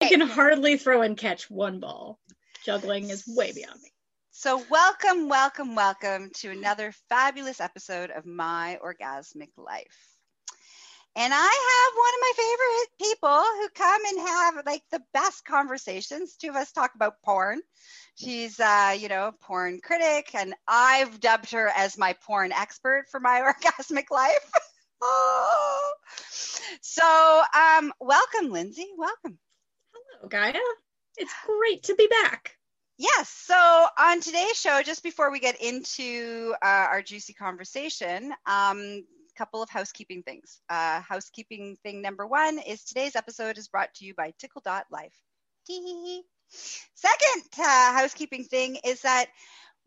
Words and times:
I 0.00 0.08
can 0.08 0.20
hardly 0.20 0.76
throw 0.76 1.02
and 1.02 1.16
catch 1.16 1.50
one 1.50 1.80
ball. 1.80 2.18
Juggling 2.64 3.08
is 3.08 3.24
way 3.26 3.52
beyond 3.52 3.80
me. 3.80 3.90
So, 4.30 4.62
welcome, 4.70 5.28
welcome, 5.28 5.74
welcome 5.74 6.30
to 6.36 6.50
another 6.50 6.92
fabulous 7.08 7.60
episode 7.60 8.10
of 8.10 8.26
My 8.26 8.78
Orgasmic 8.84 9.50
Life. 9.56 10.16
And 11.16 11.32
I 11.32 11.36
have 11.36 11.96
one 11.96 12.14
of 12.14 12.20
my 12.20 12.32
favorite 12.36 12.88
people 13.00 13.42
who 13.42 13.68
come 13.74 14.02
and 14.04 14.28
have 14.28 14.66
like 14.66 14.82
the 14.90 15.02
best 15.14 15.46
conversations. 15.46 16.36
Two 16.36 16.50
of 16.50 16.56
us 16.56 16.72
talk 16.72 16.94
about 16.94 17.22
porn. 17.24 17.62
She's, 18.16 18.60
uh, 18.60 18.94
you 18.98 19.08
know, 19.08 19.32
porn 19.40 19.80
critic, 19.82 20.28
and 20.34 20.54
I've 20.68 21.20
dubbed 21.20 21.52
her 21.52 21.68
as 21.74 21.96
my 21.96 22.14
porn 22.26 22.52
expert 22.52 23.06
for 23.10 23.18
my 23.18 23.40
orgasmic 23.64 24.10
life. 24.10 24.50
So, 26.80 27.42
um, 27.54 27.92
welcome, 28.00 28.50
Lynsey. 28.50 28.88
Welcome. 28.96 29.38
Hello, 30.18 30.28
Gaia. 30.28 30.60
It's 31.18 31.32
great 31.44 31.82
to 31.84 31.94
be 31.94 32.08
back. 32.22 32.56
Yes. 32.96 33.28
So 33.28 33.86
on 33.98 34.20
today's 34.20 34.58
show, 34.58 34.80
just 34.82 35.02
before 35.02 35.30
we 35.30 35.40
get 35.40 35.60
into 35.60 36.54
uh, 36.62 36.86
our 36.90 37.02
juicy 37.02 37.34
conversation, 37.34 38.32
um, 38.46 39.04
couple 39.36 39.62
of 39.62 39.68
housekeeping 39.68 40.22
things. 40.22 40.62
Uh, 40.70 41.02
housekeeping 41.02 41.76
thing 41.82 42.00
number 42.00 42.26
one 42.26 42.58
is 42.58 42.82
today's 42.84 43.16
episode 43.16 43.58
is 43.58 43.68
brought 43.68 43.92
to 43.94 44.06
you 44.06 44.14
by 44.14 44.32
Tickle 44.38 44.62
Dot 44.64 44.86
Life. 44.90 45.14
Second 46.94 47.42
uh, 47.58 47.92
housekeeping 47.92 48.44
thing 48.44 48.78
is 48.82 49.02
that 49.02 49.26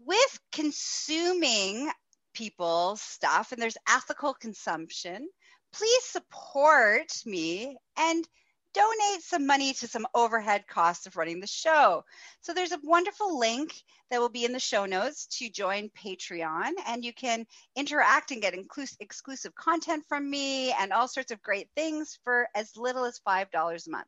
with 0.06 0.40
consuming 0.52 1.90
people's 2.36 3.02
stuff 3.02 3.52
and 3.52 3.60
there's 3.60 3.78
ethical 3.90 4.36
consumption, 4.36 5.28
please 5.74 6.04
support 6.04 7.12
me 7.26 7.76
and 7.98 8.28
donate 8.74 9.24
some 9.24 9.48
money 9.48 9.74
to 9.74 9.88
some 9.88 10.08
overhead 10.14 10.66
costs 10.68 11.08
of 11.08 11.16
running 11.18 11.40
the 11.40 11.48
show. 11.48 12.04
So 12.42 12.54
there's 12.54 12.72
a 12.72 12.80
wonderful 12.84 13.38
link 13.40 13.74
that 14.10 14.20
will 14.20 14.30
be 14.30 14.46
in 14.46 14.54
the 14.54 14.60
show 14.60 14.86
notes 14.86 15.28
to 15.38 15.50
join 15.50 15.90
Patreon, 15.90 16.72
and 16.88 17.04
you 17.04 17.14
can 17.14 17.46
interact 17.76 18.32
and 18.32 18.42
get 18.42 18.54
inclus- 18.54 18.98
exclusive 19.00 19.54
content 19.56 20.04
from 20.08 20.30
me 20.30 20.72
and 20.72 20.92
all 20.92 21.08
sorts 21.08 21.32
of 21.32 21.42
great 21.42 21.70
things 21.76 22.20
for 22.24 22.48
as 22.56 22.76
little 22.78 23.06
as 23.06 23.20
$5 23.28 23.88
a 23.88 23.92
month. 23.92 24.08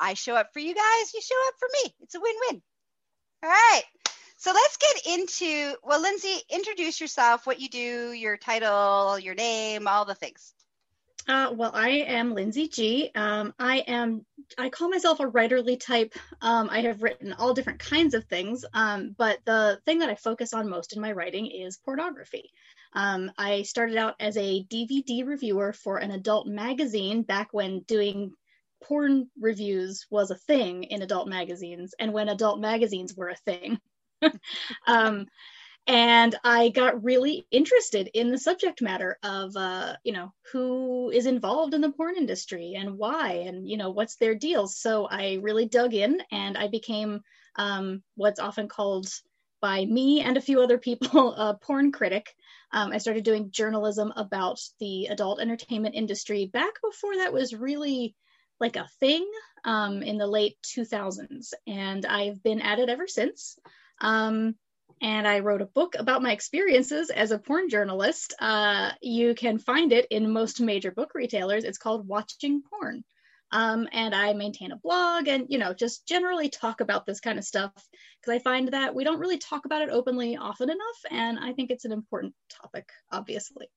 I 0.00 0.14
show 0.14 0.36
up 0.36 0.52
for 0.52 0.60
you 0.60 0.74
guys, 0.74 1.14
you 1.14 1.20
show 1.20 1.48
up 1.48 1.54
for 1.58 1.68
me. 1.72 1.94
It's 2.00 2.14
a 2.14 2.20
win 2.20 2.34
win. 2.48 2.62
All 3.42 3.50
right. 3.50 3.82
So 4.36 4.52
let's 4.52 4.76
get 4.76 5.18
into, 5.18 5.74
well, 5.82 6.00
Lynsey, 6.00 6.36
introduce 6.48 7.00
yourself, 7.00 7.44
what 7.44 7.60
you 7.60 7.68
do, 7.68 8.12
your 8.12 8.36
title, 8.36 9.18
your 9.18 9.34
name, 9.34 9.88
all 9.88 10.04
the 10.04 10.14
things. 10.14 10.54
Uh, 11.28 11.52
well, 11.54 11.70
I 11.74 11.90
am 11.90 12.32
Lynsey 12.34 12.68
G. 12.68 13.10
Um, 13.14 13.52
I 13.58 13.78
am, 13.80 14.24
I 14.56 14.70
call 14.70 14.88
myself 14.88 15.20
a 15.20 15.26
writerly 15.26 15.78
type. 15.78 16.14
Um, 16.40 16.70
I 16.70 16.80
have 16.80 17.02
written 17.02 17.34
all 17.34 17.52
different 17.52 17.80
kinds 17.80 18.14
of 18.14 18.24
things, 18.24 18.64
um, 18.72 19.14
but 19.18 19.38
the 19.44 19.78
thing 19.84 19.98
that 19.98 20.08
I 20.08 20.14
focus 20.14 20.54
on 20.54 20.70
most 20.70 20.96
in 20.96 21.02
my 21.02 21.12
writing 21.12 21.46
is 21.46 21.76
pornography. 21.84 22.50
Um, 22.94 23.30
I 23.36 23.62
started 23.62 23.98
out 23.98 24.14
as 24.20 24.38
a 24.38 24.64
DVD 24.70 25.26
reviewer 25.26 25.74
for 25.74 25.98
an 25.98 26.12
adult 26.12 26.46
magazine 26.46 27.22
back 27.22 27.48
when 27.52 27.80
doing 27.80 28.32
porn 28.82 29.28
reviews 29.38 30.06
was 30.10 30.30
a 30.30 30.36
thing 30.36 30.84
in 30.84 31.02
adult 31.02 31.28
magazines 31.28 31.94
and 31.98 32.14
when 32.14 32.30
adult 32.30 32.58
magazines 32.58 33.14
were 33.14 33.28
a 33.28 33.36
thing. 33.36 33.78
and 35.88 36.36
I 36.44 36.68
got 36.68 37.02
really 37.02 37.46
interested 37.50 38.10
in 38.12 38.30
the 38.30 38.36
subject 38.36 38.82
matter 38.82 39.18
of, 39.22 39.56
uh, 39.56 39.96
you 40.04 40.12
know, 40.12 40.34
who 40.52 41.10
is 41.10 41.24
involved 41.24 41.72
in 41.72 41.80
the 41.80 41.90
porn 41.90 42.14
industry 42.14 42.74
and 42.76 42.98
why, 42.98 43.44
and 43.46 43.66
you 43.66 43.78
know, 43.78 43.88
what's 43.90 44.16
their 44.16 44.34
deals. 44.34 44.76
So 44.76 45.06
I 45.06 45.38
really 45.40 45.66
dug 45.66 45.94
in, 45.94 46.20
and 46.30 46.58
I 46.58 46.68
became 46.68 47.22
um, 47.56 48.02
what's 48.16 48.38
often 48.38 48.68
called 48.68 49.08
by 49.62 49.86
me 49.86 50.20
and 50.20 50.36
a 50.36 50.42
few 50.42 50.60
other 50.60 50.76
people 50.76 51.32
a 51.34 51.54
porn 51.54 51.90
critic. 51.90 52.34
Um, 52.70 52.92
I 52.92 52.98
started 52.98 53.24
doing 53.24 53.50
journalism 53.50 54.12
about 54.14 54.60
the 54.80 55.06
adult 55.06 55.40
entertainment 55.40 55.94
industry 55.94 56.50
back 56.52 56.74
before 56.82 57.16
that 57.16 57.32
was 57.32 57.54
really 57.54 58.14
like 58.60 58.76
a 58.76 58.88
thing 59.00 59.26
um, 59.64 60.02
in 60.02 60.18
the 60.18 60.26
late 60.26 60.58
2000s, 60.64 61.54
and 61.66 62.04
I've 62.04 62.42
been 62.42 62.60
at 62.60 62.78
it 62.78 62.90
ever 62.90 63.06
since. 63.06 63.58
Um, 64.02 64.54
and 65.00 65.26
I 65.26 65.40
wrote 65.40 65.62
a 65.62 65.66
book 65.66 65.94
about 65.98 66.22
my 66.22 66.32
experiences 66.32 67.10
as 67.10 67.30
a 67.30 67.38
porn 67.38 67.68
journalist. 67.68 68.34
Uh, 68.40 68.92
you 69.00 69.34
can 69.34 69.58
find 69.58 69.92
it 69.92 70.06
in 70.10 70.32
most 70.32 70.60
major 70.60 70.90
book 70.90 71.12
retailers. 71.14 71.64
It's 71.64 71.78
called 71.78 72.06
Watching 72.06 72.62
Porn. 72.62 73.04
Um, 73.50 73.88
and 73.92 74.14
I 74.14 74.34
maintain 74.34 74.72
a 74.72 74.76
blog 74.76 75.26
and, 75.26 75.46
you 75.48 75.58
know, 75.58 75.72
just 75.72 76.06
generally 76.06 76.50
talk 76.50 76.80
about 76.80 77.06
this 77.06 77.20
kind 77.20 77.38
of 77.38 77.44
stuff 77.44 77.72
because 78.20 78.34
I 78.34 78.38
find 78.40 78.68
that 78.68 78.94
we 78.94 79.04
don't 79.04 79.20
really 79.20 79.38
talk 79.38 79.64
about 79.64 79.82
it 79.82 79.88
openly 79.90 80.36
often 80.36 80.68
enough. 80.68 80.98
And 81.10 81.38
I 81.38 81.54
think 81.54 81.70
it's 81.70 81.86
an 81.86 81.92
important 81.92 82.34
topic, 82.50 82.90
obviously. 83.10 83.70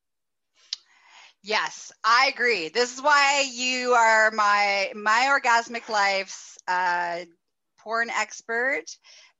Yes, 1.43 1.91
I 2.03 2.31
agree. 2.33 2.69
This 2.69 2.93
is 2.93 3.01
why 3.01 3.49
you 3.51 3.93
are 3.93 4.29
my 4.29 4.91
my 4.93 5.39
orgasmic 5.39 5.89
life's 5.89 6.57
uh, 6.67 7.21
porn 7.83 8.09
expert 8.09 8.85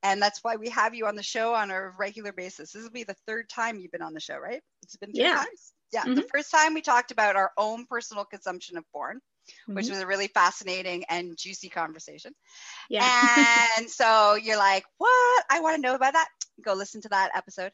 and 0.02 0.20
that's 0.20 0.40
why 0.42 0.56
we 0.56 0.68
have 0.70 0.94
you 0.94 1.06
on 1.06 1.14
the 1.14 1.22
show 1.22 1.54
on 1.54 1.70
a 1.70 1.90
regular 1.90 2.32
basis. 2.32 2.72
This 2.72 2.82
will 2.82 2.90
be 2.90 3.04
the 3.04 3.16
third 3.26 3.48
time 3.48 3.78
you've 3.78 3.92
been 3.92 4.02
on 4.02 4.14
the 4.14 4.20
show, 4.20 4.36
right? 4.36 4.60
It's 4.82 4.96
been 4.96 5.12
three 5.12 5.24
yeah. 5.24 5.36
times. 5.36 5.72
Yeah. 5.92 6.02
Mm-hmm. 6.02 6.14
The 6.14 6.28
first 6.34 6.50
time 6.50 6.74
we 6.74 6.80
talked 6.80 7.12
about 7.12 7.36
our 7.36 7.52
own 7.56 7.86
personal 7.86 8.24
consumption 8.24 8.76
of 8.76 8.84
porn, 8.92 9.18
mm-hmm. 9.18 9.74
which 9.74 9.88
was 9.88 10.00
a 10.00 10.06
really 10.06 10.26
fascinating 10.26 11.04
and 11.08 11.36
juicy 11.36 11.68
conversation. 11.68 12.32
Yeah. 12.90 13.66
and 13.78 13.88
so 13.88 14.34
you're 14.34 14.56
like, 14.56 14.84
what? 14.98 15.44
I 15.50 15.60
want 15.60 15.76
to 15.76 15.82
know 15.82 15.94
about 15.94 16.14
that. 16.14 16.28
Go 16.64 16.74
listen 16.74 17.00
to 17.02 17.08
that 17.10 17.30
episode. 17.34 17.72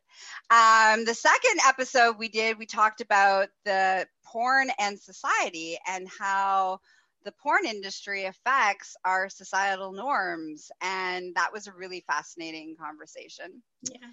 Um, 0.50 1.04
the 1.04 1.14
second 1.14 1.60
episode 1.66 2.16
we 2.18 2.28
did, 2.28 2.58
we 2.58 2.66
talked 2.66 3.00
about 3.00 3.48
the 3.64 4.06
porn 4.24 4.70
and 4.78 4.98
society 4.98 5.78
and 5.86 6.08
how 6.18 6.80
the 7.24 7.32
porn 7.32 7.66
industry 7.66 8.24
affects 8.24 8.96
our 9.04 9.28
societal 9.28 9.92
norms. 9.92 10.70
And 10.80 11.34
that 11.34 11.52
was 11.52 11.66
a 11.66 11.72
really 11.72 12.04
fascinating 12.06 12.76
conversation. 12.80 13.62
Yeah. 13.82 14.08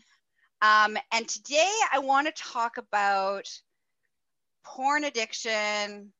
Um, 0.62 0.98
and 1.12 1.28
today 1.28 1.72
I 1.92 2.00
want 2.00 2.28
to 2.28 2.44
talk 2.44 2.78
about 2.78 3.48
porn 4.66 5.04
addiction, 5.04 6.12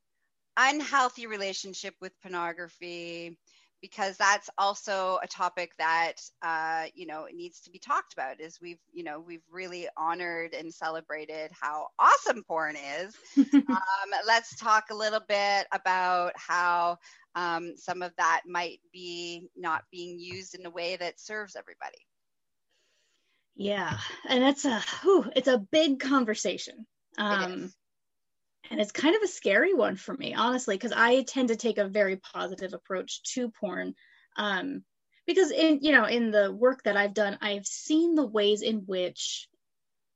unhealthy 0.58 1.28
relationship 1.28 1.96
with 2.00 2.20
pornography, 2.22 3.38
because 3.86 4.18
that's 4.18 4.50
also 4.58 5.20
a 5.22 5.28
topic 5.28 5.72
that 5.78 6.14
uh, 6.42 6.86
you 6.96 7.06
know 7.06 7.28
needs 7.32 7.60
to 7.62 7.70
be 7.70 7.78
talked 7.78 8.14
about 8.14 8.42
is 8.42 8.58
we've 8.60 8.80
you 8.92 9.04
know 9.04 9.20
we've 9.20 9.44
really 9.52 9.88
honored 9.96 10.56
and 10.56 10.74
celebrated 10.74 11.52
how 11.62 11.88
awesome 12.00 12.44
porn 12.44 12.76
is. 12.76 13.16
Um, 13.56 14.10
let's 14.28 14.56
talk 14.58 14.86
a 14.92 14.96
little 14.96 15.22
bit 15.28 15.68
about 15.72 16.34
how 16.36 16.98
um, 17.36 17.74
some 17.78 18.02
of 18.02 18.12
that 18.18 18.42
might 18.48 18.80
be 18.94 19.48
not 19.56 19.84
being 19.92 20.20
used 20.20 20.56
in 20.56 20.66
a 20.66 20.70
way 20.70 20.96
that 20.96 21.20
serves 21.20 21.56
everybody. 21.56 21.98
Yeah 23.56 23.98
and 24.28 24.44
that's 24.44 24.66
a 24.66 24.82
whew, 25.02 25.30
it's 25.36 25.48
a 25.48 25.58
big 25.58 26.00
conversation. 26.00 26.86
Um, 27.18 27.72
and 28.72 28.80
it's 28.80 28.92
kind 28.92 29.16
of 29.16 29.22
a 29.22 29.28
scary 29.28 29.74
one 29.74 29.96
for 29.96 30.16
me 30.16 30.34
honestly 30.34 30.76
because 30.76 30.94
i 30.96 31.24
tend 31.24 31.50
to 31.50 31.56
take 31.56 31.78
a 31.78 31.88
very 31.88 32.18
positive 32.18 32.74
approach 32.74 33.22
to 33.24 33.50
porn 33.50 33.94
um, 34.38 34.84
because 35.26 35.52
in 35.52 35.80
you 35.82 35.92
know 35.92 36.06
in 36.06 36.32
the 36.32 36.52
work 36.52 36.84
that 36.84 36.98
i've 36.98 37.14
done 37.14 37.38
i've 37.42 37.66
seen 37.66 38.16
the 38.16 38.26
ways 38.26 38.62
in 38.62 38.78
which 38.86 39.48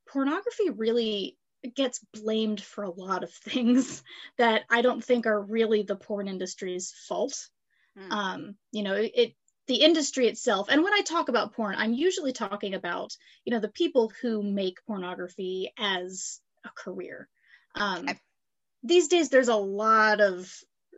pornography 0.08 0.70
really 0.70 1.38
gets 1.76 2.00
blamed 2.14 2.62
for 2.62 2.84
a 2.84 2.92
lot 2.92 3.24
of 3.24 3.32
things 3.46 4.04
that 4.38 4.64
i 4.70 4.82
don't 4.82 5.04
think 5.04 5.26
are 5.26 5.42
really 5.42 5.84
the 5.84 5.96
porn 5.96 6.28
industry's 6.28 6.94
fault. 7.08 7.50
Mm. 7.98 8.12
um, 8.12 8.56
you 8.72 8.84
know 8.84 8.96
it 8.96 9.34
the 9.68 9.82
industry 9.82 10.28
itself 10.28 10.68
and 10.70 10.84
when 10.84 10.94
i 10.94 11.02
talk 11.02 11.29
about 11.29 11.53
porn 11.53 11.76
i'm 11.78 11.94
usually 11.94 12.32
talking 12.32 12.73
about 12.73 13.16
you 13.46 13.52
know 13.52 13.59
the 13.59 13.68
people 13.68 14.12
who 14.22 14.41
make 14.41 14.84
pornography 14.85 15.72
as 15.78 16.40
a 16.66 16.70
career. 16.76 17.28
Um, 17.76 18.08
these 18.84 19.08
days 19.08 19.29
there's 19.29 19.47
a 19.47 19.55
lot 19.55 20.22
of 20.22 20.52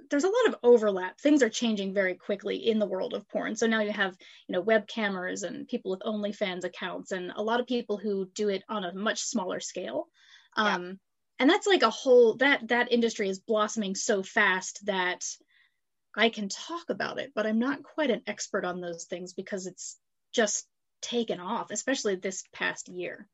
there's 0.10 0.24
a 0.26 0.28
lot 0.28 0.48
of 0.50 0.56
overlap. 0.62 1.20
Things 1.20 1.42
are 1.42 1.50
changing 1.50 1.94
very 1.94 2.16
quickly 2.16 2.58
in 2.68 2.80
the 2.80 2.86
world 2.86 3.14
of 3.14 3.28
porn. 3.30 3.56
So 3.56 3.66
now 3.66 3.80
you 3.80 3.94
have, 3.94 4.16
you 4.48 4.54
know, 4.54 4.62
web 4.62 4.86
cameras 4.88 5.44
and 5.44 5.68
people 5.68 5.92
with 5.92 6.02
OnlyFans 6.02 6.66
accounts 6.66 7.12
and 7.12 7.32
a 7.34 7.42
lot 7.42 7.62
of 7.62 7.68
people 7.68 7.98
who 7.98 8.30
do 8.36 8.50
it 8.50 8.64
on 8.68 8.84
a 8.84 8.94
much 8.94 9.22
smaller 9.22 9.62
scale. 9.62 10.08
Yeah. 10.58 10.76
Um, 10.76 11.00
and 11.40 11.50
that's 11.50 11.66
like 11.66 11.82
a 11.82 11.90
whole 11.90 12.36
that 12.38 12.68
that 12.68 12.92
industry 12.92 13.30
is 13.30 13.40
blossoming 13.40 13.96
so 13.96 14.22
fast 14.22 14.86
that 14.86 15.24
I 16.16 16.30
can 16.30 16.50
talk 16.50 16.90
about 16.90 17.20
it, 17.20 17.32
but 17.34 17.48
I'm 17.48 17.60
not 17.60 17.84
quite 17.84 18.12
an 18.12 18.22
expert 18.28 18.66
on 18.66 18.82
those 18.82 19.06
things 19.06 19.34
because 19.34 19.66
it's 19.66 19.98
just 20.34 20.68
taken 21.02 21.40
off, 21.40 21.72
especially 21.72 22.16
this 22.16 22.44
past 22.54 22.90
year. 22.90 23.28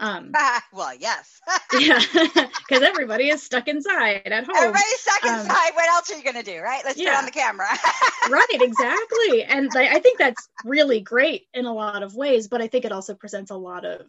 Um, 0.00 0.32
well, 0.72 0.94
yes. 0.98 1.40
yeah, 1.78 2.00
because 2.10 2.82
everybody 2.82 3.28
is 3.28 3.42
stuck 3.42 3.68
inside 3.68 4.22
at 4.24 4.44
home. 4.44 4.56
Everybody's 4.56 5.00
stuck 5.00 5.24
um, 5.24 5.40
inside. 5.40 5.70
What 5.74 5.88
else 5.90 6.10
are 6.10 6.16
you 6.16 6.24
going 6.24 6.42
to 6.42 6.42
do, 6.42 6.60
right? 6.60 6.82
Let's 6.84 6.98
yeah. 6.98 7.18
on 7.18 7.26
the 7.26 7.30
camera. 7.30 7.68
right, 8.30 8.46
exactly. 8.50 9.44
And 9.44 9.70
I, 9.76 9.96
I 9.96 10.00
think 10.00 10.18
that's 10.18 10.48
really 10.64 11.00
great 11.00 11.46
in 11.52 11.66
a 11.66 11.72
lot 11.72 12.02
of 12.02 12.14
ways, 12.14 12.48
but 12.48 12.62
I 12.62 12.66
think 12.66 12.86
it 12.86 12.92
also 12.92 13.14
presents 13.14 13.50
a 13.50 13.56
lot 13.56 13.84
of 13.84 14.06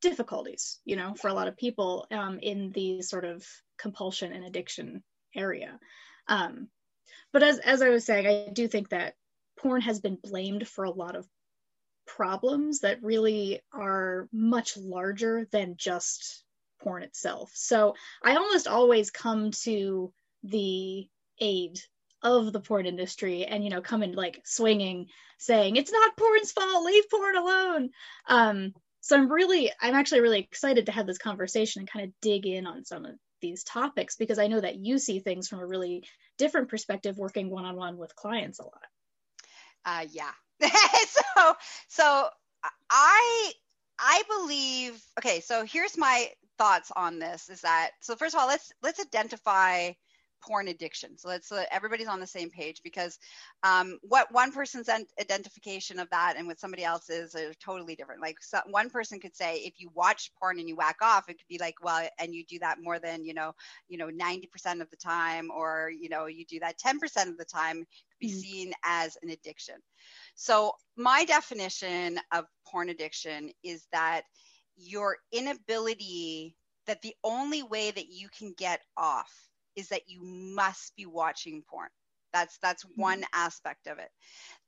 difficulties, 0.00 0.78
you 0.84 0.96
know, 0.96 1.14
for 1.14 1.28
a 1.28 1.34
lot 1.34 1.48
of 1.48 1.56
people 1.56 2.06
um, 2.10 2.38
in 2.40 2.70
the 2.70 3.02
sort 3.02 3.24
of 3.24 3.44
compulsion 3.78 4.32
and 4.32 4.44
addiction 4.44 5.02
area. 5.34 5.78
Um, 6.28 6.68
but 7.32 7.42
as 7.42 7.58
as 7.58 7.82
I 7.82 7.88
was 7.88 8.04
saying, 8.04 8.26
I 8.26 8.52
do 8.52 8.68
think 8.68 8.90
that 8.90 9.14
porn 9.58 9.80
has 9.82 10.00
been 10.00 10.18
blamed 10.22 10.66
for 10.68 10.84
a 10.84 10.90
lot 10.90 11.16
of 11.16 11.26
problems 12.16 12.80
that 12.80 13.02
really 13.02 13.60
are 13.72 14.28
much 14.32 14.76
larger 14.76 15.46
than 15.52 15.76
just 15.76 16.44
porn 16.82 17.02
itself. 17.02 17.50
So 17.54 17.94
I 18.22 18.36
almost 18.36 18.66
always 18.66 19.10
come 19.10 19.52
to 19.62 20.12
the 20.42 21.08
aid 21.38 21.78
of 22.22 22.52
the 22.52 22.60
porn 22.60 22.84
industry 22.84 23.46
and 23.46 23.64
you 23.64 23.70
know 23.70 23.80
come 23.80 24.02
in 24.02 24.12
like 24.12 24.42
swinging 24.44 25.06
saying 25.38 25.76
it's 25.76 25.90
not 25.90 26.16
porn's 26.18 26.52
fault 26.52 26.84
leave 26.84 27.08
porn 27.08 27.36
alone. 27.36 27.90
Um 28.28 28.74
so 29.00 29.16
i'm 29.16 29.32
really 29.32 29.70
i'm 29.80 29.94
actually 29.94 30.20
really 30.20 30.40
excited 30.40 30.86
to 30.86 30.92
have 30.92 31.06
this 31.06 31.18
conversation 31.18 31.80
and 31.80 31.90
kind 31.90 32.04
of 32.04 32.12
dig 32.20 32.46
in 32.46 32.66
on 32.66 32.84
some 32.84 33.06
of 33.06 33.14
these 33.40 33.64
topics 33.64 34.16
because 34.16 34.38
i 34.38 34.48
know 34.48 34.60
that 34.60 34.76
you 34.76 34.98
see 34.98 35.20
things 35.20 35.48
from 35.48 35.60
a 35.60 35.66
really 35.66 36.04
different 36.36 36.68
perspective 36.68 37.16
working 37.16 37.48
one-on-one 37.48 37.96
with 37.96 38.14
clients 38.14 38.58
a 38.58 38.64
lot. 38.64 38.86
Uh 39.86 40.04
yeah 40.10 40.32
so 41.08 41.54
so 41.88 42.28
I 42.90 43.52
I 43.98 44.22
believe 44.28 45.02
okay, 45.18 45.40
so 45.40 45.64
here's 45.64 45.96
my 45.96 46.28
thoughts 46.58 46.92
on 46.94 47.18
this 47.18 47.48
is 47.48 47.62
that 47.62 47.90
so 48.00 48.16
first 48.16 48.34
of 48.34 48.40
all 48.40 48.46
let's 48.46 48.72
let's 48.82 49.00
identify 49.00 49.92
porn 50.40 50.68
addiction. 50.68 51.16
So 51.18 51.28
let's 51.28 51.52
uh, 51.52 51.64
everybody's 51.70 52.08
on 52.08 52.20
the 52.20 52.26
same 52.26 52.50
page 52.50 52.80
because 52.82 53.18
um, 53.62 53.98
what 54.02 54.32
one 54.32 54.52
person's 54.52 54.88
identification 55.20 55.98
of 55.98 56.08
that 56.10 56.34
and 56.36 56.46
what 56.46 56.58
somebody 56.58 56.84
else 56.84 57.10
is 57.10 57.34
are 57.34 57.52
totally 57.54 57.94
different. 57.94 58.20
Like 58.22 58.36
so 58.40 58.60
one 58.68 58.90
person 58.90 59.20
could 59.20 59.36
say 59.36 59.56
if 59.58 59.74
you 59.78 59.90
watch 59.94 60.30
porn 60.40 60.58
and 60.58 60.68
you 60.68 60.76
whack 60.76 60.96
off, 61.02 61.28
it 61.28 61.34
could 61.34 61.48
be 61.48 61.58
like 61.58 61.74
well, 61.82 62.06
and 62.18 62.34
you 62.34 62.44
do 62.44 62.58
that 62.60 62.82
more 62.82 62.98
than 62.98 63.24
you 63.24 63.34
know, 63.34 63.52
you 63.88 63.98
know, 63.98 64.08
ninety 64.08 64.46
percent 64.46 64.82
of 64.82 64.90
the 64.90 64.96
time, 64.96 65.50
or 65.50 65.90
you 65.90 66.08
know, 66.08 66.26
you 66.26 66.44
do 66.44 66.60
that 66.60 66.78
ten 66.78 66.98
percent 66.98 67.30
of 67.30 67.38
the 67.38 67.44
time, 67.44 67.86
be 68.20 68.28
mm-hmm. 68.28 68.38
seen 68.38 68.72
as 68.84 69.16
an 69.22 69.30
addiction. 69.30 69.76
So, 70.42 70.72
my 70.96 71.26
definition 71.26 72.18
of 72.32 72.46
porn 72.66 72.88
addiction 72.88 73.50
is 73.62 73.86
that 73.92 74.22
your 74.74 75.18
inability, 75.32 76.56
that 76.86 77.02
the 77.02 77.14
only 77.22 77.62
way 77.62 77.90
that 77.90 78.08
you 78.08 78.30
can 78.30 78.54
get 78.56 78.80
off 78.96 79.30
is 79.76 79.88
that 79.88 80.08
you 80.08 80.22
must 80.24 80.96
be 80.96 81.04
watching 81.04 81.62
porn. 81.68 81.90
That's 82.32 82.56
that's 82.62 82.86
mm-hmm. 82.86 83.02
one 83.02 83.24
aspect 83.34 83.86
of 83.86 83.98
it. 83.98 84.08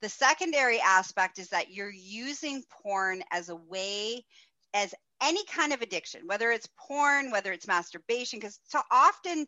The 0.02 0.10
secondary 0.10 0.78
aspect 0.78 1.38
is 1.38 1.48
that 1.48 1.70
you're 1.70 1.88
using 1.88 2.62
porn 2.82 3.22
as 3.32 3.48
a 3.48 3.56
way 3.56 4.26
as 4.74 4.94
any 5.22 5.42
kind 5.46 5.72
of 5.72 5.80
addiction, 5.80 6.26
whether 6.26 6.50
it's 6.50 6.68
porn, 6.76 7.30
whether 7.30 7.50
it's 7.50 7.66
masturbation, 7.66 8.40
because 8.40 8.60
so 8.64 8.82
often 8.90 9.46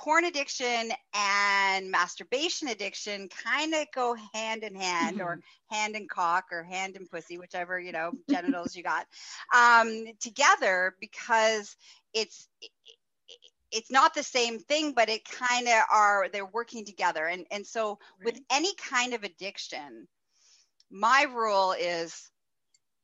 porn 0.00 0.24
addiction 0.24 0.90
and 1.14 1.90
masturbation 1.90 2.68
addiction 2.68 3.28
kind 3.28 3.74
of 3.74 3.86
go 3.94 4.16
hand 4.32 4.62
in 4.62 4.74
hand 4.74 5.18
mm-hmm. 5.18 5.26
or 5.26 5.40
hand 5.70 5.94
in 5.94 6.08
cock 6.08 6.46
or 6.50 6.62
hand 6.62 6.96
in 6.96 7.06
pussy 7.06 7.36
whichever 7.36 7.78
you 7.78 7.92
know 7.92 8.10
genitals 8.30 8.74
you 8.74 8.82
got 8.82 9.06
um, 9.54 10.06
together 10.18 10.94
because 11.00 11.76
it's 12.14 12.48
it's 13.70 13.90
not 13.90 14.14
the 14.14 14.22
same 14.22 14.58
thing 14.58 14.92
but 14.92 15.10
it 15.10 15.22
kind 15.24 15.68
of 15.68 15.82
are 15.92 16.28
they're 16.32 16.46
working 16.46 16.84
together 16.84 17.26
and 17.26 17.46
and 17.50 17.66
so 17.66 17.98
right. 18.18 18.24
with 18.24 18.40
any 18.50 18.74
kind 18.76 19.12
of 19.12 19.22
addiction 19.22 20.08
my 20.90 21.26
rule 21.30 21.74
is 21.78 22.30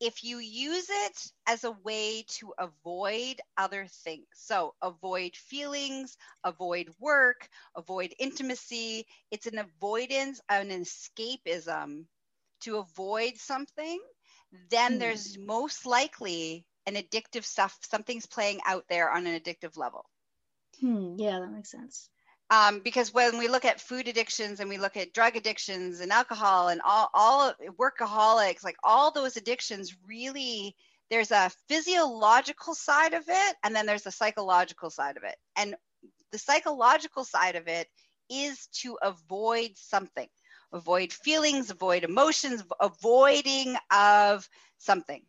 if 0.01 0.23
you 0.23 0.39
use 0.39 0.87
it 0.89 1.33
as 1.47 1.65
a 1.65 1.77
way 1.85 2.25
to 2.29 2.53
avoid 2.59 3.41
other 3.57 3.87
things, 4.05 4.27
so 4.35 4.75
avoid 4.83 5.35
feelings, 5.35 6.17
avoid 6.45 6.89
work, 7.01 7.49
avoid 7.75 8.15
intimacy, 8.19 9.07
it's 9.31 9.47
an 9.47 9.59
avoidance, 9.59 10.41
an 10.49 10.69
escapism 10.69 12.05
to 12.61 12.77
avoid 12.77 13.37
something, 13.37 14.01
then 14.71 14.97
mm. 14.97 14.99
there's 14.99 15.39
most 15.39 15.87
likely 15.87 16.65
an 16.87 16.95
addictive 16.95 17.45
stuff, 17.45 17.79
something's 17.83 18.27
playing 18.27 18.61
out 18.67 18.85
there 18.89 19.11
on 19.11 19.27
an 19.27 19.39
addictive 19.41 19.77
level. 19.77 20.05
Hmm, 20.81 21.15
yeah, 21.19 21.41
that 21.41 21.51
makes 21.51 21.71
sense 21.71 22.11
um, 22.51 22.81
because 22.81 23.13
when 23.13 23.39
we 23.39 23.49
look 23.49 23.65
at 23.65 23.81
food 23.81 24.07
addictions 24.07 24.61
and 24.61 24.69
we 24.69 24.79
look 24.79 24.97
at 24.97 25.13
drug 25.13 25.37
addictions 25.37 26.01
and 26.01 26.13
alcohol 26.13 26.69
and 26.69 26.81
all, 26.83 27.11
all 27.13 27.53
workaholics, 27.79 28.63
like 28.63 28.77
all 28.85 29.11
those 29.11 29.37
addictions 29.37 29.97
really, 30.07 30.77
there's 31.11 31.33
a 31.33 31.51
physiological 31.69 32.75
side 32.75 33.15
of 33.15 33.25
it 33.29 33.57
and 33.65 33.75
then 33.75 33.87
there's 33.87 34.07
a 34.07 34.13
psychological 34.13 34.91
side 34.91 35.17
of 35.17 35.25
it. 35.25 35.37
And 35.57 35.75
the 36.31 36.39
psychological 36.39 37.25
side 37.25 37.57
of 37.57 37.67
it 37.67 37.89
is 38.31 38.69
to 38.83 38.97
avoid 39.03 39.73
something, 39.75 40.29
avoid 40.73 41.13
feelings, 41.13 41.71
avoid 41.71 42.05
emotions, 42.05 42.63
avoiding 42.81 43.77
of 43.93 44.49
something. 44.79 45.23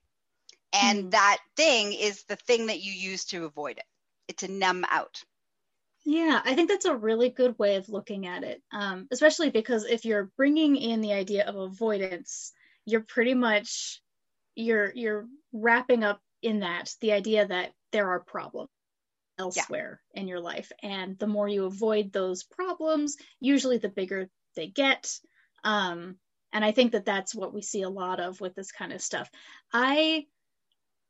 And 0.74 1.06
mm. 1.06 1.12
that 1.12 1.38
thing 1.56 1.94
is 1.94 2.24
the 2.24 2.36
thing 2.36 2.68
that 2.68 2.82
you 2.82 2.92
use 2.92 3.26
to 3.26 3.46
avoid 3.46 3.78
it. 3.78 3.86
It's 4.28 4.44
a 4.44 4.48
numb 4.48 4.86
out. 4.90 5.24
Yeah, 6.10 6.42
I 6.46 6.56
think 6.56 6.70
that's 6.70 6.86
a 6.86 6.96
really 6.96 7.28
good 7.28 7.60
way 7.60 7.76
of 7.76 7.90
looking 7.90 8.28
at 8.28 8.46
it, 8.46 8.64
um, 8.72 9.10
especially 9.12 9.50
because 9.50 9.84
if 9.84 10.06
you're 10.06 10.32
bringing 10.38 10.78
in 10.78 11.02
the 11.02 11.12
idea 11.12 11.46
of 11.46 11.58
avoidance, 11.58 12.54
you're 12.86 13.02
pretty 13.02 13.34
much 13.34 14.02
you're 14.56 14.90
you're 14.96 15.28
wrapping 15.52 16.06
up 16.06 16.22
in 16.42 16.62
that 16.62 16.94
the 17.02 17.12
idea 17.12 17.46
that 17.46 17.74
there 17.92 18.10
are 18.12 18.22
problems 18.22 18.70
elsewhere 19.38 20.00
yeah. 20.14 20.22
in 20.22 20.30
your 20.30 20.40
life, 20.40 20.72
and 20.82 21.20
the 21.20 21.28
more 21.28 21.50
you 21.50 21.66
avoid 21.66 22.14
those 22.14 22.46
problems, 22.46 23.18
usually 23.42 23.78
the 23.78 23.90
bigger 23.90 24.30
they 24.56 24.68
get. 24.68 25.14
Um, 25.66 26.16
and 26.54 26.64
I 26.64 26.72
think 26.72 26.94
that 26.94 27.04
that's 27.04 27.36
what 27.36 27.54
we 27.54 27.62
see 27.62 27.82
a 27.82 27.90
lot 27.90 28.22
of 28.22 28.40
with 28.40 28.56
this 28.56 28.72
kind 28.72 28.94
of 28.94 29.02
stuff. 29.02 29.30
I 29.74 30.26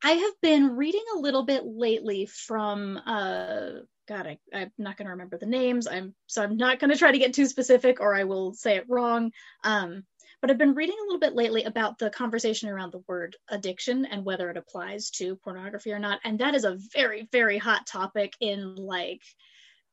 I 0.04 0.14
have 0.14 0.42
been 0.42 0.76
reading 0.76 1.06
a 1.16 1.20
little 1.20 1.44
bit 1.44 1.66
lately 1.68 2.26
from 2.26 3.00
uh, 3.06 3.82
God, 4.08 4.28
I, 4.28 4.38
I'm 4.54 4.72
not 4.78 4.98
going 4.98 5.06
to 5.06 5.12
remember 5.12 5.38
the 5.38 5.46
names. 5.46 5.88
I'm 5.88 6.14
so 6.28 6.44
I'm 6.44 6.58
not 6.58 6.80
going 6.80 6.92
to 6.92 6.98
try 6.98 7.12
to 7.12 7.18
get 7.18 7.34
too 7.34 7.46
specific, 7.46 8.00
or 8.00 8.16
I 8.16 8.24
will 8.24 8.54
say 8.54 8.78
it 8.78 8.86
wrong. 8.88 9.32
Um, 9.64 10.04
but 10.42 10.52
I've 10.52 10.58
been 10.58 10.76
reading 10.76 10.96
a 11.00 11.04
little 11.04 11.20
bit 11.20 11.36
lately 11.36 11.64
about 11.64 11.98
the 11.98 12.10
conversation 12.10 12.70
around 12.70 12.92
the 12.94 13.04
word 13.08 13.36
addiction 13.50 14.06
and 14.06 14.24
whether 14.24 14.50
it 14.50 14.58
applies 14.58 15.10
to 15.12 15.36
pornography 15.38 15.92
or 15.92 16.00
not. 16.00 16.20
And 16.24 16.40
that 16.40 16.54
is 16.54 16.64
a 16.64 16.78
very, 16.94 17.28
very 17.32 17.58
hot 17.58 17.88
topic 17.88 18.34
in 18.40 18.76
like 18.76 19.22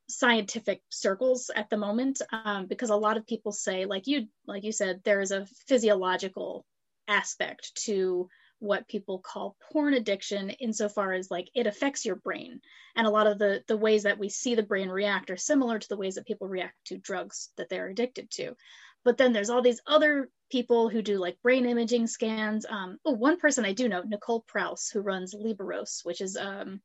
scientific 0.09 0.83
circles 0.91 1.51
at 1.55 1.71
the 1.71 1.79
moment, 1.79 2.21
um, 2.31 2.67
because 2.67 2.91
a 2.91 2.97
lot 2.97 3.17
of 3.17 3.27
people 3.27 3.53
say, 3.53 3.87
like 3.87 4.07
you, 4.07 4.29
like 4.47 4.65
you 4.65 4.73
said, 4.73 5.01
there 5.05 5.23
is 5.23 5.31
a 5.31 5.47
physiological 5.67 6.67
aspect 7.09 7.75
to 7.87 8.29
what 8.65 8.89
people 8.89 9.19
call 9.19 9.57
porn 9.71 9.95
addiction 9.95 10.51
insofar 10.51 11.13
as 11.13 11.31
like 11.31 11.49
it 11.55 11.67
affects 11.67 12.05
your 12.05 12.17
brain. 12.17 12.61
And 12.97 13.07
a 13.07 13.11
lot 13.11 13.27
of 13.27 13.39
the 13.39 13.63
the 13.69 13.77
ways 13.77 14.05
that 14.05 14.19
we 14.19 14.29
see 14.29 14.55
the 14.55 14.63
brain 14.63 14.89
react 14.89 15.31
are 15.31 15.37
similar 15.37 15.79
to 15.79 15.89
the 15.89 15.97
ways 15.97 16.15
that 16.15 16.27
people 16.27 16.49
react 16.49 16.77
to 16.87 16.99
drugs 16.99 17.51
that 17.57 17.69
they're 17.69 17.89
addicted 17.89 18.31
to. 18.33 18.57
But 19.05 19.19
then 19.19 19.33
there's 19.33 19.51
all 19.51 19.63
these 19.63 19.83
other 19.87 20.31
people 20.51 20.89
who 20.89 21.03
do 21.03 21.19
like 21.19 21.43
brain 21.43 21.67
imaging 21.67 22.07
scans. 22.07 22.65
Um, 22.69 22.99
oh 23.05 23.13
one 23.13 23.39
person 23.39 23.65
i 23.65 23.73
do 23.73 23.89
know 23.89 24.03
nicole 24.03 24.45
prause 24.47 24.89
who 24.93 25.01
runs 25.01 25.35
liberos 25.35 26.05
which 26.05 26.21
is 26.21 26.37
um 26.37 26.81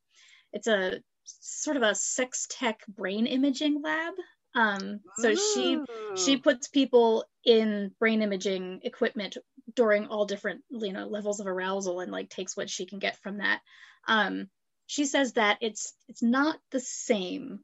it's 0.54 0.68
a 0.68 1.02
sort 1.24 1.78
of 1.78 1.84
a 1.84 1.96
sex 1.96 2.48
tech 2.50 2.80
brain 2.88 3.28
imaging 3.28 3.82
lab 3.82 4.14
um, 4.56 5.02
so 5.18 5.36
she 5.36 5.80
she 6.16 6.38
puts 6.38 6.68
people 6.68 7.26
in 7.46 7.92
brain 8.00 8.22
imaging 8.22 8.82
equipment 8.84 9.38
during 9.76 10.08
all 10.08 10.26
different 10.26 10.62
you 10.70 10.92
know 10.92 11.06
levels 11.06 11.40
of 11.40 11.48
arousal 11.48 12.00
and 12.00 12.12
like 12.12 12.30
takes 12.30 12.58
what 12.58 12.70
she 12.70 12.86
can 12.86 13.00
get 13.00 13.18
from 13.22 13.38
that. 13.38 13.62
Um, 14.08 14.50
she 14.88 15.06
says 15.06 15.34
that 15.34 15.60
it's 15.62 15.94
it's 16.08 16.24
not 16.24 16.58
the 16.72 16.80
same 16.80 17.60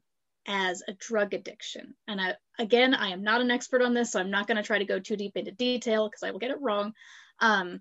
as 0.46 0.82
a 0.86 0.92
drug 0.92 1.34
addiction. 1.34 1.94
And 2.06 2.20
I, 2.20 2.36
again 2.58 2.94
i 2.94 3.08
am 3.08 3.22
not 3.22 3.40
an 3.40 3.50
expert 3.50 3.82
on 3.82 3.92
this 3.92 4.12
so 4.12 4.20
i'm 4.20 4.30
not 4.30 4.46
going 4.46 4.56
to 4.56 4.62
try 4.62 4.78
to 4.78 4.86
go 4.86 4.98
too 4.98 5.16
deep 5.16 5.36
into 5.36 5.50
detail 5.50 6.08
because 6.08 6.22
i 6.22 6.30
will 6.30 6.38
get 6.38 6.52
it 6.52 6.60
wrong. 6.60 6.94
Um, 7.40 7.80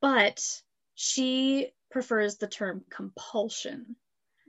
but 0.00 0.40
she 0.94 1.70
prefers 1.90 2.36
the 2.36 2.48
term 2.48 2.84
compulsion 2.90 3.96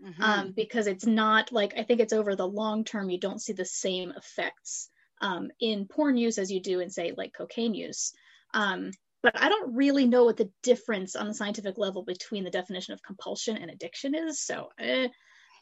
mm-hmm. 0.04 0.22
um, 0.22 0.54
because 0.56 0.88
it's 0.88 1.06
not 1.06 1.51
like 1.51 1.74
i 1.77 1.84
think 1.84 2.00
it's 2.00 2.13
over 2.13 2.36
the 2.36 2.48
long 2.48 2.84
term 2.84 3.10
you 3.10 3.20
don't 3.20 3.42
see 3.42 3.54
the 3.54 3.66
same 3.66 4.12
effects 4.12 4.89
um, 5.20 5.50
in 5.60 5.88
porn 5.88 6.16
use 6.16 6.38
as 6.38 6.51
you 6.51 6.62
do 6.62 6.80
in 6.80 6.89
say 6.89 7.13
like 7.18 7.34
cocaine 7.34 7.74
use 7.74 8.13
um, 8.54 8.92
but 9.24 9.42
I 9.42 9.50
don't 9.50 9.75
really 9.75 10.06
know 10.06 10.25
what 10.25 10.38
the 10.38 10.50
difference 10.63 11.16
on 11.16 11.27
the 11.27 11.34
scientific 11.34 11.77
level 11.77 12.04
between 12.04 12.44
the 12.44 12.50
definition 12.50 12.94
of 12.94 13.04
compulsion 13.04 13.58
and 13.58 13.70
addiction 13.70 14.16
is. 14.16 14.39
So, 14.39 14.70
eh, 14.80 15.08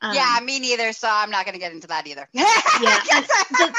um, 0.02 0.14
yeah, 0.14 0.40
me 0.44 0.60
neither. 0.60 0.92
So 0.92 1.08
I'm 1.10 1.32
not 1.32 1.46
going 1.46 1.54
to 1.54 1.60
get 1.60 1.72
into 1.72 1.88
that 1.88 2.06
either. 2.06 2.28
yeah. 2.34 2.46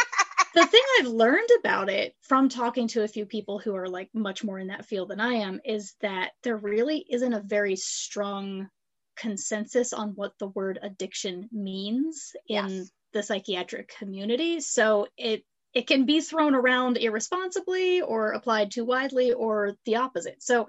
the 0.54 0.66
thing 0.66 0.82
I've 0.98 1.06
learned 1.06 1.48
about 1.60 1.90
it 1.90 2.16
from 2.22 2.48
talking 2.48 2.88
to 2.88 3.04
a 3.04 3.08
few 3.08 3.26
people 3.26 3.58
who 3.58 3.74
are 3.76 3.88
like 3.88 4.08
much 4.14 4.42
more 4.42 4.58
in 4.58 4.68
that 4.68 4.86
field 4.86 5.10
than 5.10 5.20
I 5.20 5.34
am 5.34 5.60
is 5.64 5.94
that 6.00 6.30
there 6.42 6.56
really 6.56 7.04
isn't 7.10 7.34
a 7.34 7.42
very 7.42 7.76
strong 7.76 8.68
consensus 9.16 9.92
on 9.92 10.10
what 10.10 10.32
the 10.38 10.48
word 10.48 10.78
addiction 10.82 11.48
means 11.52 12.32
in 12.48 12.68
yes. 12.68 12.90
the 13.12 13.22
psychiatric 13.22 13.88
community. 13.88 14.60
So 14.60 15.08
it 15.16 15.44
it 15.74 15.86
can 15.86 16.06
be 16.06 16.20
thrown 16.20 16.54
around 16.54 16.96
irresponsibly 16.96 18.00
or 18.00 18.32
applied 18.32 18.70
too 18.70 18.84
widely 18.84 19.32
or 19.32 19.74
the 19.84 19.96
opposite. 19.96 20.42
So 20.42 20.68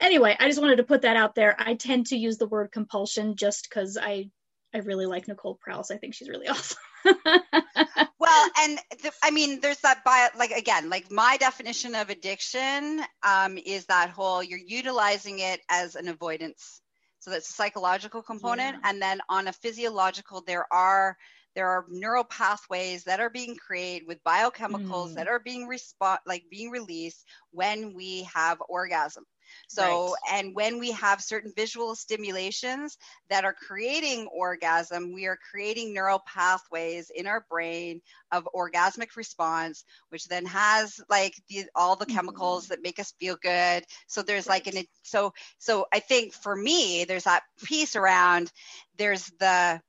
anyway, 0.00 0.34
I 0.40 0.48
just 0.48 0.60
wanted 0.60 0.76
to 0.76 0.84
put 0.84 1.02
that 1.02 1.16
out 1.16 1.34
there. 1.34 1.54
I 1.58 1.74
tend 1.74 2.06
to 2.06 2.16
use 2.16 2.38
the 2.38 2.46
word 2.46 2.72
compulsion 2.72 3.36
just 3.36 3.68
because 3.68 3.98
I 4.00 4.30
I 4.74 4.78
really 4.78 5.06
like 5.06 5.28
Nicole 5.28 5.56
Prause. 5.60 5.90
I 5.90 5.96
think 5.96 6.14
she's 6.14 6.28
really 6.28 6.48
awesome. 6.48 6.78
well, 7.04 8.50
and 8.60 8.78
the, 9.02 9.12
I 9.22 9.30
mean, 9.30 9.60
there's 9.60 9.80
that 9.80 10.04
bio, 10.04 10.28
like 10.38 10.52
again, 10.52 10.88
like 10.90 11.10
my 11.10 11.36
definition 11.38 11.94
of 11.94 12.10
addiction 12.10 13.02
um, 13.22 13.58
is 13.58 13.86
that 13.86 14.10
whole 14.10 14.42
you're 14.42 14.58
utilizing 14.58 15.40
it 15.40 15.60
as 15.68 15.96
an 15.96 16.08
avoidance. 16.08 16.80
So 17.20 17.30
that's 17.30 17.48
a 17.48 17.52
psychological 17.52 18.22
component, 18.22 18.78
yeah. 18.82 18.90
and 18.90 19.00
then 19.00 19.20
on 19.28 19.48
a 19.48 19.52
physiological, 19.52 20.42
there 20.46 20.66
are 20.72 21.16
there 21.54 21.68
are 21.68 21.84
neural 21.88 22.24
pathways 22.24 23.04
that 23.04 23.20
are 23.20 23.30
being 23.30 23.56
created 23.56 24.06
with 24.06 24.22
biochemicals 24.24 25.10
mm. 25.10 25.14
that 25.14 25.28
are 25.28 25.40
being 25.40 25.66
respond 25.66 26.20
like 26.26 26.44
being 26.50 26.70
released 26.70 27.24
when 27.50 27.94
we 27.94 28.22
have 28.34 28.62
orgasm 28.68 29.24
so, 29.68 30.08
right. 30.08 30.38
and 30.38 30.54
when 30.54 30.78
we 30.78 30.92
have 30.92 31.20
certain 31.20 31.52
visual 31.56 31.94
stimulations 31.94 32.98
that 33.28 33.44
are 33.44 33.54
creating 33.54 34.28
orgasm, 34.34 35.12
we 35.12 35.26
are 35.26 35.38
creating 35.50 35.92
neural 35.94 36.20
pathways 36.26 37.10
in 37.14 37.26
our 37.26 37.44
brain 37.50 38.00
of 38.32 38.48
orgasmic 38.54 39.16
response, 39.16 39.84
which 40.10 40.26
then 40.28 40.46
has 40.46 41.00
like 41.08 41.34
the, 41.48 41.64
all 41.74 41.96
the 41.96 42.06
chemicals 42.06 42.64
mm-hmm. 42.64 42.74
that 42.74 42.82
make 42.82 42.98
us 42.98 43.14
feel 43.18 43.36
good. 43.42 43.84
So 44.06 44.22
there's 44.22 44.46
right. 44.46 44.64
like 44.66 44.74
an, 44.74 44.84
so, 45.02 45.32
so 45.58 45.86
I 45.92 46.00
think 46.00 46.32
for 46.32 46.54
me, 46.54 47.04
there's 47.04 47.24
that 47.24 47.42
piece 47.64 47.96
around, 47.96 48.50
there's 48.96 49.30
the, 49.38 49.80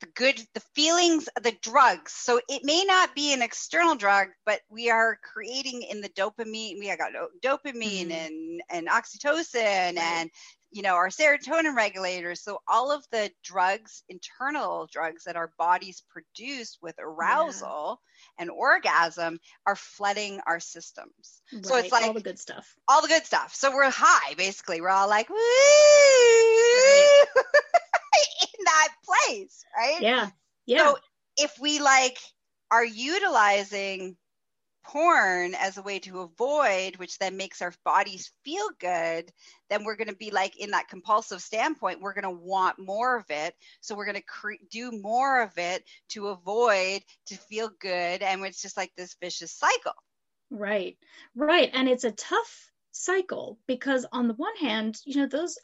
the 0.00 0.06
good 0.14 0.40
the 0.54 0.60
feelings 0.74 1.28
the 1.42 1.52
drugs 1.62 2.12
so 2.12 2.40
it 2.48 2.62
may 2.64 2.84
not 2.84 3.14
be 3.14 3.32
an 3.32 3.42
external 3.42 3.94
drug 3.94 4.28
but 4.46 4.60
we 4.70 4.90
are 4.90 5.18
creating 5.22 5.82
in 5.82 6.00
the 6.00 6.08
dopamine 6.10 6.78
we 6.78 6.94
got 6.96 7.12
dopamine 7.44 8.08
mm-hmm. 8.08 8.12
and 8.12 8.62
and 8.70 8.88
oxytocin 8.88 9.54
right. 9.54 9.98
and 9.98 10.30
you 10.72 10.82
know 10.82 10.94
our 10.94 11.08
serotonin 11.08 11.74
regulators 11.76 12.42
so 12.42 12.58
all 12.68 12.90
of 12.90 13.04
the 13.12 13.30
drugs 13.42 14.02
internal 14.08 14.88
drugs 14.90 15.24
that 15.24 15.36
our 15.36 15.52
bodies 15.58 16.02
produce 16.08 16.78
with 16.80 16.94
arousal 16.98 18.00
yeah. 18.00 18.42
and 18.42 18.50
orgasm 18.50 19.38
are 19.66 19.76
flooding 19.76 20.40
our 20.46 20.60
systems 20.60 21.42
right. 21.52 21.66
so 21.66 21.76
it's 21.76 21.92
like 21.92 22.04
all 22.04 22.12
the 22.14 22.20
good 22.20 22.38
stuff 22.38 22.74
all 22.88 23.02
the 23.02 23.08
good 23.08 23.24
stuff 23.24 23.54
so 23.54 23.74
we're 23.74 23.90
high 23.90 24.34
basically 24.34 24.80
we're 24.80 24.88
all 24.88 25.08
like 25.08 25.28
Woo! 25.28 25.36
in 28.42 28.48
that 28.70 28.88
place, 29.04 29.64
right? 29.76 30.00
Yeah. 30.00 30.30
Yeah. 30.66 30.84
So 30.84 30.98
if 31.36 31.52
we 31.60 31.80
like 31.80 32.18
are 32.70 32.84
utilizing 32.84 34.16
porn 34.84 35.54
as 35.54 35.76
a 35.76 35.82
way 35.82 35.98
to 36.00 36.20
avoid, 36.20 36.96
which 36.96 37.18
then 37.18 37.36
makes 37.36 37.62
our 37.62 37.72
bodies 37.84 38.32
feel 38.44 38.66
good, 38.78 39.30
then 39.68 39.84
we're 39.84 39.96
going 39.96 40.08
to 40.08 40.16
be 40.16 40.30
like 40.30 40.58
in 40.58 40.70
that 40.70 40.88
compulsive 40.88 41.40
standpoint, 41.40 42.00
we're 42.00 42.14
going 42.14 42.24
to 42.24 42.30
want 42.30 42.78
more 42.78 43.16
of 43.16 43.24
it. 43.28 43.54
So 43.80 43.94
we're 43.94 44.06
going 44.06 44.16
to 44.16 44.22
cre- 44.22 44.64
do 44.70 44.90
more 44.90 45.42
of 45.42 45.56
it 45.58 45.84
to 46.10 46.28
avoid, 46.28 47.02
to 47.26 47.36
feel 47.36 47.70
good. 47.80 48.22
And 48.22 48.44
it's 48.44 48.62
just 48.62 48.76
like 48.76 48.92
this 48.96 49.16
vicious 49.20 49.52
cycle. 49.52 49.94
Right. 50.50 50.96
Right. 51.34 51.70
And 51.72 51.88
it's 51.88 52.04
a 52.04 52.12
tough 52.12 52.70
cycle 52.92 53.58
because 53.66 54.06
on 54.12 54.28
the 54.28 54.34
one 54.34 54.56
hand, 54.56 54.98
you 55.04 55.20
know, 55.20 55.28
those 55.28 55.58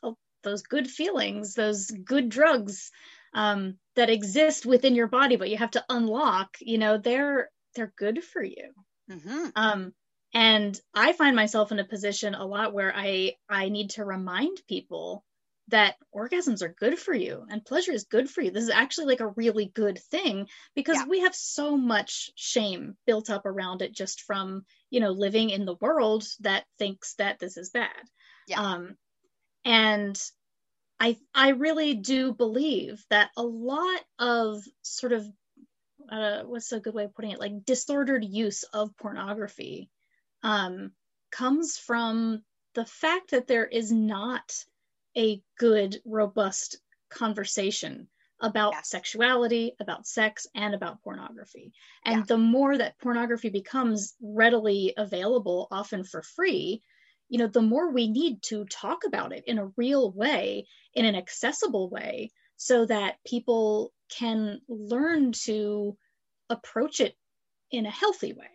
those 0.46 0.62
good 0.62 0.88
feelings, 0.88 1.54
those 1.54 1.90
good 1.90 2.30
drugs 2.30 2.90
um, 3.34 3.76
that 3.96 4.08
exist 4.08 4.64
within 4.64 4.94
your 4.94 5.08
body, 5.08 5.36
but 5.36 5.50
you 5.50 5.58
have 5.58 5.72
to 5.72 5.84
unlock. 5.90 6.56
You 6.60 6.78
know, 6.78 6.96
they're 6.96 7.50
they're 7.74 7.92
good 7.98 8.24
for 8.24 8.42
you. 8.42 8.72
Mm-hmm. 9.10 9.48
Um, 9.54 9.92
and 10.32 10.80
I 10.94 11.12
find 11.12 11.36
myself 11.36 11.72
in 11.72 11.78
a 11.78 11.84
position 11.84 12.34
a 12.34 12.46
lot 12.46 12.72
where 12.72 12.94
I 12.96 13.34
I 13.48 13.68
need 13.68 13.90
to 13.90 14.04
remind 14.04 14.62
people 14.68 15.24
that 15.68 15.96
orgasms 16.14 16.62
are 16.62 16.74
good 16.78 16.98
for 16.98 17.12
you 17.12 17.44
and 17.50 17.64
pleasure 17.64 17.92
is 17.92 18.04
good 18.04 18.30
for 18.30 18.40
you. 18.40 18.50
This 18.52 18.64
is 18.64 18.70
actually 18.70 19.06
like 19.06 19.20
a 19.20 19.28
really 19.28 19.70
good 19.74 19.98
thing 19.98 20.46
because 20.76 20.96
yeah. 20.96 21.06
we 21.08 21.20
have 21.20 21.34
so 21.34 21.76
much 21.76 22.30
shame 22.36 22.96
built 23.04 23.30
up 23.30 23.46
around 23.46 23.82
it 23.82 23.92
just 23.92 24.22
from, 24.22 24.64
you 24.90 25.00
know, 25.00 25.10
living 25.10 25.50
in 25.50 25.64
the 25.64 25.74
world 25.80 26.24
that 26.40 26.64
thinks 26.78 27.14
that 27.14 27.40
this 27.40 27.56
is 27.56 27.70
bad. 27.70 27.90
Yeah. 28.46 28.60
Um, 28.60 28.96
and 29.66 30.18
I 30.98 31.18
I 31.34 31.50
really 31.50 31.94
do 31.94 32.32
believe 32.32 33.04
that 33.10 33.30
a 33.36 33.42
lot 33.42 34.00
of 34.18 34.62
sort 34.80 35.12
of 35.12 35.26
uh, 36.10 36.44
what's 36.44 36.72
a 36.72 36.80
good 36.80 36.94
way 36.94 37.04
of 37.04 37.14
putting 37.14 37.32
it 37.32 37.40
like 37.40 37.64
disordered 37.64 38.24
use 38.24 38.62
of 38.62 38.96
pornography 38.96 39.90
um, 40.42 40.92
comes 41.32 41.76
from 41.76 42.42
the 42.74 42.86
fact 42.86 43.32
that 43.32 43.48
there 43.48 43.66
is 43.66 43.90
not 43.90 44.54
a 45.18 45.42
good 45.58 46.00
robust 46.04 46.78
conversation 47.10 48.06
about 48.40 48.86
sexuality, 48.86 49.72
about 49.80 50.06
sex, 50.06 50.46
and 50.54 50.74
about 50.74 51.02
pornography. 51.02 51.72
And 52.04 52.18
yeah. 52.18 52.24
the 52.28 52.38
more 52.38 52.76
that 52.76 52.98
pornography 52.98 53.48
becomes 53.48 54.14
readily 54.20 54.92
available, 54.96 55.66
often 55.70 56.04
for 56.04 56.22
free, 56.22 56.82
you 57.28 57.38
know, 57.38 57.46
the 57.46 57.62
more 57.62 57.90
we 57.90 58.08
need 58.08 58.42
to 58.42 58.64
talk 58.66 59.04
about 59.04 59.32
it 59.32 59.44
in 59.46 59.58
a 59.58 59.70
real 59.76 60.10
way, 60.12 60.66
in 60.94 61.04
an 61.04 61.16
accessible 61.16 61.88
way, 61.88 62.30
so 62.56 62.86
that 62.86 63.16
people 63.26 63.92
can 64.08 64.60
learn 64.68 65.32
to 65.32 65.96
approach 66.48 67.00
it 67.00 67.14
in 67.70 67.86
a 67.86 67.90
healthy 67.90 68.32
way. 68.32 68.46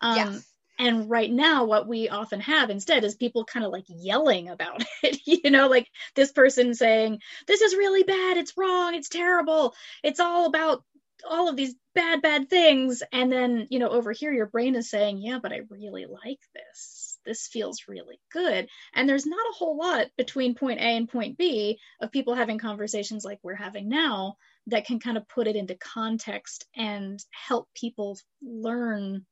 Um, 0.00 0.16
yes. 0.16 0.50
And 0.78 1.08
right 1.08 1.30
now, 1.30 1.64
what 1.64 1.86
we 1.86 2.08
often 2.08 2.40
have 2.40 2.68
instead 2.68 3.04
is 3.04 3.14
people 3.14 3.44
kind 3.44 3.64
of 3.64 3.70
like 3.70 3.84
yelling 3.88 4.48
about 4.48 4.82
it, 5.02 5.20
you 5.24 5.50
know, 5.50 5.68
like 5.68 5.88
this 6.14 6.32
person 6.32 6.74
saying, 6.74 7.20
This 7.46 7.60
is 7.60 7.76
really 7.76 8.02
bad, 8.02 8.36
it's 8.36 8.56
wrong, 8.56 8.94
it's 8.94 9.08
terrible, 9.08 9.74
it's 10.02 10.20
all 10.20 10.46
about 10.46 10.82
all 11.28 11.48
of 11.48 11.56
these 11.56 11.74
bad, 11.94 12.22
bad 12.22 12.50
things. 12.50 13.02
And 13.12 13.30
then, 13.30 13.68
you 13.70 13.78
know, 13.78 13.88
over 13.88 14.10
here, 14.10 14.32
your 14.32 14.46
brain 14.46 14.74
is 14.74 14.90
saying, 14.90 15.18
Yeah, 15.18 15.38
but 15.40 15.52
I 15.52 15.60
really 15.70 16.06
like 16.06 16.40
this 16.54 17.13
this 17.24 17.46
feels 17.46 17.84
really 17.88 18.20
good. 18.32 18.68
And 18.94 19.08
there's 19.08 19.26
not 19.26 19.38
a 19.38 19.54
whole 19.54 19.76
lot 19.76 20.06
between 20.16 20.54
point 20.54 20.80
A 20.80 20.96
and 20.96 21.08
point 21.08 21.36
B 21.38 21.78
of 22.00 22.12
people 22.12 22.34
having 22.34 22.58
conversations 22.58 23.24
like 23.24 23.38
we're 23.42 23.54
having 23.54 23.88
now 23.88 24.36
that 24.68 24.86
can 24.86 24.98
kind 24.98 25.16
of 25.16 25.28
put 25.28 25.46
it 25.46 25.56
into 25.56 25.74
context 25.74 26.66
and 26.76 27.22
help 27.30 27.68
people 27.74 28.18
learn 28.42 29.26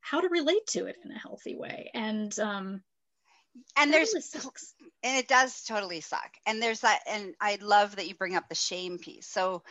how 0.00 0.20
to 0.20 0.28
relate 0.28 0.66
to 0.68 0.86
it 0.86 0.96
in 1.04 1.10
a 1.10 1.18
healthy 1.18 1.56
way. 1.56 1.90
And 1.94 2.36
um, 2.38 2.82
and 3.76 3.92
there's 3.92 4.14
and 4.14 5.18
it 5.18 5.28
does 5.28 5.62
totally 5.62 6.00
suck. 6.00 6.30
And 6.46 6.62
there's 6.62 6.80
that, 6.80 7.00
and 7.06 7.34
I 7.40 7.58
love 7.60 7.96
that 7.96 8.08
you 8.08 8.14
bring 8.14 8.36
up 8.36 8.48
the 8.48 8.54
shame 8.54 8.98
piece. 8.98 9.28
So 9.28 9.62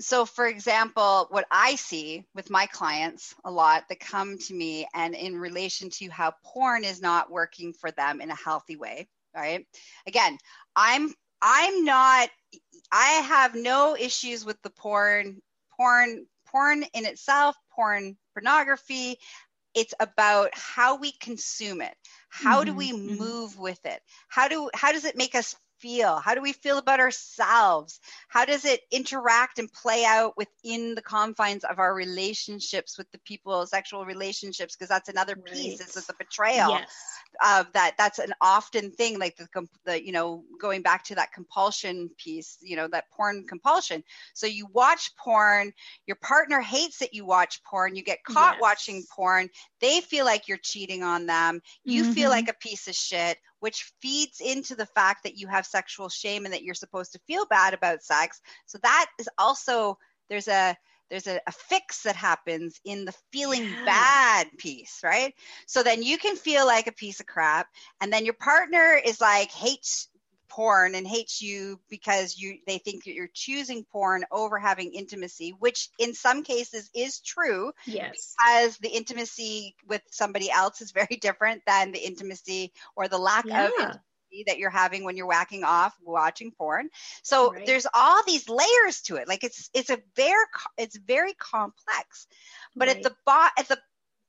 so 0.00 0.24
for 0.24 0.46
example 0.46 1.26
what 1.30 1.46
i 1.50 1.74
see 1.76 2.24
with 2.34 2.50
my 2.50 2.66
clients 2.66 3.34
a 3.44 3.50
lot 3.50 3.84
that 3.88 4.00
come 4.00 4.38
to 4.38 4.54
me 4.54 4.86
and 4.94 5.14
in 5.14 5.36
relation 5.36 5.88
to 5.90 6.08
how 6.10 6.32
porn 6.44 6.84
is 6.84 7.00
not 7.00 7.30
working 7.30 7.72
for 7.72 7.90
them 7.92 8.20
in 8.20 8.30
a 8.30 8.36
healthy 8.36 8.76
way 8.76 9.08
right 9.34 9.66
again 10.06 10.36
i'm 10.74 11.12
i'm 11.40 11.84
not 11.84 12.28
i 12.92 13.06
have 13.26 13.54
no 13.54 13.96
issues 13.98 14.44
with 14.44 14.60
the 14.62 14.70
porn 14.70 15.40
porn 15.76 16.26
porn 16.46 16.84
in 16.94 17.06
itself 17.06 17.56
porn 17.74 18.16
pornography 18.34 19.18
it's 19.74 19.94
about 20.00 20.50
how 20.52 20.96
we 20.96 21.12
consume 21.20 21.80
it 21.80 21.94
how 22.28 22.58
mm-hmm. 22.58 22.70
do 22.70 22.74
we 22.74 22.92
mm-hmm. 22.92 23.18
move 23.18 23.58
with 23.58 23.84
it 23.84 24.00
how 24.28 24.48
do 24.48 24.68
how 24.74 24.92
does 24.92 25.04
it 25.04 25.16
make 25.16 25.34
us 25.34 25.56
feel? 25.86 26.16
How 26.16 26.34
do 26.34 26.42
we 26.42 26.52
feel 26.52 26.78
about 26.78 26.98
ourselves? 26.98 28.00
How 28.28 28.44
does 28.44 28.64
it 28.64 28.80
interact 28.90 29.60
and 29.60 29.72
play 29.72 30.04
out 30.04 30.36
within 30.36 30.96
the 30.96 31.02
confines 31.02 31.62
of 31.62 31.78
our 31.78 31.94
relationships 31.94 32.98
with 32.98 33.08
the 33.12 33.18
people, 33.18 33.64
sexual 33.66 34.04
relationships? 34.04 34.74
Because 34.74 34.88
that's 34.88 35.08
another 35.08 35.36
piece. 35.36 35.80
Right. 35.80 35.96
Is 35.96 36.06
the 36.06 36.14
betrayal. 36.18 36.70
Yes 36.70 37.16
of 37.44 37.70
that 37.72 37.94
that's 37.98 38.18
an 38.18 38.32
often 38.40 38.90
thing 38.90 39.18
like 39.18 39.36
the, 39.36 39.66
the 39.84 40.04
you 40.04 40.12
know 40.12 40.44
going 40.60 40.82
back 40.82 41.04
to 41.04 41.14
that 41.14 41.32
compulsion 41.32 42.10
piece 42.16 42.58
you 42.62 42.76
know 42.76 42.88
that 42.88 43.10
porn 43.10 43.44
compulsion 43.46 44.02
so 44.34 44.46
you 44.46 44.66
watch 44.72 45.10
porn 45.16 45.72
your 46.06 46.16
partner 46.16 46.60
hates 46.60 46.98
that 46.98 47.14
you 47.14 47.24
watch 47.24 47.62
porn 47.64 47.94
you 47.94 48.02
get 48.02 48.24
caught 48.24 48.54
yes. 48.54 48.62
watching 48.62 49.02
porn 49.14 49.48
they 49.80 50.00
feel 50.00 50.24
like 50.24 50.48
you're 50.48 50.58
cheating 50.58 51.02
on 51.02 51.26
them 51.26 51.60
you 51.84 52.04
mm-hmm. 52.04 52.12
feel 52.12 52.30
like 52.30 52.48
a 52.48 52.54
piece 52.54 52.88
of 52.88 52.94
shit 52.94 53.38
which 53.60 53.92
feeds 54.00 54.40
into 54.40 54.74
the 54.74 54.86
fact 54.86 55.22
that 55.22 55.36
you 55.36 55.46
have 55.46 55.66
sexual 55.66 56.08
shame 56.08 56.44
and 56.44 56.54
that 56.54 56.62
you're 56.62 56.74
supposed 56.74 57.12
to 57.12 57.20
feel 57.26 57.46
bad 57.46 57.74
about 57.74 58.02
sex 58.02 58.40
so 58.66 58.78
that 58.82 59.06
is 59.18 59.28
also 59.38 59.98
there's 60.28 60.48
a 60.48 60.76
there's 61.10 61.26
a, 61.26 61.40
a, 61.46 61.52
fix 61.52 62.02
that 62.02 62.16
happens 62.16 62.80
in 62.84 63.04
the 63.04 63.14
feeling 63.32 63.64
yeah. 63.64 63.84
bad 63.84 64.48
piece, 64.58 65.00
right? 65.04 65.32
So 65.66 65.82
then 65.82 66.02
you 66.02 66.18
can 66.18 66.36
feel 66.36 66.66
like 66.66 66.86
a 66.86 66.92
piece 66.92 67.20
of 67.20 67.26
crap, 67.26 67.68
and 68.00 68.12
then 68.12 68.24
your 68.24 68.34
partner 68.34 69.00
is 69.04 69.20
like 69.20 69.50
hates 69.50 70.08
porn 70.56 70.94
and 70.94 71.06
hates 71.06 71.42
you 71.42 71.78
because 71.90 72.38
you 72.38 72.56
they 72.66 72.78
think 72.78 73.04
that 73.04 73.12
you're 73.12 73.28
choosing 73.34 73.84
porn 73.92 74.24
over 74.32 74.58
having 74.58 74.94
intimacy 74.94 75.54
which 75.58 75.90
in 75.98 76.14
some 76.14 76.42
cases 76.42 76.88
is 76.94 77.20
true 77.20 77.70
yes 77.84 78.34
because 78.38 78.78
the 78.78 78.88
intimacy 78.88 79.76
with 79.86 80.00
somebody 80.10 80.50
else 80.50 80.80
is 80.80 80.92
very 80.92 81.16
different 81.20 81.60
than 81.66 81.92
the 81.92 81.98
intimacy 81.98 82.72
or 82.96 83.06
the 83.06 83.18
lack 83.18 83.44
yeah. 83.44 83.66
of 83.66 83.98
that 84.46 84.58
you're 84.58 84.70
having 84.70 85.04
when 85.04 85.16
you're 85.16 85.26
whacking 85.26 85.64
off 85.64 85.94
watching 86.02 86.50
porn. 86.50 86.90
So 87.22 87.52
right. 87.52 87.64
there's 87.64 87.86
all 87.94 88.22
these 88.26 88.48
layers 88.50 89.00
to 89.06 89.16
it. 89.16 89.28
Like 89.28 89.44
it's 89.44 89.70
it's 89.72 89.88
a 89.88 89.98
very 90.14 90.44
it's 90.76 90.98
very 90.98 91.32
complex. 91.34 92.26
But 92.74 92.88
right. 92.88 92.96
at 92.98 93.02
the 93.02 93.14
bo- 93.24 93.48
at 93.56 93.68
the 93.68 93.78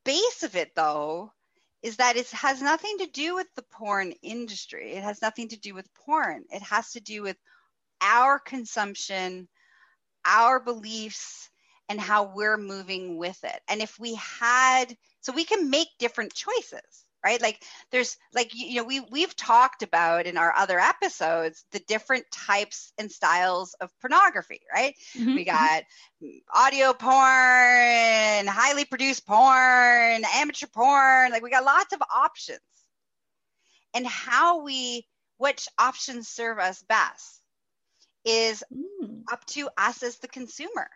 base 0.06 0.44
of 0.44 0.56
it 0.56 0.72
though 0.76 1.34
is 1.82 1.98
that 1.98 2.18
it 2.18 2.30
has 2.32 2.62
nothing 2.62 2.98
to 3.00 3.08
do 3.08 3.36
with 3.36 3.48
the 3.56 3.64
porn 3.72 4.14
industry. 4.24 4.94
It 4.94 5.04
has 5.04 5.22
nothing 5.22 5.50
to 5.50 5.60
do 5.60 5.74
with 5.74 5.94
porn. 5.94 6.44
It 6.50 6.62
has 6.64 6.92
to 6.94 7.00
do 7.00 7.22
with 7.22 7.38
our 8.02 8.40
consumption, 8.40 9.48
our 10.26 10.60
beliefs, 10.60 11.50
and 11.90 12.00
how 12.00 12.34
we're 12.36 12.58
moving 12.58 13.18
with 13.18 13.42
it. 13.44 13.62
And 13.70 13.82
if 13.82 13.98
we 14.00 14.16
had, 14.16 14.96
so 15.22 15.32
we 15.32 15.46
can 15.46 15.70
make 15.70 15.88
different 16.00 16.34
choices 16.34 17.07
right 17.28 17.42
like 17.42 17.62
there's 17.92 18.18
like 18.34 18.52
you 18.54 18.76
know 18.76 18.84
we 18.86 19.02
we've 19.12 19.36
talked 19.36 19.84
about 19.84 20.26
in 20.26 20.38
our 20.38 20.54
other 20.56 20.80
episodes 20.80 21.66
the 21.72 21.80
different 21.80 22.26
types 22.32 22.94
and 22.98 23.12
styles 23.12 23.76
of 23.82 23.92
pornography 24.00 24.62
right 24.74 24.96
mm-hmm. 25.14 25.36
we 25.36 25.46
mm-hmm. 25.46 25.56
got 25.56 25.84
audio 26.56 26.94
porn 26.94 28.48
highly 28.48 28.86
produced 28.86 29.28
porn 29.28 30.24
amateur 30.36 30.68
porn 30.68 31.32
like 31.32 31.44
we 31.44 31.50
got 31.50 31.66
lots 31.66 31.94
of 31.94 32.02
options 32.16 32.60
and 33.94 34.08
how 34.08 34.64
we 34.64 35.06
which 35.38 35.68
options 35.78 36.30
serve 36.30 36.60
us 36.60 36.82
best 36.88 37.42
is 38.24 38.64
mm. 38.74 39.22
up 39.32 39.46
to 39.46 39.70
us 39.78 40.02
as 40.02 40.18
the 40.20 40.28
consumer 40.30 40.90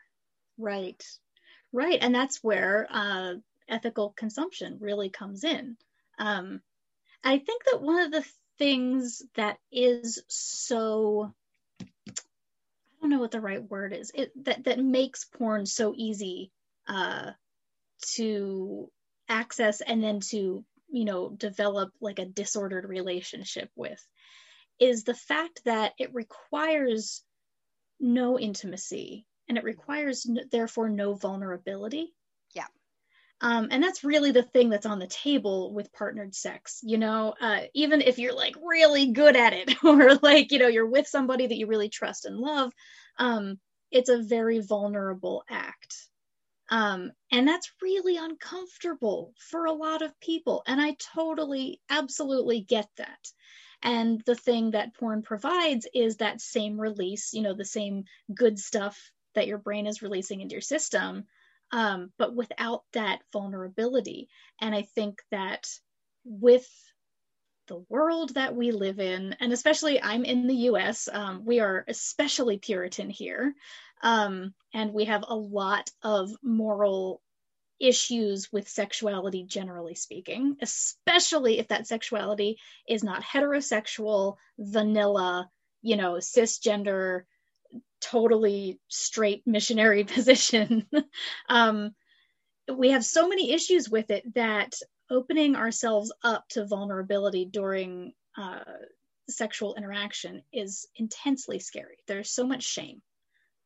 right 0.57 1.03
right 1.73 1.99
and 2.01 2.15
that's 2.15 2.41
where 2.41 2.87
uh, 2.89 3.33
ethical 3.69 4.13
consumption 4.17 4.77
really 4.79 5.09
comes 5.09 5.43
in 5.43 5.77
um, 6.21 6.61
I 7.23 7.39
think 7.39 7.63
that 7.65 7.81
one 7.81 7.99
of 8.03 8.11
the 8.11 8.23
things 8.59 9.23
that 9.35 9.57
is 9.71 10.21
so 10.27 11.33
I 11.81 11.85
don't 13.01 13.09
know 13.09 13.19
what 13.19 13.31
the 13.31 13.41
right 13.41 13.67
word 13.67 13.91
is. 13.91 14.11
It 14.13 14.31
that 14.45 14.63
that 14.65 14.79
makes 14.79 15.25
porn 15.25 15.65
so 15.65 15.93
easy 15.97 16.51
uh, 16.87 17.31
to 18.13 18.91
access 19.27 19.81
and 19.81 20.03
then 20.03 20.19
to 20.19 20.63
you 20.91 21.05
know 21.05 21.29
develop 21.29 21.91
like 21.99 22.19
a 22.19 22.25
disordered 22.25 22.85
relationship 22.85 23.71
with 23.75 23.99
is 24.79 25.03
the 25.03 25.15
fact 25.15 25.61
that 25.65 25.93
it 25.97 26.13
requires 26.13 27.23
no 27.99 28.37
intimacy 28.37 29.25
and 29.49 29.57
it 29.57 29.63
requires 29.63 30.27
therefore 30.51 30.89
no 30.89 31.15
vulnerability 31.15 32.13
um, 33.41 33.69
and 33.71 33.83
that's 33.83 34.03
really 34.03 34.31
the 34.31 34.43
thing 34.43 34.69
that's 34.69 34.85
on 34.85 34.99
the 34.99 35.07
table 35.07 35.73
with 35.73 35.91
partnered 35.91 36.35
sex. 36.35 36.79
You 36.83 36.99
know, 36.99 37.33
uh, 37.41 37.61
even 37.73 38.01
if 38.01 38.19
you're 38.19 38.35
like 38.35 38.55
really 38.63 39.11
good 39.11 39.35
at 39.35 39.53
it, 39.53 39.71
or 39.83 40.15
like, 40.15 40.51
you 40.51 40.59
know, 40.59 40.67
you're 40.67 40.87
with 40.87 41.07
somebody 41.07 41.47
that 41.47 41.57
you 41.57 41.65
really 41.67 41.89
trust 41.89 42.25
and 42.25 42.37
love, 42.37 42.71
um, 43.17 43.59
it's 43.91 44.09
a 44.09 44.21
very 44.21 44.59
vulnerable 44.59 45.43
act. 45.49 45.95
Um, 46.69 47.11
and 47.31 47.47
that's 47.47 47.71
really 47.81 48.15
uncomfortable 48.15 49.33
for 49.49 49.65
a 49.65 49.73
lot 49.73 50.03
of 50.03 50.17
people. 50.21 50.63
And 50.65 50.79
I 50.79 50.95
totally, 51.15 51.81
absolutely 51.89 52.61
get 52.61 52.87
that. 52.97 53.19
And 53.83 54.21
the 54.25 54.35
thing 54.35 54.71
that 54.71 54.95
porn 54.95 55.23
provides 55.23 55.87
is 55.93 56.17
that 56.17 56.39
same 56.39 56.79
release, 56.79 57.33
you 57.33 57.41
know, 57.41 57.55
the 57.55 57.65
same 57.65 58.05
good 58.33 58.59
stuff 58.59 59.11
that 59.33 59.47
your 59.47 59.57
brain 59.57 59.87
is 59.87 60.03
releasing 60.03 60.41
into 60.41 60.53
your 60.53 60.61
system 60.61 61.25
um, 61.71 62.11
but 62.17 62.35
without 62.35 62.83
that 62.93 63.19
vulnerability. 63.31 64.29
And 64.59 64.75
I 64.75 64.83
think 64.83 65.21
that 65.31 65.67
with 66.23 66.67
the 67.67 67.83
world 67.89 68.33
that 68.33 68.55
we 68.55 68.71
live 68.71 68.99
in, 68.99 69.35
and 69.39 69.53
especially 69.53 70.01
I'm 70.01 70.25
in 70.25 70.47
the 70.47 70.69
US, 70.69 71.07
um, 71.11 71.45
we 71.45 71.59
are 71.59 71.85
especially 71.87 72.57
Puritan 72.57 73.09
here. 73.09 73.53
Um, 74.03 74.53
and 74.73 74.93
we 74.93 75.05
have 75.05 75.23
a 75.27 75.35
lot 75.35 75.89
of 76.03 76.31
moral 76.41 77.21
issues 77.79 78.51
with 78.51 78.69
sexuality, 78.69 79.43
generally 79.43 79.95
speaking, 79.95 80.57
especially 80.61 81.59
if 81.59 81.69
that 81.69 81.87
sexuality 81.87 82.57
is 82.87 83.03
not 83.03 83.23
heterosexual, 83.23 84.35
vanilla, 84.59 85.49
you 85.81 85.95
know, 85.95 86.13
cisgender, 86.13 87.23
totally 88.01 88.79
straight 88.87 89.43
missionary 89.45 90.03
position. 90.15 90.87
um, 91.49 91.93
we 92.73 92.91
have 92.91 93.05
so 93.05 93.27
many 93.27 93.51
issues 93.51 93.89
with 93.89 94.11
it 94.11 94.33
that 94.35 94.73
opening 95.09 95.55
ourselves 95.55 96.11
up 96.23 96.47
to 96.49 96.65
vulnerability 96.65 97.45
during 97.45 98.13
uh, 98.37 98.63
sexual 99.29 99.75
interaction 99.75 100.41
is 100.53 100.87
intensely 100.95 101.59
scary. 101.59 101.97
There's 102.07 102.31
so 102.31 102.45
much 102.45 102.63
shame 102.63 103.01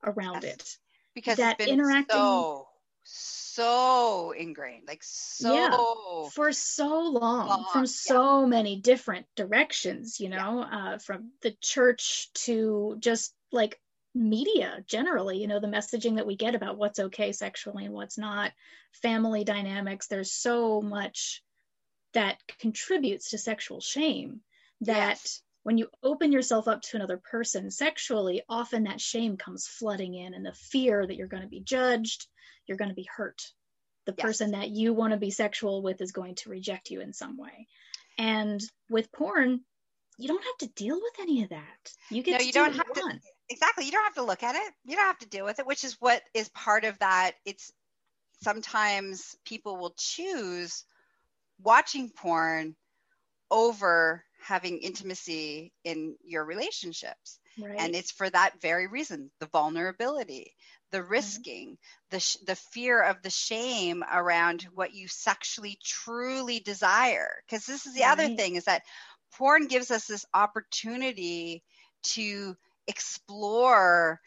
around 0.04 0.44
yes. 0.44 0.54
it 0.54 0.78
because 1.14 1.38
that 1.38 1.60
interacting 1.62 2.16
so 2.16 2.68
so 3.04 4.34
ingrained 4.38 4.84
like 4.88 5.02
so 5.02 5.54
yeah, 5.54 6.30
for 6.32 6.52
so 6.52 6.88
long, 6.88 7.48
long 7.48 7.66
from 7.72 7.86
so 7.86 8.42
yeah. 8.42 8.48
many 8.48 8.82
different 8.82 9.26
directions 9.36 10.20
you 10.20 10.30
know 10.30 10.66
yeah. 10.70 10.94
uh, 10.94 10.98
from 10.98 11.32
the 11.42 11.56
church 11.62 12.30
to 12.34 12.98
just 13.00 13.34
like 13.52 13.80
media 14.16 14.78
generally 14.88 15.40
you 15.40 15.48
know 15.48 15.60
the 15.60 15.68
messaging 15.68 16.16
that 16.16 16.26
we 16.26 16.38
get 16.38 16.56
about 16.56 16.78
what's 16.78 17.00
okay 17.00 17.34
sexually 17.34 17.84
and 17.84 17.94
what's 17.94 18.18
not 18.18 18.52
family 19.02 19.44
dynamics 19.44 20.08
there's 20.08 20.32
so 20.32 20.82
much 20.82 21.44
that 22.14 22.38
contributes 22.60 23.32
to 23.32 23.38
sexual 23.38 23.82
shame 23.82 24.40
that 24.82 25.20
yes. 25.22 25.42
when 25.64 25.78
you 25.78 25.90
open 26.02 26.32
yourself 26.32 26.70
up 26.70 26.82
to 26.82 26.96
another 26.96 27.18
person 27.30 27.70
sexually 27.70 28.42
often 28.48 28.86
that 28.86 29.02
shame 29.02 29.36
comes 29.36 29.68
flooding 29.68 30.16
in 30.16 30.34
and 30.34 30.46
the 30.46 30.54
fear 30.54 31.06
that 31.06 31.18
you're 31.18 31.28
going 31.28 31.44
to 31.44 31.50
be 31.50 31.62
judged 31.62 32.26
you're 32.68 32.78
going 32.78 32.90
to 32.90 32.96
be 32.96 33.08
hurt 33.18 33.42
the 34.06 34.16
yes. 34.18 34.26
person 34.26 34.52
that 34.52 34.70
you 34.70 34.94
want 34.94 35.12
to 35.12 35.20
be 35.20 35.30
sexual 35.30 35.84
with 35.84 36.00
is 36.00 36.14
going 36.14 36.36
to 36.36 36.50
reject 36.50 36.90
you 36.90 37.02
in 37.02 37.12
some 37.12 37.38
way 37.38 37.68
and 38.18 38.62
with 38.90 39.12
porn 39.12 39.60
you 40.18 40.30
don't 40.30 40.44
have 40.46 40.58
to 40.60 40.74
deal 40.82 40.96
with 40.96 41.20
any 41.20 41.44
of 41.44 41.50
that 41.50 41.92
you 42.10 42.24
get 42.24 42.40
no, 42.40 42.46
you 42.46 42.54
don't 42.54 42.76
have 42.76 42.94
to 42.94 43.20
exactly 43.50 43.86
you 43.86 43.92
don't 43.92 44.04
have 44.04 44.16
to 44.16 44.24
look 44.24 44.44
at 44.44 44.56
it 44.56 44.74
you 44.86 44.96
don't 44.96 45.06
have 45.06 45.20
to 45.20 45.30
deal 45.30 45.46
with 45.46 45.60
it 45.60 45.68
which 45.68 45.84
is 45.84 45.98
what 46.00 46.22
is 46.34 46.50
part 46.50 46.84
of 46.84 46.98
that 47.00 47.34
it's 47.46 47.72
sometimes 48.42 49.36
people 49.46 49.78
will 49.78 49.94
choose 49.98 50.84
watching 51.62 52.10
porn 52.10 52.76
over 53.52 54.24
having 54.42 54.80
intimacy 54.80 55.72
in 55.84 56.16
your 56.24 56.44
relationships 56.44 57.40
right. 57.60 57.76
and 57.80 57.96
it's 57.96 58.12
for 58.12 58.30
that 58.30 58.60
very 58.62 58.88
reason 58.88 59.30
the 59.40 59.48
vulnerability 59.48 60.54
the 60.92 60.98
mm-hmm. 61.00 61.12
risking 61.12 61.70
mm-hmm. 61.70 61.76
the 62.12 62.20
sh- 62.20 62.38
the 62.46 62.56
fear 62.56 63.02
of 63.02 63.22
the 63.22 63.30
shame 63.30 64.04
around 64.12 64.68
what 64.74 64.94
you 64.94 65.08
sexually 65.08 65.78
truly 65.84 66.60
desire 66.60 67.30
because 67.48 67.66
this 67.66 67.86
is 67.86 67.94
the 67.94 68.02
right. 68.02 68.12
other 68.12 68.36
thing 68.36 68.56
is 68.56 68.66
that 68.66 68.84
porn 69.34 69.68
gives 69.68 69.92
us 69.92 70.06
this 70.06 70.26
opportunity 70.34 71.64
to 72.04 72.56
explore 72.88 74.20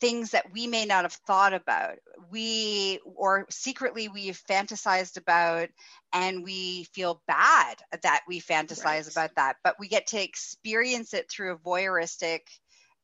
things 0.00 0.32
that 0.32 0.52
we 0.52 0.66
may 0.66 0.84
not 0.84 1.04
have 1.04 1.12
thought 1.26 1.54
about 1.54 1.96
we 2.30 3.00
or 3.04 3.46
secretly 3.50 4.08
we've 4.08 4.40
fantasized 4.48 5.16
about 5.16 5.68
and 6.12 6.44
we 6.44 6.84
feel 6.92 7.22
bad 7.26 7.76
that 8.02 8.20
we 8.28 8.40
fantasize 8.40 8.84
right. 8.84 9.12
about 9.12 9.34
that 9.36 9.56
but 9.64 9.76
we 9.78 9.88
get 9.88 10.06
to 10.06 10.22
experience 10.22 11.14
it 11.14 11.30
through 11.30 11.52
a 11.52 11.58
voyeuristic 11.58 12.40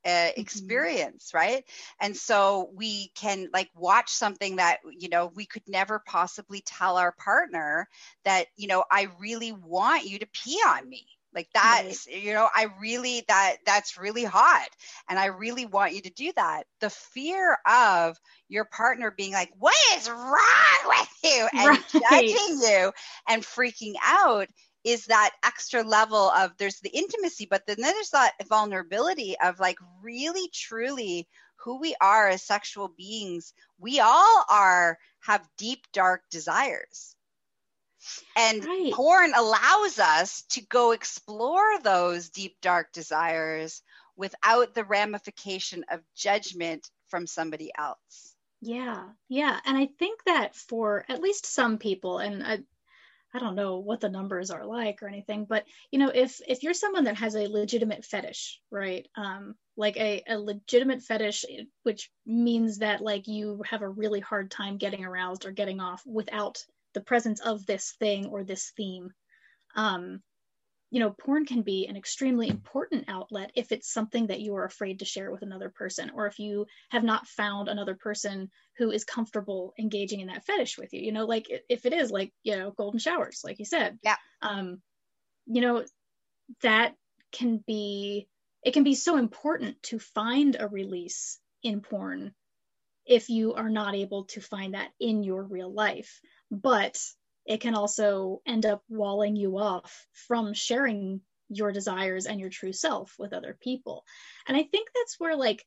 uh, 0.04 0.08
mm-hmm. 0.08 0.40
experience 0.40 1.28
mm-hmm. 1.28 1.38
right 1.38 1.64
and 2.00 2.16
so 2.16 2.70
we 2.74 3.10
can 3.14 3.48
like 3.52 3.70
watch 3.74 4.10
something 4.10 4.56
that 4.56 4.78
you 4.90 5.08
know 5.08 5.32
we 5.34 5.46
could 5.46 5.62
never 5.66 6.02
possibly 6.06 6.60
tell 6.66 6.98
our 6.98 7.12
partner 7.12 7.88
that 8.24 8.46
you 8.56 8.66
know 8.66 8.84
i 8.90 9.08
really 9.18 9.52
want 9.52 10.04
you 10.04 10.18
to 10.18 10.26
pee 10.32 10.60
on 10.66 10.86
me 10.88 11.06
like 11.34 11.48
that 11.54 11.82
right. 11.84 12.22
you 12.22 12.34
know 12.34 12.48
i 12.54 12.66
really 12.80 13.24
that 13.28 13.56
that's 13.64 13.98
really 13.98 14.24
hot 14.24 14.68
and 15.08 15.18
i 15.18 15.26
really 15.26 15.66
want 15.66 15.94
you 15.94 16.00
to 16.00 16.10
do 16.10 16.32
that 16.36 16.64
the 16.80 16.90
fear 16.90 17.56
of 17.66 18.18
your 18.48 18.64
partner 18.64 19.12
being 19.16 19.32
like 19.32 19.50
what 19.58 19.74
is 19.96 20.08
wrong 20.08 20.86
with 20.86 21.08
you 21.24 21.48
and 21.58 21.68
right. 21.68 21.82
judging 21.90 22.60
you 22.60 22.92
and 23.28 23.42
freaking 23.42 23.94
out 24.02 24.48
is 24.84 25.06
that 25.06 25.30
extra 25.44 25.82
level 25.82 26.30
of 26.30 26.50
there's 26.58 26.80
the 26.80 26.90
intimacy 26.90 27.46
but 27.48 27.66
then 27.66 27.76
there's 27.80 28.10
that 28.10 28.32
vulnerability 28.48 29.36
of 29.42 29.60
like 29.60 29.78
really 30.02 30.48
truly 30.52 31.26
who 31.56 31.78
we 31.78 31.94
are 32.00 32.28
as 32.28 32.42
sexual 32.42 32.88
beings 32.96 33.52
we 33.78 34.00
all 34.00 34.44
are 34.50 34.98
have 35.20 35.48
deep 35.56 35.86
dark 35.92 36.22
desires 36.30 37.16
and 38.36 38.64
right. 38.64 38.92
porn 38.92 39.32
allows 39.34 39.98
us 39.98 40.42
to 40.50 40.64
go 40.66 40.92
explore 40.92 41.78
those 41.80 42.30
deep, 42.30 42.56
dark 42.60 42.92
desires 42.92 43.82
without 44.16 44.74
the 44.74 44.84
ramification 44.84 45.84
of 45.90 46.00
judgment 46.14 46.88
from 47.08 47.26
somebody 47.26 47.70
else. 47.76 48.34
Yeah, 48.60 49.08
yeah. 49.28 49.58
And 49.66 49.76
I 49.76 49.88
think 49.98 50.20
that 50.24 50.54
for 50.54 51.04
at 51.08 51.20
least 51.20 51.46
some 51.46 51.78
people, 51.78 52.18
and 52.18 52.44
I, 52.44 52.60
I 53.34 53.38
don't 53.38 53.56
know 53.56 53.78
what 53.78 54.00
the 54.00 54.08
numbers 54.08 54.50
are 54.50 54.64
like 54.64 55.02
or 55.02 55.08
anything, 55.08 55.46
but 55.48 55.64
you 55.90 55.98
know, 55.98 56.10
if 56.14 56.40
if 56.46 56.62
you're 56.62 56.74
someone 56.74 57.04
that 57.04 57.16
has 57.16 57.34
a 57.34 57.48
legitimate 57.48 58.04
fetish, 58.04 58.60
right? 58.70 59.08
Um, 59.16 59.56
like 59.76 59.96
a, 59.96 60.22
a 60.28 60.38
legitimate 60.38 61.02
fetish, 61.02 61.44
which 61.82 62.10
means 62.26 62.78
that 62.78 63.00
like 63.00 63.26
you 63.26 63.62
have 63.68 63.82
a 63.82 63.88
really 63.88 64.20
hard 64.20 64.50
time 64.50 64.76
getting 64.76 65.04
aroused 65.04 65.46
or 65.46 65.50
getting 65.50 65.80
off 65.80 66.02
without 66.06 66.64
the 66.94 67.00
presence 67.00 67.40
of 67.40 67.66
this 67.66 67.94
thing 67.98 68.26
or 68.26 68.44
this 68.44 68.72
theme. 68.76 69.10
Um, 69.74 70.22
you 70.92 71.00
know 71.00 71.10
porn 71.10 71.46
can 71.46 71.62
be 71.62 71.86
an 71.86 71.96
extremely 71.96 72.48
important 72.48 73.06
outlet 73.08 73.50
if 73.54 73.72
it's 73.72 73.90
something 73.90 74.26
that 74.26 74.40
you 74.40 74.54
are 74.56 74.66
afraid 74.66 74.98
to 74.98 75.06
share 75.06 75.32
with 75.32 75.40
another 75.40 75.70
person 75.70 76.10
or 76.14 76.26
if 76.26 76.38
you 76.38 76.66
have 76.90 77.02
not 77.02 77.26
found 77.26 77.68
another 77.68 77.94
person 77.94 78.50
who 78.76 78.90
is 78.90 79.02
comfortable 79.02 79.72
engaging 79.78 80.20
in 80.20 80.26
that 80.26 80.44
fetish 80.44 80.76
with 80.76 80.92
you. 80.92 81.00
You 81.00 81.12
know 81.12 81.24
like 81.24 81.46
if 81.68 81.86
it 81.86 81.94
is 81.94 82.10
like 82.10 82.32
you 82.42 82.56
know 82.56 82.70
golden 82.70 83.00
showers 83.00 83.40
like 83.42 83.58
you 83.58 83.64
said. 83.64 83.98
Yeah. 84.02 84.16
Um 84.42 84.82
you 85.46 85.62
know 85.62 85.82
that 86.60 86.94
can 87.32 87.64
be 87.66 88.28
it 88.62 88.74
can 88.74 88.84
be 88.84 88.94
so 88.94 89.16
important 89.16 89.82
to 89.84 89.98
find 89.98 90.58
a 90.60 90.68
release 90.68 91.40
in 91.62 91.80
porn 91.80 92.34
if 93.06 93.30
you 93.30 93.54
are 93.54 93.70
not 93.70 93.94
able 93.94 94.24
to 94.26 94.42
find 94.42 94.74
that 94.74 94.90
in 95.00 95.22
your 95.22 95.42
real 95.42 95.72
life 95.72 96.20
but 96.52 97.00
it 97.46 97.60
can 97.60 97.74
also 97.74 98.42
end 98.46 98.66
up 98.66 98.82
walling 98.88 99.34
you 99.34 99.58
off 99.58 100.06
from 100.12 100.52
sharing 100.52 101.22
your 101.48 101.72
desires 101.72 102.26
and 102.26 102.38
your 102.38 102.50
true 102.50 102.72
self 102.72 103.14
with 103.18 103.32
other 103.32 103.56
people. 103.60 104.04
And 104.46 104.56
I 104.56 104.62
think 104.62 104.88
that's 104.94 105.18
where 105.18 105.34
like 105.34 105.64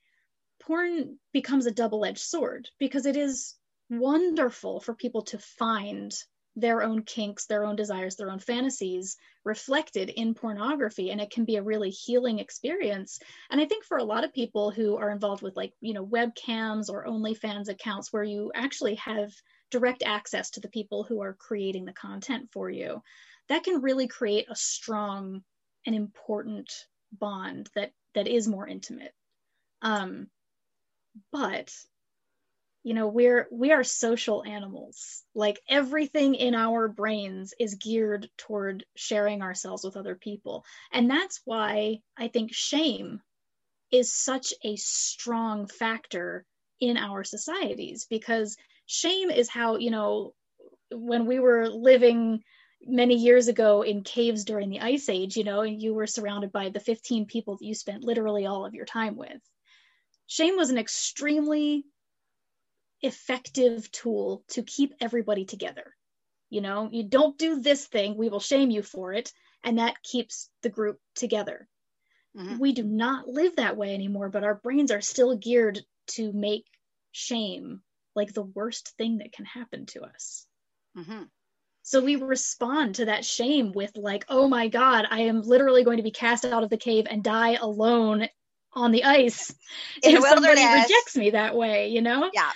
porn 0.61 1.17
becomes 1.33 1.65
a 1.65 1.71
double 1.71 2.05
edged 2.05 2.19
sword 2.19 2.69
because 2.79 3.05
it 3.05 3.17
is 3.17 3.55
wonderful 3.89 4.79
for 4.79 4.93
people 4.93 5.23
to 5.23 5.39
find 5.39 6.13
their 6.55 6.81
own 6.81 7.03
kinks, 7.03 7.47
their 7.47 7.65
own 7.65 7.75
desires, 7.75 8.15
their 8.15 8.31
own 8.31 8.39
fantasies 8.39 9.17
reflected 9.43 10.09
in 10.09 10.33
pornography. 10.33 11.11
And 11.11 11.19
it 11.19 11.29
can 11.29 11.43
be 11.43 11.57
a 11.57 11.63
really 11.63 11.89
healing 11.89 12.39
experience. 12.39 13.19
And 13.49 13.59
I 13.59 13.65
think 13.65 13.83
for 13.83 13.97
a 13.97 14.03
lot 14.03 14.23
of 14.23 14.33
people 14.33 14.71
who 14.71 14.95
are 14.95 15.11
involved 15.11 15.43
with 15.43 15.57
like, 15.57 15.73
you 15.81 15.93
know, 15.93 16.05
webcams 16.05 16.89
or 16.89 17.05
OnlyFans 17.05 17.67
accounts 17.67 18.13
where 18.13 18.23
you 18.23 18.51
actually 18.55 18.95
have 18.95 19.33
direct 19.71 20.03
access 20.03 20.51
to 20.51 20.59
the 20.59 20.69
people 20.69 21.03
who 21.03 21.21
are 21.21 21.33
creating 21.33 21.85
the 21.85 21.93
content 21.93 22.49
for 22.51 22.69
you, 22.69 23.01
that 23.49 23.63
can 23.63 23.81
really 23.81 24.07
create 24.07 24.47
a 24.49 24.55
strong 24.55 25.43
and 25.85 25.95
important 25.95 26.71
bond 27.11 27.69
that 27.75 27.91
that 28.13 28.27
is 28.27 28.47
more 28.47 28.67
intimate. 28.67 29.13
Um, 29.81 30.27
but 31.31 31.71
you 32.83 32.93
know 32.93 33.07
we're 33.07 33.47
we 33.51 33.71
are 33.71 33.83
social 33.83 34.43
animals. 34.43 35.23
Like 35.33 35.59
everything 35.67 36.35
in 36.35 36.55
our 36.55 36.87
brains 36.87 37.53
is 37.59 37.75
geared 37.75 38.29
toward 38.37 38.85
sharing 38.95 39.41
ourselves 39.41 39.83
with 39.83 39.97
other 39.97 40.15
people. 40.15 40.65
And 40.91 41.09
that's 41.09 41.41
why 41.45 41.99
i 42.17 42.27
think 42.27 42.53
shame 42.53 43.21
is 43.91 44.13
such 44.13 44.53
a 44.63 44.75
strong 44.75 45.67
factor 45.67 46.45
in 46.79 46.97
our 46.97 47.23
societies 47.23 48.05
because 48.09 48.57
shame 48.85 49.29
is 49.29 49.49
how 49.49 49.77
you 49.77 49.91
know 49.91 50.33
when 50.91 51.25
we 51.25 51.39
were 51.39 51.69
living 51.69 52.43
many 52.81 53.15
years 53.15 53.47
ago 53.47 53.81
in 53.81 54.03
caves 54.03 54.43
during 54.43 54.69
the 54.69 54.81
ice 54.81 55.09
age 55.09 55.37
you 55.37 55.43
know 55.43 55.61
and 55.61 55.81
you 55.81 55.93
were 55.93 56.07
surrounded 56.07 56.51
by 56.51 56.69
the 56.69 56.79
15 56.79 57.25
people 57.25 57.57
that 57.57 57.65
you 57.65 57.73
spent 57.73 58.03
literally 58.03 58.45
all 58.45 58.65
of 58.65 58.73
your 58.73 58.85
time 58.85 59.15
with. 59.15 59.41
Shame 60.27 60.55
was 60.55 60.69
an 60.69 60.77
extremely 60.77 61.85
effective 63.01 63.91
tool 63.91 64.43
to 64.49 64.63
keep 64.63 64.93
everybody 64.99 65.45
together. 65.45 65.95
You 66.49 66.61
know 66.61 66.89
you 66.91 67.03
don't 67.03 67.37
do 67.37 67.59
this 67.59 67.85
thing 67.85 68.15
we 68.15 68.29
will 68.29 68.39
shame 68.39 68.69
you 68.69 68.83
for 68.83 69.13
it 69.13 69.31
and 69.63 69.79
that 69.79 70.03
keeps 70.03 70.49
the 70.61 70.69
group 70.69 70.99
together. 71.15 71.67
Mm-hmm. 72.37 72.59
we 72.59 72.73
do 72.73 72.83
not 72.83 73.29
live 73.29 73.55
that 73.55 73.77
way 73.77 73.93
anymore 73.93 74.27
but 74.27 74.43
our 74.43 74.55
brains 74.55 74.91
are 74.91 74.99
still 74.99 75.37
geared 75.37 75.79
to 76.07 76.33
make 76.33 76.65
shame 77.13 77.81
like 78.15 78.33
the 78.33 78.43
worst 78.43 78.93
thing 78.97 79.17
that 79.17 79.31
can 79.31 79.45
happen 79.45 79.85
to 79.87 80.03
us. 80.03 80.45
Mm-hmm. 80.97 81.23
So 81.83 82.03
we 82.03 82.15
respond 82.15 82.95
to 82.95 83.05
that 83.05 83.23
shame 83.23 83.71
with, 83.71 83.95
like, 83.95 84.25
oh 84.27 84.47
my 84.47 84.69
God, 84.69 85.05
I 85.09 85.21
am 85.21 85.41
literally 85.41 85.83
going 85.83 85.97
to 85.97 86.03
be 86.03 86.11
cast 86.11 86.43
out 86.43 86.63
of 86.63 86.69
the 86.71 86.77
cave 86.77 87.05
and 87.09 87.23
die 87.23 87.53
alone 87.61 88.27
on 88.73 88.91
the 88.91 89.03
ice 89.03 89.53
In 90.03 90.15
if 90.15 90.23
somebody 90.23 90.65
rejects 90.65 91.15
me 91.15 91.29
that 91.31 91.55
way, 91.55 91.89
you 91.89 92.01
know? 92.01 92.29
Yeah. 92.33 92.51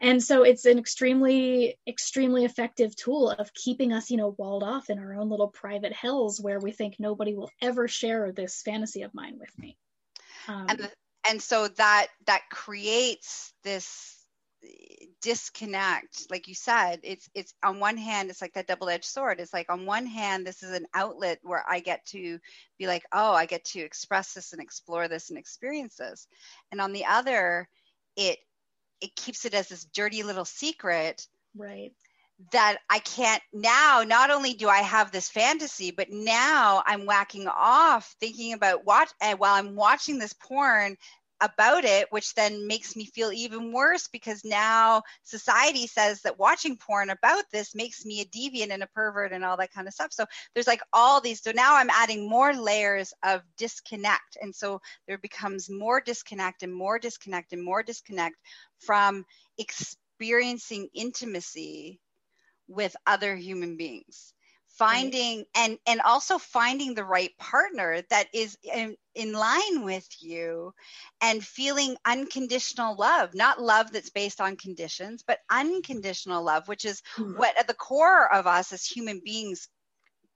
And 0.00 0.22
so 0.22 0.42
it's 0.42 0.66
an 0.66 0.78
extremely, 0.78 1.78
extremely 1.86 2.44
effective 2.44 2.94
tool 2.96 3.30
of 3.30 3.52
keeping 3.54 3.92
us, 3.92 4.10
you 4.10 4.16
know, 4.18 4.34
walled 4.38 4.62
off 4.62 4.90
in 4.90 4.98
our 4.98 5.14
own 5.14 5.28
little 5.28 5.48
private 5.48 5.92
hells 5.92 6.40
where 6.40 6.60
we 6.60 6.72
think 6.72 6.96
nobody 6.98 7.34
will 7.34 7.50
ever 7.62 7.88
share 7.88 8.30
this 8.32 8.62
fantasy 8.62 9.02
of 9.02 9.14
mine 9.14 9.38
with 9.38 9.58
me. 9.58 9.76
Um, 10.48 10.66
and, 10.68 10.78
the, 10.78 10.90
and 11.28 11.42
so 11.42 11.68
that 11.68 12.08
that 12.26 12.42
creates 12.50 13.52
this 13.64 14.25
disconnect. 15.22 16.30
Like 16.30 16.46
you 16.48 16.54
said 16.54 17.00
it's 17.02 17.28
it's 17.34 17.54
on 17.64 17.80
one 17.80 17.96
hand 17.96 18.30
it's 18.30 18.40
like 18.40 18.52
that 18.54 18.66
double-edged 18.66 19.04
sword. 19.04 19.40
It's 19.40 19.52
like 19.52 19.70
on 19.70 19.86
one 19.86 20.06
hand 20.06 20.46
this 20.46 20.62
is 20.62 20.70
an 20.70 20.86
outlet 20.94 21.38
where 21.42 21.64
i 21.68 21.80
get 21.80 22.04
to 22.06 22.38
be 22.78 22.86
like 22.86 23.04
oh 23.12 23.32
i 23.32 23.46
get 23.46 23.64
to 23.64 23.80
express 23.80 24.34
this 24.34 24.52
and 24.52 24.62
explore 24.62 25.08
this 25.08 25.30
and 25.30 25.38
experience 25.38 25.96
this. 25.96 26.26
And 26.70 26.80
on 26.80 26.92
the 26.92 27.06
other 27.06 27.68
it 28.16 28.38
it 29.00 29.14
keeps 29.16 29.44
it 29.44 29.54
as 29.54 29.68
this 29.68 29.84
dirty 29.84 30.22
little 30.22 30.44
secret 30.44 31.26
right. 31.56 31.92
that 32.52 32.78
I 32.88 33.00
can't 33.00 33.42
now 33.52 34.04
not 34.06 34.30
only 34.30 34.54
do 34.54 34.68
I 34.68 34.78
have 34.78 35.10
this 35.10 35.28
fantasy 35.28 35.90
but 35.90 36.10
now 36.10 36.82
I'm 36.86 37.06
whacking 37.06 37.48
off 37.48 38.14
thinking 38.20 38.52
about 38.52 38.84
what 38.84 39.12
and 39.20 39.38
while 39.38 39.54
I'm 39.54 39.74
watching 39.74 40.18
this 40.18 40.34
porn 40.34 40.96
about 41.40 41.84
it, 41.84 42.06
which 42.10 42.34
then 42.34 42.66
makes 42.66 42.96
me 42.96 43.04
feel 43.06 43.32
even 43.32 43.72
worse 43.72 44.08
because 44.08 44.44
now 44.44 45.02
society 45.22 45.86
says 45.86 46.22
that 46.22 46.38
watching 46.38 46.76
porn 46.76 47.10
about 47.10 47.44
this 47.52 47.74
makes 47.74 48.04
me 48.04 48.20
a 48.20 48.24
deviant 48.24 48.70
and 48.70 48.82
a 48.82 48.86
pervert 48.88 49.32
and 49.32 49.44
all 49.44 49.56
that 49.56 49.72
kind 49.72 49.86
of 49.86 49.94
stuff. 49.94 50.12
So 50.12 50.24
there's 50.54 50.66
like 50.66 50.82
all 50.92 51.20
these. 51.20 51.42
So 51.42 51.52
now 51.54 51.76
I'm 51.76 51.90
adding 51.90 52.28
more 52.28 52.54
layers 52.54 53.12
of 53.22 53.42
disconnect. 53.58 54.38
And 54.40 54.54
so 54.54 54.80
there 55.06 55.18
becomes 55.18 55.68
more 55.68 56.00
disconnect 56.00 56.62
and 56.62 56.74
more 56.74 56.98
disconnect 56.98 57.52
and 57.52 57.62
more 57.62 57.82
disconnect 57.82 58.36
from 58.78 59.24
experiencing 59.58 60.88
intimacy 60.94 62.00
with 62.68 62.96
other 63.06 63.36
human 63.36 63.76
beings 63.76 64.32
finding 64.78 65.44
and 65.54 65.78
and 65.86 66.00
also 66.02 66.38
finding 66.38 66.94
the 66.94 67.04
right 67.04 67.36
partner 67.38 68.02
that 68.10 68.26
is 68.34 68.58
in, 68.62 68.94
in 69.14 69.32
line 69.32 69.82
with 69.82 70.06
you 70.20 70.72
and 71.22 71.42
feeling 71.42 71.96
unconditional 72.04 72.94
love 72.96 73.34
not 73.34 73.60
love 73.60 73.90
that's 73.90 74.10
based 74.10 74.40
on 74.40 74.56
conditions 74.56 75.24
but 75.26 75.38
unconditional 75.50 76.44
love 76.44 76.68
which 76.68 76.84
is 76.84 77.02
mm-hmm. 77.16 77.38
what 77.38 77.58
at 77.58 77.66
the 77.66 77.74
core 77.74 78.32
of 78.32 78.46
us 78.46 78.72
as 78.72 78.84
human 78.84 79.20
beings 79.24 79.68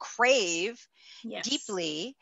crave 0.00 0.84
yes. 1.22 1.48
deeply 1.48 2.16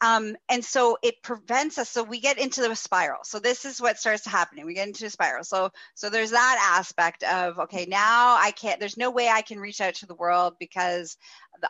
um, 0.00 0.36
and 0.48 0.64
so 0.64 0.98
it 1.02 1.22
prevents 1.22 1.78
us 1.78 1.90
so 1.90 2.02
we 2.02 2.20
get 2.20 2.38
into 2.38 2.62
the 2.62 2.74
spiral 2.74 3.20
so 3.24 3.38
this 3.38 3.64
is 3.64 3.80
what 3.80 3.98
starts 3.98 4.26
happening 4.26 4.64
we 4.64 4.74
get 4.74 4.88
into 4.88 5.06
a 5.06 5.10
spiral 5.10 5.44
so 5.44 5.70
so 5.94 6.08
there's 6.10 6.30
that 6.30 6.74
aspect 6.76 7.22
of 7.24 7.58
okay 7.58 7.86
now 7.86 8.36
i 8.40 8.50
can't 8.50 8.80
there's 8.80 8.96
no 8.96 9.10
way 9.10 9.28
i 9.28 9.42
can 9.42 9.58
reach 9.58 9.80
out 9.80 9.94
to 9.94 10.06
the 10.06 10.14
world 10.14 10.54
because 10.58 11.16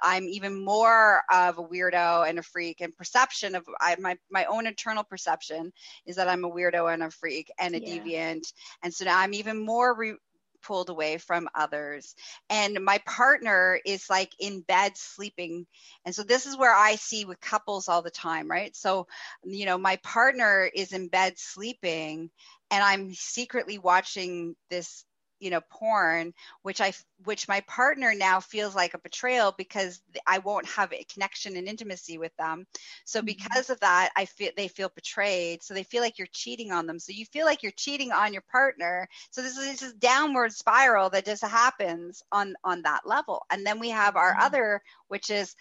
i'm 0.02 0.24
even 0.24 0.64
more 0.64 1.22
of 1.32 1.58
a 1.58 1.62
weirdo 1.62 2.28
and 2.28 2.38
a 2.38 2.42
freak 2.42 2.80
and 2.80 2.96
perception 2.96 3.54
of 3.54 3.64
I, 3.80 3.96
my 3.98 4.16
my 4.30 4.44
own 4.46 4.66
internal 4.66 5.04
perception 5.04 5.72
is 6.06 6.16
that 6.16 6.28
i'm 6.28 6.44
a 6.44 6.50
weirdo 6.50 6.92
and 6.92 7.02
a 7.02 7.10
freak 7.10 7.50
and 7.58 7.74
a 7.74 7.80
yeah. 7.80 7.98
deviant 7.98 8.52
and 8.82 8.92
so 8.92 9.04
now 9.04 9.18
i'm 9.18 9.34
even 9.34 9.64
more 9.64 9.94
re- 9.94 10.16
pulled 10.64 10.90
away 10.90 11.18
from 11.18 11.48
others. 11.54 12.14
And 12.50 12.84
my 12.84 12.98
partner 13.06 13.78
is 13.84 14.08
like 14.10 14.32
in 14.38 14.60
bed 14.62 14.92
sleeping. 14.96 15.66
And 16.04 16.14
so 16.14 16.22
this 16.22 16.46
is 16.46 16.56
where 16.56 16.74
I 16.74 16.96
see 16.96 17.24
with 17.24 17.40
couples 17.40 17.88
all 17.88 18.02
the 18.02 18.10
time, 18.10 18.50
right? 18.50 18.74
So, 18.76 19.06
you 19.44 19.66
know, 19.66 19.78
my 19.78 19.96
partner 19.96 20.68
is 20.74 20.92
in 20.92 21.08
bed 21.08 21.34
sleeping 21.36 22.30
and 22.70 22.82
I'm 22.82 23.12
secretly 23.14 23.78
watching 23.78 24.56
this 24.70 25.04
you 25.40 25.50
know 25.50 25.60
porn 25.70 26.32
which 26.62 26.80
i 26.80 26.92
which 27.24 27.48
my 27.48 27.60
partner 27.62 28.12
now 28.14 28.40
feels 28.40 28.74
like 28.74 28.94
a 28.94 28.98
betrayal 28.98 29.54
because 29.56 30.00
i 30.26 30.38
won't 30.38 30.66
have 30.66 30.92
a 30.92 31.04
connection 31.12 31.56
and 31.56 31.68
intimacy 31.68 32.18
with 32.18 32.34
them. 32.36 32.66
So 33.04 33.20
mm-hmm. 33.20 33.26
because 33.26 33.70
of 33.70 33.80
that 33.80 34.10
i 34.16 34.24
feel 34.24 34.50
they 34.56 34.68
feel 34.68 34.90
betrayed. 34.94 35.62
So 35.62 35.74
they 35.74 35.82
feel 35.82 36.02
like 36.02 36.18
you're 36.18 36.28
cheating 36.32 36.72
on 36.72 36.86
them. 36.86 36.98
So 36.98 37.12
you 37.12 37.24
feel 37.26 37.46
like 37.46 37.62
you're 37.62 37.72
cheating 37.72 38.12
on 38.12 38.32
your 38.32 38.44
partner. 38.50 39.08
So 39.30 39.42
this 39.42 39.56
is 39.56 39.80
this 39.80 39.92
downward 39.94 40.52
spiral 40.52 41.10
that 41.10 41.24
just 41.24 41.44
happens 41.44 42.22
on 42.32 42.54
on 42.64 42.82
that 42.82 43.06
level. 43.06 43.42
And 43.50 43.66
then 43.66 43.78
we 43.78 43.90
have 43.90 44.16
our 44.16 44.32
mm-hmm. 44.32 44.42
other 44.42 44.82
which 45.08 45.30
is 45.30 45.54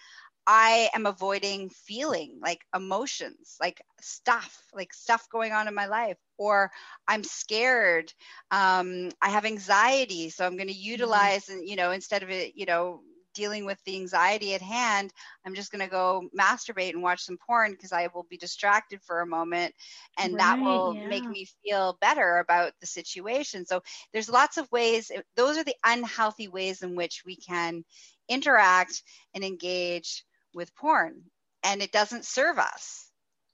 I 0.46 0.90
am 0.94 1.06
avoiding 1.06 1.70
feeling 1.70 2.38
like 2.42 2.64
emotions, 2.74 3.56
like 3.60 3.80
stuff, 4.00 4.62
like 4.74 4.92
stuff 4.92 5.26
going 5.30 5.52
on 5.52 5.68
in 5.68 5.74
my 5.74 5.86
life, 5.86 6.18
or 6.36 6.70
I'm 7.08 7.24
scared. 7.24 8.12
Um, 8.50 9.10
I 9.22 9.30
have 9.30 9.46
anxiety, 9.46 10.28
so 10.28 10.44
I'm 10.44 10.56
going 10.56 10.68
to 10.68 10.74
mm-hmm. 10.74 10.90
utilize, 10.90 11.48
and 11.48 11.66
you 11.66 11.76
know, 11.76 11.92
instead 11.92 12.22
of 12.22 12.30
it, 12.30 12.52
you 12.56 12.66
know, 12.66 13.00
dealing 13.34 13.64
with 13.64 13.82
the 13.84 13.96
anxiety 13.96 14.54
at 14.54 14.62
hand, 14.62 15.12
I'm 15.44 15.54
just 15.54 15.72
going 15.72 15.84
to 15.84 15.90
go 15.90 16.28
masturbate 16.38 16.90
and 16.90 17.02
watch 17.02 17.22
some 17.22 17.38
porn 17.44 17.72
because 17.72 17.92
I 17.92 18.08
will 18.14 18.26
be 18.28 18.36
distracted 18.36 19.00
for 19.02 19.22
a 19.22 19.26
moment, 19.26 19.74
and 20.18 20.34
right, 20.34 20.40
that 20.40 20.60
will 20.60 20.94
yeah. 20.94 21.08
make 21.08 21.24
me 21.24 21.48
feel 21.64 21.96
better 22.02 22.38
about 22.38 22.72
the 22.80 22.86
situation. 22.86 23.64
So 23.64 23.82
there's 24.12 24.28
lots 24.28 24.58
of 24.58 24.70
ways. 24.70 25.10
Those 25.36 25.56
are 25.56 25.64
the 25.64 25.76
unhealthy 25.84 26.48
ways 26.48 26.82
in 26.82 26.96
which 26.96 27.22
we 27.24 27.36
can 27.36 27.82
interact 28.28 29.02
and 29.34 29.42
engage 29.42 30.22
with 30.54 30.74
porn 30.74 31.22
and 31.64 31.82
it 31.82 31.92
doesn't 31.92 32.24
serve 32.24 32.58
us. 32.58 33.10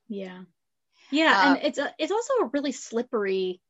Yeah. 0.09 0.43
Yeah 1.11 1.49
and 1.49 1.57
uh, 1.57 1.61
it's 1.63 1.79
a, 1.79 1.95
it's 1.99 2.13
also 2.13 2.35
a 2.35 2.51
really 2.53 2.73
slippery 2.73 3.61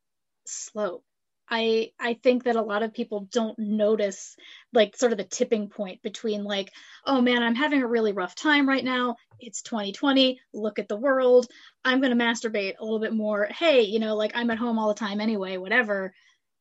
slope. 0.47 1.05
I 1.49 1.91
I 1.99 2.15
think 2.15 2.45
that 2.45 2.57
a 2.57 2.63
lot 2.63 2.83
of 2.83 2.95
people 2.95 3.29
don't 3.33 3.59
notice 3.59 4.37
like 4.73 4.97
sort 4.97 5.13
of 5.13 5.19
the 5.19 5.25
tipping 5.25 5.69
point 5.69 6.01
between 6.03 6.45
like 6.45 6.71
oh 7.07 7.21
man 7.21 7.43
I'm 7.43 7.55
having 7.55 7.83
a 7.83 7.89
really 7.89 8.13
rough 8.13 8.35
time 8.35 8.69
right 8.69 8.85
now. 8.85 9.17
It's 9.41 9.63
2020 9.63 10.41
look 10.55 10.79
at 10.79 10.89
the 10.89 10.97
world. 10.97 11.47
I'm 11.85 12.01
going 12.01 12.17
to 12.17 12.25
masturbate 12.25 12.75
a 12.79 12.85
little 12.85 13.01
bit 13.01 13.15
more. 13.15 13.47
Hey 13.47 13.83
you 13.83 13.99
know 13.99 14.17
like 14.17 14.33
I'm 14.35 14.51
at 14.51 14.59
home 14.59 14.79
all 14.79 14.89
the 14.89 14.95
time 14.95 15.21
anyway 15.21 15.57
whatever. 15.57 16.15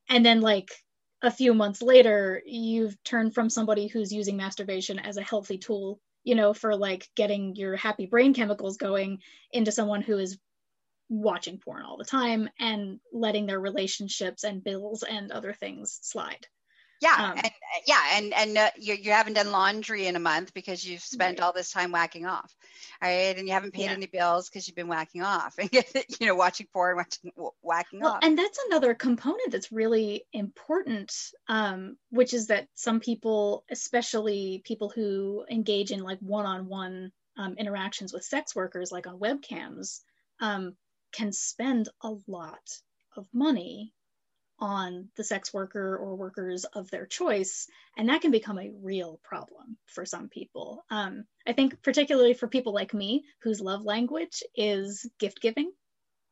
And 0.09 0.25
then 0.25 0.41
like 0.41 0.69
a 1.21 1.29
few 1.29 1.53
months 1.53 1.81
later 1.81 2.41
you've 2.45 3.01
turned 3.03 3.33
from 3.35 3.49
somebody 3.49 3.87
who's 3.87 4.11
using 4.11 4.37
masturbation 4.37 4.97
as 4.97 5.17
a 5.17 5.21
healthy 5.21 5.57
tool 5.57 5.99
you 6.23 6.35
know, 6.35 6.53
for 6.53 6.75
like 6.75 7.07
getting 7.15 7.55
your 7.55 7.75
happy 7.75 8.05
brain 8.05 8.33
chemicals 8.33 8.77
going 8.77 9.19
into 9.51 9.71
someone 9.71 10.01
who 10.01 10.17
is 10.17 10.37
watching 11.09 11.57
porn 11.57 11.83
all 11.83 11.97
the 11.97 12.05
time 12.05 12.49
and 12.59 12.99
letting 13.11 13.45
their 13.47 13.59
relationships 13.59 14.43
and 14.43 14.63
bills 14.63 15.03
and 15.03 15.31
other 15.31 15.53
things 15.53 15.99
slide 16.03 16.45
yeah 17.01 17.31
um, 17.31 17.37
and 17.37 17.51
yeah 17.87 18.03
and 18.13 18.33
and 18.33 18.57
uh, 18.57 18.69
you, 18.77 18.93
you 18.95 19.11
haven't 19.11 19.33
done 19.33 19.51
laundry 19.51 20.07
in 20.07 20.15
a 20.15 20.19
month 20.19 20.53
because 20.53 20.85
you've 20.85 21.01
spent 21.01 21.39
right. 21.39 21.45
all 21.45 21.53
this 21.53 21.71
time 21.71 21.91
whacking 21.91 22.25
off 22.25 22.53
right 23.01 23.37
and 23.37 23.47
you 23.47 23.53
haven't 23.53 23.73
paid 23.73 23.85
yeah. 23.85 23.91
any 23.91 24.05
bills 24.05 24.49
because 24.49 24.67
you've 24.67 24.75
been 24.75 24.87
whacking 24.87 25.21
off 25.21 25.55
and 25.59 25.69
you 25.73 26.27
know 26.27 26.35
watching 26.35 26.67
porn 26.73 26.97
watching 26.97 27.31
whacking 27.61 28.01
well, 28.01 28.13
off 28.13 28.19
and 28.23 28.37
that's 28.37 28.59
another 28.69 28.93
component 28.93 29.51
that's 29.51 29.71
really 29.71 30.25
important 30.33 31.13
um, 31.47 31.97
which 32.09 32.33
is 32.33 32.47
that 32.47 32.67
some 32.75 32.99
people 32.99 33.63
especially 33.69 34.61
people 34.65 34.89
who 34.89 35.45
engage 35.49 35.91
in 35.91 36.03
like 36.03 36.19
one-on-one 36.19 37.11
um, 37.37 37.55
interactions 37.57 38.13
with 38.13 38.23
sex 38.23 38.55
workers 38.55 38.91
like 38.91 39.07
on 39.07 39.19
webcams 39.19 40.01
um, 40.41 40.75
can 41.11 41.31
spend 41.31 41.89
a 42.01 42.11
lot 42.27 42.59
of 43.15 43.25
money 43.33 43.93
on 44.59 45.09
the 45.15 45.23
sex 45.23 45.53
worker 45.53 45.97
or 45.97 46.15
workers 46.15 46.65
of 46.65 46.89
their 46.91 47.05
choice. 47.05 47.67
And 47.97 48.09
that 48.09 48.21
can 48.21 48.31
become 48.31 48.59
a 48.59 48.71
real 48.81 49.19
problem 49.23 49.77
for 49.87 50.05
some 50.05 50.29
people. 50.29 50.83
Um, 50.89 51.25
I 51.47 51.53
think, 51.53 51.81
particularly 51.81 52.33
for 52.33 52.47
people 52.47 52.73
like 52.73 52.93
me, 52.93 53.23
whose 53.41 53.61
love 53.61 53.83
language 53.83 54.43
is 54.55 55.09
gift 55.19 55.41
giving. 55.41 55.71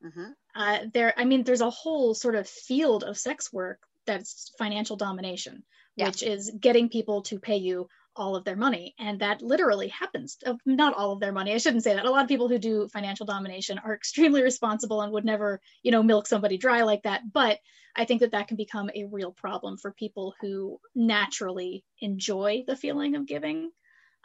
Mm-hmm. 0.05 0.31
Uh, 0.55 0.79
there, 0.93 1.13
I 1.17 1.25
mean, 1.25 1.43
there's 1.43 1.61
a 1.61 1.69
whole 1.69 2.13
sort 2.13 2.35
of 2.35 2.47
field 2.47 3.03
of 3.03 3.17
sex 3.17 3.51
work 3.51 3.79
that's 4.05 4.51
financial 4.57 4.95
domination, 4.95 5.63
yeah. 5.95 6.07
which 6.07 6.23
is 6.23 6.51
getting 6.59 6.89
people 6.89 7.23
to 7.23 7.39
pay 7.39 7.57
you 7.57 7.87
all 8.17 8.35
of 8.35 8.43
their 8.43 8.55
money. 8.55 8.95
And 8.99 9.19
that 9.19 9.41
literally 9.41 9.87
happens. 9.87 10.37
Not 10.65 10.95
all 10.95 11.11
of 11.13 11.19
their 11.19 11.31
money. 11.31 11.53
I 11.53 11.57
shouldn't 11.57 11.83
say 11.83 11.93
that. 11.93 12.05
A 12.05 12.11
lot 12.11 12.23
of 12.23 12.27
people 12.27 12.49
who 12.49 12.57
do 12.57 12.87
financial 12.89 13.25
domination 13.25 13.79
are 13.79 13.93
extremely 13.95 14.41
responsible 14.41 15.01
and 15.01 15.13
would 15.13 15.25
never, 15.25 15.61
you 15.83 15.91
know, 15.91 16.03
milk 16.03 16.27
somebody 16.27 16.57
dry 16.57 16.81
like 16.81 17.03
that. 17.03 17.21
But 17.31 17.59
I 17.95 18.05
think 18.05 18.21
that 18.21 18.31
that 18.31 18.47
can 18.47 18.57
become 18.57 18.89
a 18.93 19.05
real 19.05 19.31
problem 19.31 19.77
for 19.77 19.91
people 19.91 20.35
who 20.41 20.79
naturally 20.95 21.83
enjoy 21.99 22.63
the 22.67 22.75
feeling 22.75 23.15
of 23.15 23.25
giving. 23.25 23.71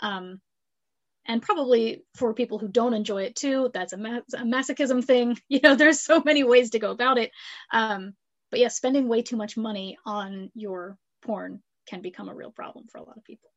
Um, 0.00 0.40
and 1.24 1.40
probably 1.40 2.02
for 2.16 2.34
people 2.34 2.58
who 2.58 2.68
don't 2.68 2.94
enjoy 2.94 3.22
it 3.22 3.36
too, 3.36 3.70
that's 3.72 3.92
a, 3.92 3.96
a, 3.96 4.44
masochism 4.44 5.04
thing. 5.04 5.38
You 5.48 5.60
know, 5.62 5.76
there's 5.76 6.00
so 6.00 6.20
many 6.24 6.42
ways 6.42 6.70
to 6.70 6.80
go 6.80 6.90
about 6.90 7.18
it. 7.18 7.30
Um, 7.72 8.14
but 8.50 8.58
yeah, 8.58 8.68
spending 8.68 9.08
way 9.08 9.22
too 9.22 9.36
much 9.36 9.56
money 9.56 9.96
on 10.04 10.50
your 10.54 10.98
porn 11.22 11.62
can 11.88 12.02
become 12.02 12.28
a 12.28 12.34
real 12.34 12.50
problem 12.50 12.86
for 12.88 12.98
a 12.98 13.04
lot 13.04 13.16
of 13.16 13.24
people 13.24 13.52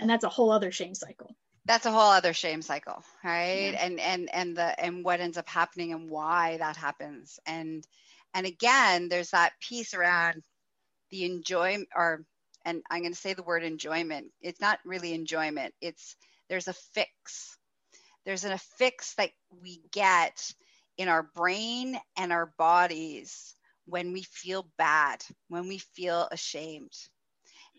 and 0.00 0.08
that's 0.08 0.24
a 0.24 0.28
whole 0.28 0.50
other 0.50 0.72
shame 0.72 0.94
cycle. 0.94 1.34
That's 1.66 1.86
a 1.86 1.90
whole 1.92 2.10
other 2.10 2.32
shame 2.32 2.62
cycle 2.62 3.04
right? 3.22 3.72
Yeah. 3.72 3.84
and 3.84 4.00
and 4.00 4.34
and 4.34 4.56
the 4.56 4.80
and 4.80 5.04
what 5.04 5.20
ends 5.20 5.36
up 5.38 5.48
happening 5.48 5.92
and 5.92 6.10
why 6.10 6.56
that 6.58 6.76
happens. 6.76 7.38
And 7.46 7.86
and 8.34 8.46
again 8.46 9.08
there's 9.08 9.30
that 9.30 9.52
piece 9.60 9.94
around 9.94 10.42
the 11.10 11.24
enjoyment 11.24 11.88
or 11.94 12.24
and 12.64 12.82
i'm 12.90 13.00
going 13.00 13.12
to 13.12 13.18
say 13.18 13.34
the 13.34 13.42
word 13.42 13.62
enjoyment. 13.62 14.28
It's 14.40 14.60
not 14.60 14.78
really 14.84 15.12
enjoyment. 15.12 15.74
It's 15.80 16.16
there's 16.48 16.68
a 16.68 16.72
fix. 16.94 17.56
There's 18.24 18.44
an 18.44 18.52
affix 18.52 19.14
that 19.14 19.30
we 19.62 19.80
get 19.92 20.52
in 20.98 21.08
our 21.08 21.22
brain 21.22 21.98
and 22.16 22.32
our 22.32 22.52
bodies 22.58 23.54
when 23.86 24.12
we 24.12 24.22
feel 24.22 24.68
bad 24.76 25.24
when 25.48 25.66
we 25.68 25.78
feel 25.78 26.28
ashamed 26.30 26.92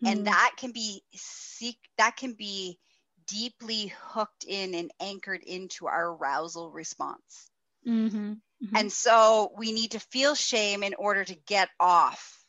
and 0.04 0.20
mm. 0.20 0.24
that 0.24 0.52
can 0.56 0.72
be 0.72 1.02
seek 1.14 1.78
that 1.98 2.16
can 2.16 2.34
be 2.34 2.78
deeply 3.26 3.92
hooked 4.00 4.44
in 4.46 4.74
and 4.74 4.90
anchored 5.00 5.42
into 5.42 5.86
our 5.86 6.12
arousal 6.12 6.70
response 6.70 7.50
mm-hmm. 7.86 8.32
Mm-hmm. 8.32 8.76
and 8.76 8.92
so 8.92 9.52
we 9.56 9.72
need 9.72 9.92
to 9.92 10.00
feel 10.00 10.34
shame 10.34 10.82
in 10.82 10.94
order 10.94 11.24
to 11.24 11.36
get 11.46 11.68
off 11.78 12.42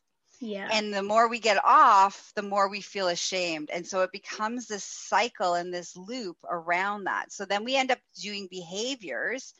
yeah. 0.43 0.67
And 0.73 0.93
the 0.93 1.03
more 1.03 1.29
we 1.29 1.39
get 1.39 1.63
off, 1.63 2.33
the 2.35 2.41
more 2.41 2.67
we 2.67 2.81
feel 2.81 3.07
ashamed. 3.07 3.69
And 3.71 3.87
so 3.87 4.01
it 4.01 4.11
becomes 4.11 4.67
this 4.67 4.83
cycle 4.83 5.53
and 5.53 5.73
this 5.73 5.95
loop 5.95 6.35
around 6.49 7.05
that. 7.05 7.31
So 7.31 7.45
then 7.45 7.63
we 7.63 7.77
end 7.77 7.91
up 7.91 7.99
doing 8.21 8.49
behaviors 8.51 9.53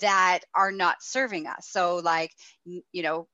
that 0.00 0.40
are 0.54 0.72
not 0.72 1.02
serving 1.02 1.48
us. 1.48 1.68
So, 1.68 1.96
like, 1.96 2.30
you 2.64 3.02
know, 3.02 3.28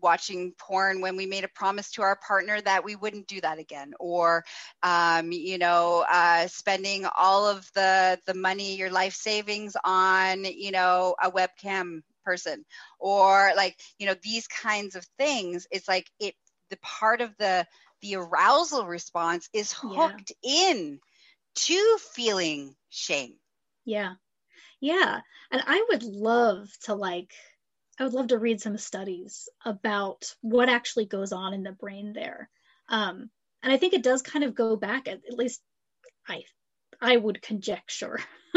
watching 0.00 0.52
porn 0.58 1.00
when 1.00 1.16
we 1.16 1.26
made 1.26 1.44
a 1.44 1.48
promise 1.48 1.90
to 1.92 2.02
our 2.02 2.16
partner 2.16 2.60
that 2.60 2.84
we 2.84 2.96
wouldn't 2.96 3.26
do 3.26 3.40
that 3.40 3.58
again. 3.58 3.92
Or 3.98 4.44
um, 4.82 5.32
you 5.32 5.58
know 5.58 6.04
uh, 6.10 6.46
spending 6.48 7.06
all 7.16 7.46
of 7.46 7.70
the 7.74 8.18
the 8.26 8.34
money 8.34 8.76
your 8.76 8.90
life 8.90 9.14
savings 9.14 9.76
on 9.84 10.44
you 10.44 10.70
know 10.70 11.14
a 11.22 11.30
webcam 11.30 12.02
person. 12.24 12.64
Or 12.98 13.52
like 13.56 13.78
you 13.98 14.06
know 14.06 14.14
these 14.22 14.46
kinds 14.46 14.96
of 14.96 15.06
things. 15.18 15.66
It's 15.70 15.88
like 15.88 16.10
it 16.20 16.34
the 16.70 16.78
part 16.82 17.20
of 17.20 17.36
the 17.38 17.66
the 18.00 18.16
arousal 18.16 18.86
response 18.86 19.48
is 19.52 19.72
hooked 19.72 20.32
yeah. 20.42 20.70
in 20.70 21.00
to 21.54 21.98
feeling 22.12 22.74
shame. 22.90 23.34
Yeah. 23.84 24.14
Yeah. 24.80 25.20
And 25.50 25.62
i 25.66 25.84
would 25.88 26.02
love 26.02 26.68
to 26.84 26.94
like 26.94 27.32
I 27.98 28.04
would 28.04 28.14
love 28.14 28.28
to 28.28 28.38
read 28.38 28.60
some 28.60 28.78
studies 28.78 29.48
about 29.64 30.34
what 30.40 30.68
actually 30.68 31.06
goes 31.06 31.32
on 31.32 31.54
in 31.54 31.62
the 31.62 31.72
brain 31.72 32.12
there. 32.12 32.48
Um, 32.88 33.30
and 33.62 33.72
I 33.72 33.76
think 33.76 33.92
it 33.92 34.04
does 34.04 34.22
kind 34.22 34.44
of 34.44 34.54
go 34.54 34.76
back, 34.76 35.08
at, 35.08 35.20
at 35.28 35.36
least 35.36 35.60
I 36.28 36.44
I 37.00 37.16
would 37.16 37.42
conjecture 37.42 38.18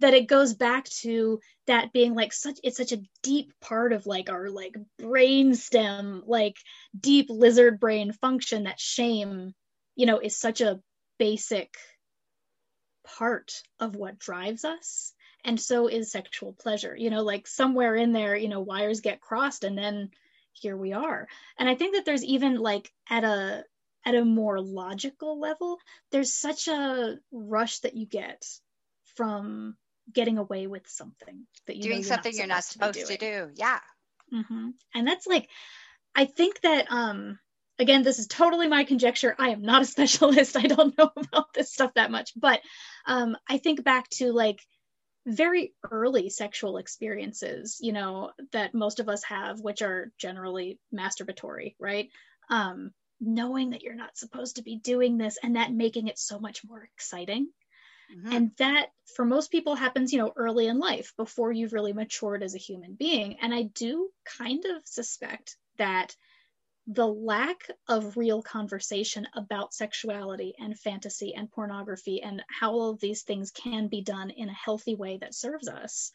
that 0.00 0.14
it 0.14 0.26
goes 0.26 0.54
back 0.54 0.86
to 0.86 1.40
that 1.66 1.92
being 1.92 2.14
like 2.14 2.32
such 2.32 2.58
it's 2.64 2.76
such 2.76 2.92
a 2.92 3.02
deep 3.22 3.52
part 3.60 3.92
of 3.92 4.06
like 4.06 4.30
our 4.30 4.50
like 4.50 4.74
brain 4.98 5.54
stem 5.54 6.22
like 6.26 6.56
deep 6.98 7.26
lizard 7.28 7.78
brain 7.78 8.12
function 8.12 8.64
that 8.64 8.80
shame 8.80 9.54
you 9.94 10.06
know 10.06 10.18
is 10.18 10.36
such 10.36 10.60
a 10.60 10.80
basic 11.18 11.72
part 13.06 13.52
of 13.78 13.94
what 13.94 14.18
drives 14.18 14.64
us 14.64 15.12
and 15.48 15.58
so 15.58 15.88
is 15.88 16.12
sexual 16.12 16.52
pleasure. 16.52 16.94
You 16.96 17.10
know 17.10 17.22
like 17.22 17.46
somewhere 17.46 17.94
in 17.94 18.12
there 18.12 18.36
you 18.36 18.48
know 18.48 18.60
wires 18.60 19.00
get 19.00 19.20
crossed 19.20 19.64
and 19.64 19.76
then 19.76 20.10
here 20.52 20.76
we 20.76 20.92
are. 20.92 21.26
And 21.58 21.68
i 21.68 21.74
think 21.74 21.94
that 21.94 22.04
there's 22.04 22.24
even 22.24 22.58
like 22.58 22.92
at 23.08 23.24
a 23.24 23.64
at 24.04 24.14
a 24.14 24.24
more 24.24 24.60
logical 24.60 25.40
level 25.40 25.78
there's 26.12 26.32
such 26.32 26.68
a 26.68 27.16
rush 27.32 27.80
that 27.80 27.96
you 27.96 28.06
get 28.06 28.44
from 29.16 29.76
getting 30.12 30.38
away 30.38 30.66
with 30.66 30.88
something 30.88 31.46
that 31.66 31.76
you 31.76 31.82
doing 31.82 32.04
something 32.04 32.32
you're 32.34 32.46
not 32.46 32.64
supposed, 32.64 32.98
to, 32.98 33.04
to, 33.04 33.16
do 33.16 33.50
yeah. 33.54 33.80
Mm-hmm. 34.32 34.70
and 34.94 35.06
that's 35.06 35.26
like 35.26 35.48
i 36.14 36.24
think 36.24 36.60
that 36.60 36.86
um 36.90 37.38
again 37.78 38.02
this 38.02 38.18
is 38.18 38.26
totally 38.26 38.68
my 38.68 38.84
conjecture. 38.84 39.34
I 39.38 39.50
am 39.50 39.62
not 39.62 39.82
a 39.82 39.84
specialist. 39.94 40.56
I 40.56 40.62
don't 40.62 40.96
know 40.96 41.10
about 41.16 41.52
this 41.54 41.72
stuff 41.72 41.94
that 41.94 42.10
much. 42.10 42.32
But 42.36 42.60
um 43.06 43.36
i 43.48 43.58
think 43.58 43.84
back 43.84 44.08
to 44.10 44.32
like 44.32 44.60
very 45.28 45.74
early 45.90 46.30
sexual 46.30 46.78
experiences 46.78 47.78
you 47.80 47.92
know 47.92 48.32
that 48.52 48.74
most 48.74 48.98
of 48.98 49.08
us 49.08 49.22
have 49.24 49.60
which 49.60 49.82
are 49.82 50.10
generally 50.18 50.78
masturbatory 50.94 51.74
right? 51.78 52.08
Um 52.50 52.92
knowing 53.20 53.70
that 53.70 53.82
you're 53.82 53.94
not 53.94 54.16
supposed 54.16 54.56
to 54.56 54.62
be 54.62 54.76
doing 54.76 55.18
this 55.18 55.38
and 55.42 55.56
that 55.56 55.72
making 55.72 56.06
it 56.06 56.18
so 56.18 56.38
much 56.38 56.64
more 56.64 56.88
exciting. 56.94 57.48
Mm-hmm. 58.10 58.32
and 58.32 58.50
that 58.56 58.86
for 59.16 59.26
most 59.26 59.50
people 59.50 59.74
happens 59.74 60.14
you 60.14 60.18
know 60.18 60.32
early 60.34 60.66
in 60.66 60.78
life 60.78 61.12
before 61.18 61.52
you've 61.52 61.74
really 61.74 61.92
matured 61.92 62.42
as 62.42 62.54
a 62.54 62.58
human 62.58 62.94
being. 62.94 63.36
And 63.42 63.52
i 63.52 63.64
do 63.64 64.08
kind 64.38 64.64
of 64.64 64.80
suspect 64.86 65.58
that 65.76 66.16
the 66.90 67.06
lack 67.06 67.70
of 67.86 68.16
real 68.16 68.42
conversation 68.42 69.26
about 69.36 69.74
sexuality 69.74 70.54
and 70.58 70.78
fantasy 70.78 71.34
and 71.34 71.50
pornography 71.50 72.22
and 72.22 72.42
how 72.48 72.72
all 72.72 72.90
of 72.90 73.00
these 73.00 73.22
things 73.22 73.50
can 73.50 73.88
be 73.88 74.00
done 74.00 74.30
in 74.30 74.48
a 74.48 74.54
healthy 74.54 74.94
way 74.94 75.18
that 75.18 75.34
serves 75.34 75.68
us 75.68 76.10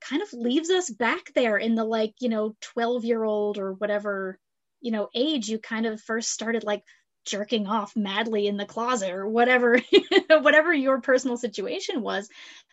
kind 0.00 0.22
of 0.22 0.32
leaves 0.32 0.70
us 0.70 0.88
back 0.88 1.30
there 1.34 1.58
in 1.58 1.74
the 1.74 1.84
like 1.84 2.14
you 2.20 2.30
know 2.30 2.56
12 2.62 3.04
year 3.04 3.22
old 3.22 3.58
or 3.58 3.74
whatever 3.74 4.38
you 4.80 4.90
know 4.90 5.08
age 5.14 5.48
you 5.48 5.58
kind 5.58 5.84
of 5.84 6.00
first 6.00 6.30
started 6.30 6.64
like 6.64 6.82
jerking 7.26 7.66
off 7.66 7.94
madly 7.96 8.46
in 8.46 8.56
the 8.56 8.64
closet 8.64 9.10
or 9.10 9.28
whatever 9.28 9.78
whatever 10.30 10.72
your 10.72 11.00
personal 11.00 11.36
situation 11.36 12.00
was. 12.00 12.28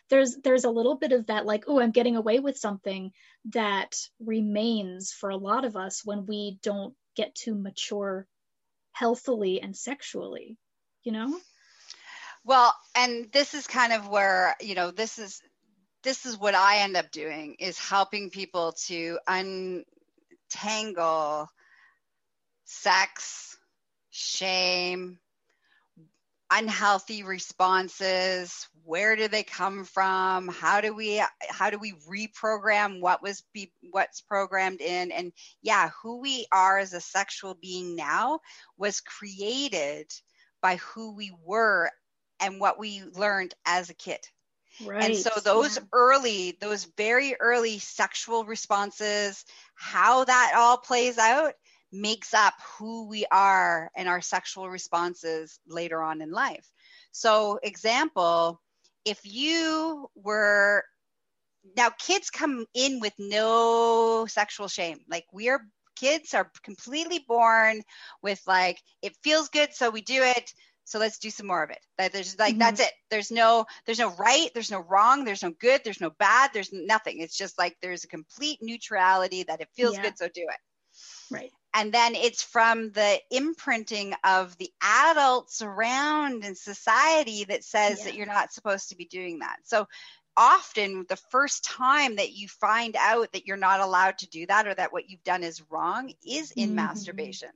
There's 0.08 0.36
there's 0.42 0.64
a 0.64 0.70
little 0.70 0.96
bit 0.96 1.12
of 1.12 1.26
that 1.26 1.44
like 1.44 1.64
oh 1.68 1.80
i'm 1.80 1.90
getting 1.90 2.16
away 2.16 2.38
with 2.40 2.56
something 2.56 3.12
that 3.52 3.94
remains 4.18 5.12
for 5.12 5.28
a 5.28 5.36
lot 5.36 5.66
of 5.66 5.76
us 5.76 6.00
when 6.02 6.24
we 6.24 6.58
don't 6.62 6.94
get 7.18 7.34
to 7.34 7.54
mature 7.54 8.26
healthily 8.92 9.60
and 9.60 9.76
sexually 9.76 10.56
you 11.04 11.12
know? 11.12 11.38
Well 12.44 12.74
and 12.94 13.30
this 13.32 13.54
is 13.54 13.66
kind 13.66 13.92
of 13.92 14.08
where 14.08 14.56
you 14.60 14.74
know 14.74 14.90
this 14.90 15.18
is 15.18 15.42
this 16.02 16.24
is 16.26 16.38
what 16.38 16.54
i 16.54 16.78
end 16.78 16.96
up 16.96 17.10
doing 17.10 17.56
is 17.58 17.78
helping 17.78 18.30
people 18.30 18.72
to 18.86 19.18
untangle 20.56 21.48
sex, 22.68 23.56
shame, 24.10 25.18
unhealthy 26.50 27.22
responses 27.22 28.68
where 28.88 29.16
do 29.16 29.28
they 29.28 29.42
come 29.42 29.84
from 29.84 30.48
how 30.48 30.80
do 30.80 30.94
we 30.94 31.22
how 31.50 31.68
do 31.68 31.78
we 31.78 31.92
reprogram 32.10 33.00
what 33.00 33.22
was 33.22 33.44
be, 33.52 33.70
what's 33.90 34.22
programmed 34.22 34.80
in 34.80 35.12
and 35.12 35.30
yeah 35.60 35.90
who 36.02 36.20
we 36.20 36.46
are 36.50 36.78
as 36.78 36.94
a 36.94 37.00
sexual 37.00 37.54
being 37.60 37.94
now 37.94 38.40
was 38.78 39.02
created 39.02 40.10
by 40.62 40.76
who 40.76 41.14
we 41.14 41.30
were 41.44 41.90
and 42.40 42.58
what 42.58 42.78
we 42.78 43.02
learned 43.14 43.54
as 43.66 43.90
a 43.90 43.94
kid 43.94 44.20
Right. 44.84 45.02
And 45.02 45.16
so 45.16 45.30
those 45.42 45.76
yeah. 45.76 45.82
early, 45.92 46.56
those 46.60 46.84
very 46.96 47.34
early 47.40 47.80
sexual 47.80 48.44
responses, 48.44 49.44
how 49.74 50.22
that 50.22 50.52
all 50.56 50.76
plays 50.76 51.18
out 51.18 51.54
makes 51.90 52.32
up 52.32 52.54
who 52.78 53.08
we 53.08 53.26
are 53.32 53.90
and 53.96 54.08
our 54.08 54.20
sexual 54.20 54.70
responses 54.70 55.58
later 55.66 56.00
on 56.00 56.22
in 56.22 56.30
life. 56.30 56.70
So, 57.10 57.58
example, 57.60 58.60
if 59.04 59.20
you 59.24 60.08
were 60.14 60.84
now 61.76 61.90
kids 61.90 62.30
come 62.30 62.66
in 62.74 63.00
with 63.00 63.12
no 63.18 64.26
sexual 64.26 64.68
shame. 64.68 64.98
Like 65.08 65.24
we 65.32 65.48
are 65.48 65.60
kids 65.96 66.34
are 66.34 66.50
completely 66.62 67.24
born 67.26 67.82
with 68.22 68.40
like 68.46 68.80
it 69.02 69.16
feels 69.24 69.48
good 69.48 69.74
so 69.74 69.90
we 69.90 70.00
do 70.00 70.22
it 70.22 70.52
so 70.84 70.98
let's 70.98 71.18
do 71.18 71.28
some 71.28 71.48
more 71.48 71.64
of 71.64 71.70
it 71.70 71.80
like 71.98 72.12
there's 72.12 72.38
like 72.38 72.52
mm-hmm. 72.52 72.60
that's 72.60 72.80
it 72.80 72.92
there's 73.10 73.32
no 73.32 73.66
there's 73.84 73.98
no 73.98 74.14
right 74.16 74.50
there's 74.54 74.70
no 74.70 74.78
wrong 74.88 75.24
there's 75.24 75.42
no 75.42 75.50
good 75.60 75.80
there's 75.84 76.00
no 76.00 76.10
bad 76.20 76.50
there's 76.54 76.72
nothing 76.72 77.18
it's 77.18 77.36
just 77.36 77.58
like 77.58 77.76
there's 77.82 78.04
a 78.04 78.08
complete 78.08 78.58
neutrality 78.62 79.42
that 79.42 79.60
it 79.60 79.68
feels 79.74 79.96
yeah. 79.96 80.02
good 80.02 80.16
so 80.16 80.28
do 80.28 80.42
it 80.42 81.34
right 81.34 81.50
and 81.74 81.92
then 81.92 82.14
it's 82.14 82.42
from 82.42 82.90
the 82.92 83.18
imprinting 83.30 84.14
of 84.24 84.56
the 84.58 84.70
adults 84.80 85.62
around 85.62 86.44
in 86.44 86.54
society 86.54 87.44
that 87.44 87.64
says 87.64 87.98
yeah. 87.98 88.04
that 88.04 88.14
you're 88.14 88.26
not 88.26 88.52
supposed 88.52 88.88
to 88.88 88.96
be 88.96 89.04
doing 89.04 89.40
that 89.40 89.56
so 89.64 89.86
often 90.36 91.04
the 91.08 91.16
first 91.30 91.64
time 91.64 92.16
that 92.16 92.32
you 92.32 92.46
find 92.48 92.94
out 92.96 93.32
that 93.32 93.46
you're 93.46 93.56
not 93.56 93.80
allowed 93.80 94.16
to 94.18 94.28
do 94.28 94.46
that 94.46 94.66
or 94.66 94.74
that 94.74 94.92
what 94.92 95.10
you've 95.10 95.24
done 95.24 95.42
is 95.42 95.62
wrong 95.70 96.12
is 96.26 96.52
in 96.52 96.68
mm-hmm. 96.68 96.76
masturbation 96.76 97.50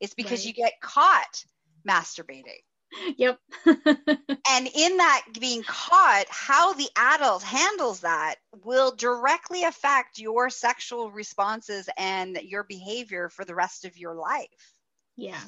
it's 0.00 0.14
because 0.14 0.40
right. 0.40 0.46
you 0.46 0.52
get 0.52 0.80
caught 0.80 1.44
masturbating 1.88 2.62
Yep. 3.16 3.38
and 3.66 4.68
in 4.74 4.96
that 4.96 5.24
being 5.40 5.62
caught, 5.62 6.26
how 6.28 6.72
the 6.72 6.88
adult 6.96 7.42
handles 7.42 8.00
that 8.00 8.36
will 8.64 8.94
directly 8.94 9.64
affect 9.64 10.18
your 10.18 10.50
sexual 10.50 11.10
responses 11.10 11.88
and 11.96 12.38
your 12.42 12.64
behavior 12.64 13.28
for 13.28 13.44
the 13.44 13.54
rest 13.54 13.84
of 13.84 13.96
your 13.96 14.14
life. 14.14 14.48
Yeah. 15.16 15.40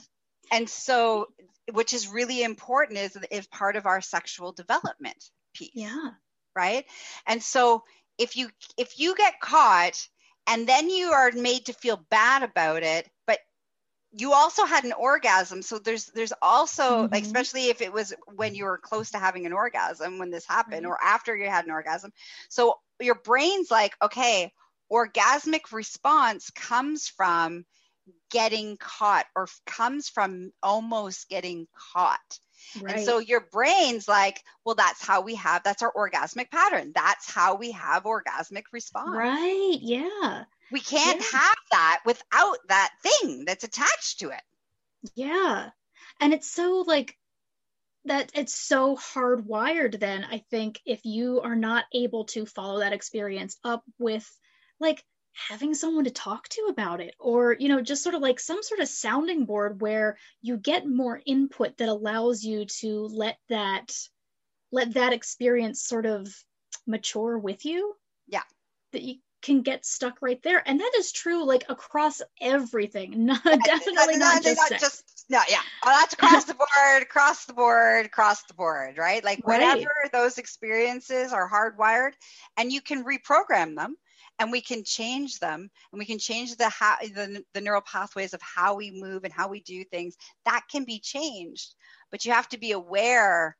And 0.53 0.69
so, 0.69 1.27
which 1.73 1.93
is 1.93 2.09
really 2.09 2.43
important 2.43 2.99
is, 2.99 3.19
is 3.31 3.47
part 3.47 3.77
of 3.77 3.87
our 3.87 4.01
sexual 4.01 4.53
development 4.53 5.23
piece. 5.55 5.71
Yeah. 5.75 6.11
Right. 6.55 6.85
And 7.27 7.43
so 7.43 7.85
if 8.19 8.37
you 8.37 8.49
if 8.79 8.99
you 8.99 9.15
get 9.15 9.41
caught 9.41 10.09
and 10.47 10.67
then 10.67 10.89
you 10.89 11.09
are 11.09 11.33
made 11.33 11.67
to 11.67 11.73
feel 11.75 12.05
bad 12.11 12.43
about 12.43 12.83
it 12.83 13.09
you 14.19 14.33
also 14.33 14.65
had 14.65 14.85
an 14.85 14.93
orgasm 14.93 15.63
so 15.63 15.79
there's 15.79 16.07
there's 16.07 16.33
also 16.41 16.83
mm-hmm. 16.83 17.13
like 17.13 17.25
especially 17.25 17.67
if 17.67 17.81
it 17.81 17.93
was 17.93 18.15
when 18.35 18.55
you 18.55 18.65
were 18.65 18.79
close 18.79 19.11
to 19.11 19.19
having 19.19 19.47
an 19.47 19.53
orgasm 19.53 20.19
when 20.19 20.31
this 20.31 20.47
happened 20.47 20.83
mm-hmm. 20.83 20.91
or 20.91 20.99
after 21.03 21.37
you 21.37 21.49
had 21.49 21.65
an 21.65 21.71
orgasm 21.71 22.13
so 22.49 22.79
your 23.01 23.15
brain's 23.15 23.71
like 23.71 23.95
okay 24.03 24.53
orgasmic 24.91 25.73
response 25.73 26.51
comes 26.51 27.09
from 27.09 27.65
getting 28.31 28.77
caught 28.77 29.27
or 29.35 29.49
comes 29.67 30.09
from 30.09 30.53
almost 30.63 31.29
getting 31.29 31.67
caught 31.93 32.39
Right. 32.81 32.97
And 32.97 33.05
so 33.05 33.19
your 33.19 33.41
brain's 33.53 34.09
like, 34.09 34.43
well, 34.65 34.75
that's 34.75 35.05
how 35.05 35.21
we 35.21 35.37
have, 35.37 35.63
that's 35.63 35.83
our 35.83 35.93
orgasmic 35.93 36.51
pattern. 36.51 36.93
That's 36.95 37.31
how 37.31 37.55
we 37.57 37.71
have 37.73 38.05
orgasmic 38.05 38.65
response. 38.73 39.17
Right. 39.17 39.79
Yeah. 39.81 40.45
We 40.73 40.81
can't 40.81 41.21
yeah. 41.21 41.39
have 41.39 41.57
that 41.71 42.01
without 42.05 42.59
that 42.69 42.91
thing 43.03 43.45
that's 43.45 43.65
attached 43.65 44.21
to 44.21 44.31
it. 44.31 44.43
Yeah. 45.15 45.71
And 46.21 46.35
it's 46.35 46.51
so 46.51 46.85
like 46.87 47.17
that 48.07 48.31
it's 48.35 48.55
so 48.55 48.97
hardwired 48.97 49.99
then 49.99 50.25
I 50.25 50.45
think 50.51 50.81
if 50.87 51.05
you 51.05 51.41
are 51.43 51.57
not 51.57 51.85
able 51.93 52.25
to 52.27 52.47
follow 52.47 52.81
that 52.81 52.93
experience 52.93 53.59
up 53.65 53.83
with 53.99 54.27
like 54.81 55.05
having 55.49 55.75
someone 55.75 56.05
to 56.05 56.11
talk 56.11 56.49
to 56.49 56.67
about 56.71 57.01
it 57.01 57.15
or 57.19 57.57
you 57.59 57.69
know 57.69 57.83
just 57.83 58.03
sort 58.03 58.15
of 58.15 58.23
like 58.23 58.41
some 58.41 58.63
sort 58.63 58.81
of 58.81 58.89
sounding 58.89 59.45
board 59.45 59.81
where 59.81 60.17
you 60.41 60.57
get 60.57 60.89
more 60.89 61.21
input 61.27 61.77
that 61.77 61.89
allows 61.89 62.43
you 62.43 62.65
to 62.65 63.09
let 63.13 63.37
that 63.49 63.93
let 64.73 64.95
that 64.95 65.13
experience 65.13 65.85
sort 65.85 66.07
of 66.07 66.29
mature 66.87 67.37
with 67.37 67.65
you 67.65 67.95
yeah 68.29 68.43
that 68.93 69.03
you 69.03 69.17
can 69.43 69.63
get 69.63 69.85
stuck 69.85 70.19
right 70.21 70.43
there. 70.43 70.63
And 70.67 70.81
that 70.81 70.93
is 70.99 71.13
true 71.13 71.45
like 71.45 71.65
across 71.69 72.23
everything. 72.41 73.27
Not 73.27 73.43
definitely 73.43 74.17
not, 74.17 74.37
not, 74.37 74.43
just, 74.43 74.71
not 74.71 74.81
just 74.81 75.27
no 75.29 75.41
yeah. 75.49 75.61
Oh, 75.85 75.91
that's 76.01 76.15
across 76.15 76.45
the 76.45 76.55
board 76.55 77.03
across 77.03 77.45
the 77.45 77.55
board 77.55 78.07
across 78.07 78.43
the 78.45 78.55
board 78.55 78.99
right? 78.99 79.25
Like 79.25 79.47
whatever 79.47 79.91
right. 80.03 80.13
those 80.13 80.39
experiences 80.39 81.33
are 81.33 81.49
hardwired 81.49 82.13
and 82.57 82.73
you 82.73 82.81
can 82.81 83.05
reprogram 83.05 83.77
them 83.77 83.97
and 84.39 84.53
we 84.53 84.61
can 84.61 84.85
change 84.85 85.39
them 85.39 85.71
and 85.93 85.99
we 85.99 86.05
can 86.05 86.19
change 86.19 86.57
the 86.57 86.69
how 86.69 86.97
the, 87.01 87.43
the 87.55 87.61
neural 87.61 87.83
pathways 87.83 88.35
of 88.35 88.43
how 88.43 88.77
we 88.77 88.91
move 88.91 89.25
and 89.25 89.33
how 89.33 89.49
we 89.49 89.61
do 89.61 89.85
things. 89.85 90.17
That 90.45 90.63
can 90.71 90.85
be 90.85 91.01
changed 91.01 91.75
but 92.11 92.25
you 92.25 92.33
have 92.33 92.49
to 92.51 92.59
be 92.59 92.73
aware 92.73 93.57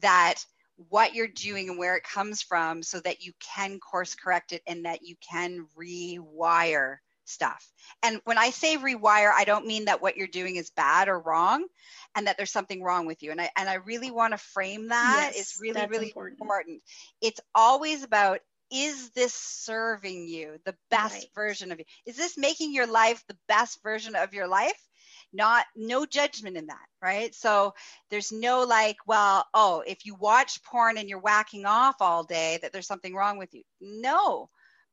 that 0.00 0.36
what 0.76 1.14
you're 1.14 1.28
doing 1.28 1.68
and 1.68 1.78
where 1.78 1.96
it 1.96 2.04
comes 2.04 2.42
from 2.42 2.82
so 2.82 3.00
that 3.00 3.22
you 3.24 3.32
can 3.40 3.78
course 3.78 4.14
correct 4.14 4.52
it 4.52 4.62
and 4.66 4.84
that 4.84 5.02
you 5.02 5.16
can 5.20 5.66
rewire 5.78 6.96
stuff. 7.24 7.66
And 8.02 8.20
when 8.24 8.38
I 8.38 8.50
say 8.50 8.76
rewire, 8.76 9.32
I 9.34 9.44
don't 9.44 9.66
mean 9.66 9.86
that 9.86 10.02
what 10.02 10.16
you're 10.16 10.26
doing 10.26 10.56
is 10.56 10.70
bad 10.70 11.08
or 11.08 11.18
wrong 11.18 11.66
and 12.14 12.26
that 12.26 12.36
there's 12.36 12.50
something 12.50 12.82
wrong 12.82 13.06
with 13.06 13.22
you. 13.22 13.30
And 13.30 13.40
I 13.40 13.50
and 13.56 13.68
I 13.68 13.74
really 13.74 14.10
want 14.10 14.32
to 14.32 14.38
frame 14.38 14.88
that. 14.88 15.30
Yes, 15.32 15.40
it's 15.40 15.60
really, 15.60 15.86
really 15.86 16.06
important. 16.06 16.40
important. 16.40 16.82
It's 17.20 17.40
always 17.54 18.02
about 18.02 18.40
is 18.70 19.10
this 19.10 19.34
serving 19.34 20.26
you 20.28 20.58
the 20.64 20.74
best 20.90 21.14
right. 21.14 21.28
version 21.34 21.72
of 21.72 21.78
you? 21.78 21.84
Is 22.06 22.16
this 22.16 22.38
making 22.38 22.72
your 22.74 22.86
life 22.86 23.22
the 23.28 23.36
best 23.46 23.82
version 23.82 24.16
of 24.16 24.32
your 24.32 24.48
life? 24.48 24.80
Not 25.32 25.64
no 25.74 26.04
judgment 26.04 26.56
in 26.56 26.66
that, 26.66 26.86
right? 27.00 27.34
So 27.34 27.74
there's 28.10 28.32
no 28.32 28.62
like, 28.62 28.96
well, 29.06 29.46
oh, 29.54 29.82
if 29.86 30.04
you 30.04 30.14
watch 30.14 30.62
porn 30.64 30.98
and 30.98 31.08
you're 31.08 31.18
whacking 31.18 31.64
off 31.64 31.96
all 32.00 32.24
day, 32.24 32.58
that 32.62 32.72
there's 32.72 32.86
something 32.86 33.14
wrong 33.14 33.38
with 33.38 33.52
you. 33.54 33.62
No. 33.80 34.48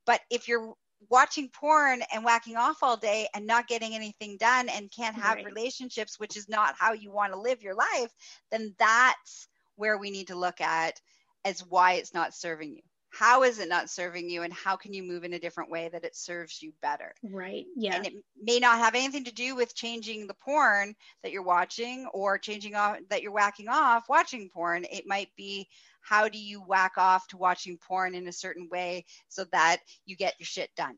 But 0.05 0.21
if 0.29 0.47
you're 0.47 0.73
watching 1.09 1.49
porn 1.49 2.01
and 2.13 2.23
whacking 2.23 2.57
off 2.57 2.83
all 2.83 2.97
day 2.97 3.27
and 3.33 3.45
not 3.45 3.67
getting 3.67 3.95
anything 3.95 4.37
done 4.37 4.69
and 4.69 4.91
can't 4.91 5.15
have 5.15 5.37
right. 5.37 5.45
relationships, 5.45 6.19
which 6.19 6.35
is 6.35 6.49
not 6.49 6.75
how 6.77 6.93
you 6.93 7.11
want 7.11 7.33
to 7.33 7.39
live 7.39 7.61
your 7.61 7.75
life, 7.75 8.11
then 8.51 8.73
that's 8.77 9.47
where 9.75 9.97
we 9.97 10.11
need 10.11 10.27
to 10.27 10.35
look 10.35 10.61
at 10.61 10.99
as 11.45 11.61
why 11.61 11.93
it's 11.93 12.13
not 12.13 12.33
serving 12.33 12.73
you 12.73 12.81
how 13.09 13.43
is 13.43 13.59
it 13.59 13.69
not 13.69 13.89
serving 13.89 14.29
you 14.29 14.43
and 14.43 14.53
how 14.53 14.75
can 14.75 14.93
you 14.93 15.03
move 15.03 15.23
in 15.23 15.33
a 15.33 15.39
different 15.39 15.71
way 15.71 15.89
that 15.89 16.03
it 16.03 16.15
serves 16.15 16.61
you 16.61 16.73
better? 16.81 17.13
Right 17.23 17.65
yeah. 17.75 17.95
and 17.95 18.05
it 18.05 18.13
may 18.41 18.59
not 18.59 18.77
have 18.79 18.95
anything 18.95 19.25
to 19.25 19.33
do 19.33 19.55
with 19.55 19.75
changing 19.75 20.27
the 20.27 20.35
porn 20.35 20.95
that 21.23 21.31
you're 21.31 21.43
watching 21.43 22.07
or 22.13 22.37
changing 22.37 22.75
off 22.75 22.97
that 23.09 23.21
you're 23.21 23.31
whacking 23.31 23.67
off 23.67 24.09
watching 24.09 24.49
porn. 24.49 24.85
It 24.91 25.05
might 25.07 25.29
be 25.35 25.67
how 26.01 26.29
do 26.29 26.37
you 26.37 26.61
whack 26.61 26.93
off 26.97 27.27
to 27.29 27.37
watching 27.37 27.77
porn 27.77 28.15
in 28.15 28.27
a 28.27 28.33
certain 28.33 28.69
way 28.71 29.05
so 29.27 29.45
that 29.51 29.79
you 30.05 30.15
get 30.15 30.35
your 30.39 30.45
shit 30.45 30.69
done? 30.75 30.95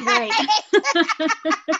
Right. 0.00 0.32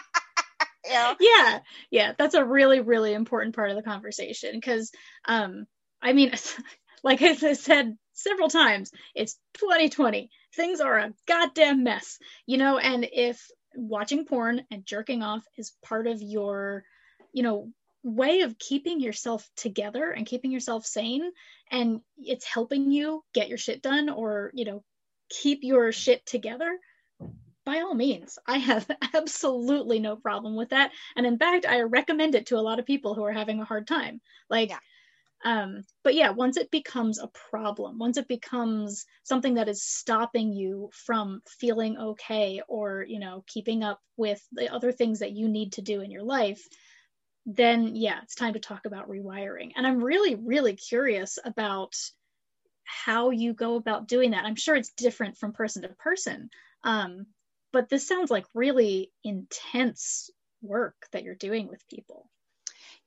Yeah 0.87 1.61
yeah 1.91 2.13
that's 2.19 2.35
a 2.35 2.45
really 2.45 2.81
really 2.81 3.15
important 3.15 3.55
part 3.55 3.71
of 3.71 3.77
the 3.77 3.83
conversation 3.83 4.51
because 4.53 4.93
um 5.25 5.67
i 6.03 6.13
mean 6.13 6.33
like 7.03 7.23
i 7.23 7.55
said 7.55 7.97
several 8.15 8.49
times. 8.49 8.91
It's 9.15 9.39
2020. 9.55 10.31
Things 10.55 10.81
are 10.81 10.99
a 10.99 11.12
goddamn 11.27 11.85
mess, 11.85 12.19
you 12.47 12.57
know, 12.57 12.79
and 12.79 13.07
if 13.12 13.47
watching 13.75 14.25
porn 14.25 14.62
and 14.71 14.87
jerking 14.87 15.23
off 15.23 15.45
is 15.57 15.73
part 15.83 16.07
of 16.07 16.23
your, 16.23 16.85
you 17.33 17.43
know, 17.43 17.71
way 18.03 18.41
of 18.41 18.59
keeping 18.59 19.01
yourself 19.01 19.49
together 19.57 20.11
and 20.11 20.27
keeping 20.27 20.53
yourself 20.53 20.85
sane 20.85 21.31
and 21.71 22.01
it's 22.19 22.45
helping 22.45 22.93
you 22.93 23.25
get 23.33 23.49
your 23.49 23.59
shit 23.59 23.83
done 23.83 24.09
or, 24.09 24.51
you 24.55 24.65
know, 24.65 24.85
keep 25.31 25.61
your 25.62 25.91
shit 25.91 26.25
together, 26.27 26.79
by 27.65 27.81
all 27.81 27.95
means, 27.95 28.39
I 28.47 28.59
have 28.59 28.89
absolutely 29.15 29.99
no 29.99 30.17
problem 30.17 30.55
with 30.55 30.71
that. 30.71 30.93
And 31.17 31.27
in 31.27 31.39
fact, 31.39 31.67
I 31.67 31.81
recommend 31.81 32.35
it 32.35 32.47
to 32.47 32.59
a 32.59 32.61
lot 32.61 32.79
of 32.79 32.87
people 32.87 33.15
who 33.15 33.25
are 33.25 33.33
having 33.33 33.61
a 33.61 33.65
hard 33.65 33.87
time. 33.87 34.21
Like, 34.51 34.71
yeah. 34.71 34.79
Um, 35.45 35.84
but 36.03 36.14
yeah, 36.14 36.30
once 36.30 36.57
it 36.57 36.70
becomes 36.70 37.18
a 37.18 37.30
problem, 37.51 37.99
once 37.99 38.16
it 38.16 38.26
becomes 38.28 39.05
something 39.24 39.55
that 39.55 39.68
is 39.68 39.84
stopping 39.84 40.53
you 40.53 40.90
from 40.92 41.42
feeling 41.61 41.99
okay 41.99 42.62
or, 42.66 43.05
you 43.07 43.18
know, 43.18 43.45
keeping 43.47 43.84
up 43.84 44.01
with 44.16 44.42
the 44.53 44.72
other 44.72 44.90
things 44.90 45.18
that 45.18 45.32
you 45.32 45.49
need 45.49 45.72
to 45.74 45.82
do 45.82 46.01
in 46.01 46.11
your 46.11 46.22
life, 46.22 46.66
then 47.45 47.95
yeah, 47.95 48.20
it's 48.22 48.34
time 48.34 48.55
to 48.55 48.59
talk 48.59 48.86
about 48.86 49.11
rewiring. 49.11 49.72
And 49.76 49.86
I'm 49.86 50.03
really, 50.03 50.34
really 50.34 50.76
curious 50.76 51.38
about 51.45 51.95
how 52.84 53.28
you 53.30 53.53
go 53.53 53.76
about 53.76 54.09
doing 54.09 54.30
that. 54.30 54.47
I'm 54.47 54.57
sure 54.57 54.76
it's 54.76 54.92
different 54.97 55.36
from 55.36 55.53
person 55.53 55.82
to 55.82 55.88
person. 55.88 56.49
Um, 56.84 57.26
but 57.70 57.90
this 57.90 58.09
sounds 58.09 58.30
like 58.30 58.47
really 58.55 59.11
intense 59.22 60.30
work 60.62 60.95
that 61.12 61.22
you're 61.22 61.34
doing 61.34 61.68
with 61.68 61.86
people 61.88 62.30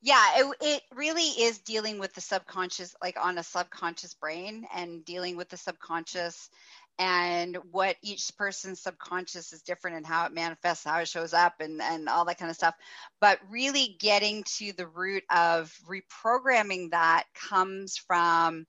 yeah 0.00 0.24
it, 0.36 0.56
it 0.60 0.82
really 0.94 1.22
is 1.22 1.58
dealing 1.58 1.98
with 1.98 2.12
the 2.14 2.20
subconscious 2.20 2.94
like 3.02 3.16
on 3.20 3.38
a 3.38 3.42
subconscious 3.42 4.14
brain 4.14 4.66
and 4.74 5.04
dealing 5.04 5.36
with 5.36 5.48
the 5.48 5.56
subconscious 5.56 6.50
and 6.98 7.56
what 7.70 7.96
each 8.02 8.30
person's 8.36 8.82
subconscious 8.82 9.52
is 9.52 9.62
different 9.62 9.96
and 9.96 10.06
how 10.06 10.26
it 10.26 10.32
manifests 10.32 10.84
how 10.84 10.98
it 10.98 11.08
shows 11.08 11.32
up 11.32 11.54
and 11.60 11.80
and 11.80 12.08
all 12.08 12.24
that 12.24 12.38
kind 12.38 12.50
of 12.50 12.56
stuff. 12.56 12.74
But 13.20 13.38
really 13.48 13.96
getting 14.00 14.42
to 14.58 14.72
the 14.72 14.88
root 14.88 15.22
of 15.30 15.72
reprogramming 15.88 16.90
that 16.90 17.24
comes 17.34 17.96
from 17.96 18.66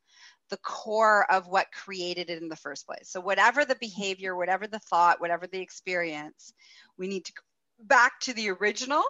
the 0.49 0.57
core 0.57 1.31
of 1.31 1.47
what 1.47 1.71
created 1.71 2.29
it 2.29 2.41
in 2.41 2.49
the 2.49 2.55
first 2.55 2.85
place. 2.85 3.09
So 3.09 3.19
whatever 3.19 3.65
the 3.65 3.77
behavior 3.79 4.35
whatever 4.35 4.67
the 4.67 4.79
thought 4.79 5.19
whatever 5.19 5.47
the 5.47 5.61
experience 5.61 6.53
we 6.97 7.07
need 7.07 7.25
to 7.25 7.33
go 7.33 7.41
back 7.85 8.19
to 8.21 8.33
the 8.33 8.49
original 8.51 9.03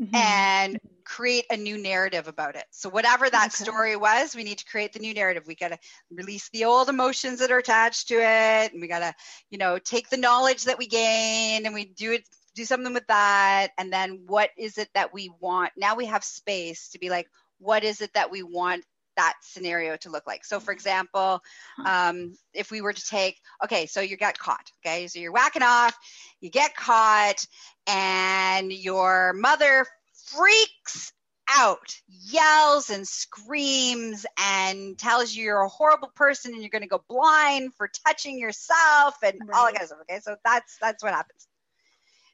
mm-hmm. 0.00 0.14
and 0.14 0.78
create 1.04 1.46
a 1.50 1.56
new 1.56 1.78
narrative 1.78 2.28
about 2.28 2.56
it. 2.56 2.64
So 2.70 2.88
whatever 2.88 3.30
that 3.30 3.54
okay. 3.54 3.64
story 3.64 3.96
was, 3.96 4.34
we 4.34 4.44
need 4.44 4.58
to 4.58 4.64
create 4.64 4.92
the 4.92 4.98
new 4.98 5.14
narrative. 5.14 5.44
We 5.46 5.54
got 5.54 5.68
to 5.68 5.78
release 6.10 6.48
the 6.50 6.64
old 6.64 6.88
emotions 6.88 7.38
that 7.38 7.50
are 7.50 7.58
attached 7.58 8.08
to 8.08 8.14
it, 8.14 8.72
and 8.72 8.80
we 8.80 8.88
got 8.88 9.00
to, 9.00 9.14
you 9.50 9.58
know, 9.58 9.78
take 9.78 10.08
the 10.10 10.16
knowledge 10.16 10.64
that 10.64 10.78
we 10.78 10.86
gain 10.86 11.66
and 11.66 11.74
we 11.74 11.84
do 11.84 12.12
it 12.12 12.28
do 12.54 12.64
something 12.64 12.94
with 12.94 13.06
that 13.06 13.68
and 13.76 13.92
then 13.92 14.22
what 14.26 14.48
is 14.56 14.78
it 14.78 14.88
that 14.94 15.12
we 15.12 15.30
want 15.40 15.70
now 15.76 15.94
we 15.94 16.06
have 16.06 16.24
space 16.24 16.88
to 16.88 16.98
be 16.98 17.10
like 17.10 17.28
what 17.58 17.84
is 17.84 18.00
it 18.00 18.10
that 18.14 18.30
we 18.30 18.42
want 18.42 18.82
that 19.16 19.34
scenario 19.40 19.96
to 19.98 20.10
look 20.10 20.26
like. 20.26 20.44
So, 20.44 20.60
for 20.60 20.72
example, 20.72 21.42
um, 21.84 22.34
if 22.52 22.70
we 22.70 22.80
were 22.80 22.92
to 22.92 23.06
take, 23.06 23.40
okay, 23.64 23.86
so 23.86 24.00
you 24.00 24.16
got 24.16 24.38
caught, 24.38 24.70
okay, 24.84 25.06
so 25.06 25.18
you're 25.18 25.32
whacking 25.32 25.62
off, 25.62 25.96
you 26.40 26.50
get 26.50 26.76
caught, 26.76 27.46
and 27.86 28.72
your 28.72 29.32
mother 29.34 29.86
freaks 30.26 31.12
out, 31.48 31.94
yells 32.08 32.90
and 32.90 33.06
screams, 33.06 34.26
and 34.38 34.98
tells 34.98 35.34
you 35.34 35.44
you're 35.44 35.62
a 35.62 35.68
horrible 35.68 36.10
person 36.14 36.52
and 36.52 36.60
you're 36.60 36.70
going 36.70 36.82
to 36.82 36.88
go 36.88 37.02
blind 37.08 37.72
for 37.74 37.88
touching 38.06 38.38
yourself 38.38 39.14
and 39.22 39.40
right. 39.46 39.56
all 39.56 39.64
that 39.66 39.74
kind 39.74 39.82
of 39.82 39.88
stuff. 39.88 39.98
Okay, 40.02 40.20
so 40.20 40.36
that's 40.44 40.76
that's 40.80 41.02
what 41.02 41.12
happens. 41.12 41.46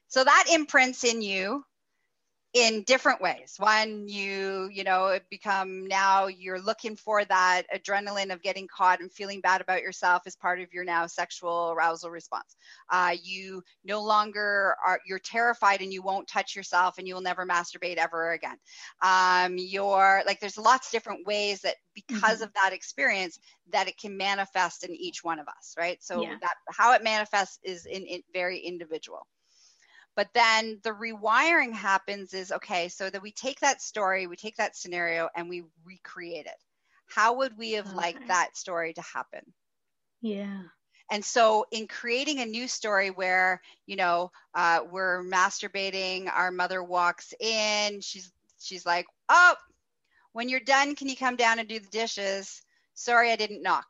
So 0.07 0.23
that 0.23 0.45
imprints 0.51 1.03
in 1.03 1.21
you 1.21 1.63
in 2.53 2.83
different 2.83 3.19
ways. 3.19 3.55
One 3.57 4.07
you 4.07 4.69
you 4.71 4.83
know 4.83 5.19
become 5.29 5.87
now 5.87 6.27
you're 6.27 6.61
looking 6.61 6.95
for 6.95 7.25
that 7.25 7.63
adrenaline 7.73 8.31
of 8.31 8.43
getting 8.43 8.67
caught 8.67 9.01
and 9.01 9.11
feeling 9.11 9.41
bad 9.41 9.59
about 9.59 9.81
yourself 9.81 10.23
as 10.27 10.35
part 10.35 10.59
of 10.61 10.71
your 10.71 10.83
now 10.83 11.07
sexual 11.07 11.73
arousal 11.75 12.11
response. 12.11 12.55
Uh, 12.91 13.15
you 13.23 13.63
no 13.83 14.03
longer 14.03 14.75
are 14.85 14.99
you're 15.05 15.19
terrified 15.19 15.81
and 15.81 15.91
you 15.91 16.03
won't 16.03 16.27
touch 16.27 16.55
yourself 16.55 16.99
and 16.99 17.07
you 17.07 17.15
will 17.15 17.21
never 17.21 17.45
masturbate 17.45 17.97
ever 17.97 18.33
again. 18.33 18.57
Um, 19.01 19.55
you're 19.57 20.21
like 20.27 20.39
there's 20.39 20.57
lots 20.57 20.87
of 20.87 20.91
different 20.91 21.25
ways 21.25 21.61
that 21.61 21.75
because 21.95 22.35
mm-hmm. 22.35 22.43
of 22.43 22.53
that 22.53 22.71
experience 22.73 23.39
that 23.71 23.87
it 23.87 23.97
can 23.97 24.15
manifest 24.15 24.83
in 24.83 24.93
each 24.93 25.23
one 25.23 25.39
of 25.39 25.47
us 25.47 25.75
right? 25.77 25.97
So 26.03 26.21
yeah. 26.21 26.35
that 26.41 26.53
how 26.69 26.93
it 26.93 27.03
manifests 27.03 27.57
is 27.63 27.87
in, 27.87 28.03
in 28.05 28.21
very 28.31 28.59
individual 28.59 29.25
but 30.15 30.29
then 30.33 30.79
the 30.83 30.91
rewiring 30.91 31.73
happens 31.73 32.33
is 32.33 32.51
okay, 32.51 32.89
so 32.89 33.09
that 33.09 33.21
we 33.21 33.31
take 33.31 33.59
that 33.61 33.81
story, 33.81 34.27
we 34.27 34.35
take 34.35 34.57
that 34.57 34.75
scenario, 34.75 35.29
and 35.35 35.49
we 35.49 35.63
recreate 35.85 36.45
it. 36.45 36.63
How 37.07 37.35
would 37.35 37.57
we 37.57 37.73
have 37.73 37.87
okay. 37.87 37.95
liked 37.95 38.27
that 38.27 38.55
story 38.57 38.93
to 38.93 39.01
happen? 39.01 39.53
Yeah. 40.21 40.63
And 41.11 41.23
so, 41.23 41.65
in 41.71 41.87
creating 41.87 42.39
a 42.39 42.45
new 42.45 42.67
story 42.67 43.11
where, 43.11 43.61
you 43.85 43.95
know, 43.95 44.31
uh, 44.55 44.81
we're 44.89 45.23
masturbating, 45.23 46.31
our 46.33 46.51
mother 46.51 46.83
walks 46.83 47.33
in, 47.39 48.01
she's 48.01 48.31
she's 48.59 48.85
like, 48.85 49.05
"Oh, 49.29 49.55
when 50.33 50.49
you're 50.49 50.59
done, 50.61 50.95
can 50.95 51.09
you 51.09 51.17
come 51.17 51.35
down 51.35 51.59
and 51.59 51.67
do 51.69 51.79
the 51.79 51.89
dishes? 51.89 52.61
Sorry, 52.93 53.31
I 53.31 53.35
didn't 53.35 53.63
knock." 53.63 53.85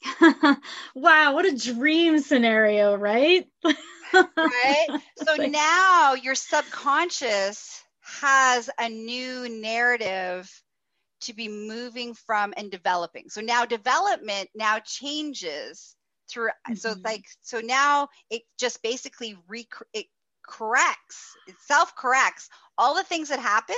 wow, 0.94 1.34
what 1.34 1.46
a 1.46 1.56
dream 1.56 2.18
scenario, 2.18 2.96
right? 2.96 3.46
right? 4.12 4.86
So 5.16 5.34
like, 5.36 5.50
now 5.50 6.14
your 6.14 6.34
subconscious 6.34 7.82
has 8.20 8.68
a 8.78 8.88
new 8.88 9.48
narrative 9.48 10.50
to 11.22 11.32
be 11.32 11.48
moving 11.48 12.14
from 12.14 12.52
and 12.56 12.70
developing. 12.70 13.28
So 13.28 13.40
now 13.40 13.64
development 13.64 14.50
now 14.54 14.80
changes 14.80 15.94
through 16.32 16.48
mm-hmm. 16.48 16.74
so 16.74 16.94
like 17.04 17.24
so 17.42 17.60
now 17.60 18.08
it 18.30 18.42
just 18.58 18.82
basically 18.82 19.36
re 19.48 19.66
it 19.92 20.06
corrects 20.46 21.36
it 21.46 21.54
self 21.60 21.94
corrects 21.94 22.48
all 22.76 22.96
the 22.96 23.04
things 23.04 23.28
that 23.28 23.38
happened 23.38 23.76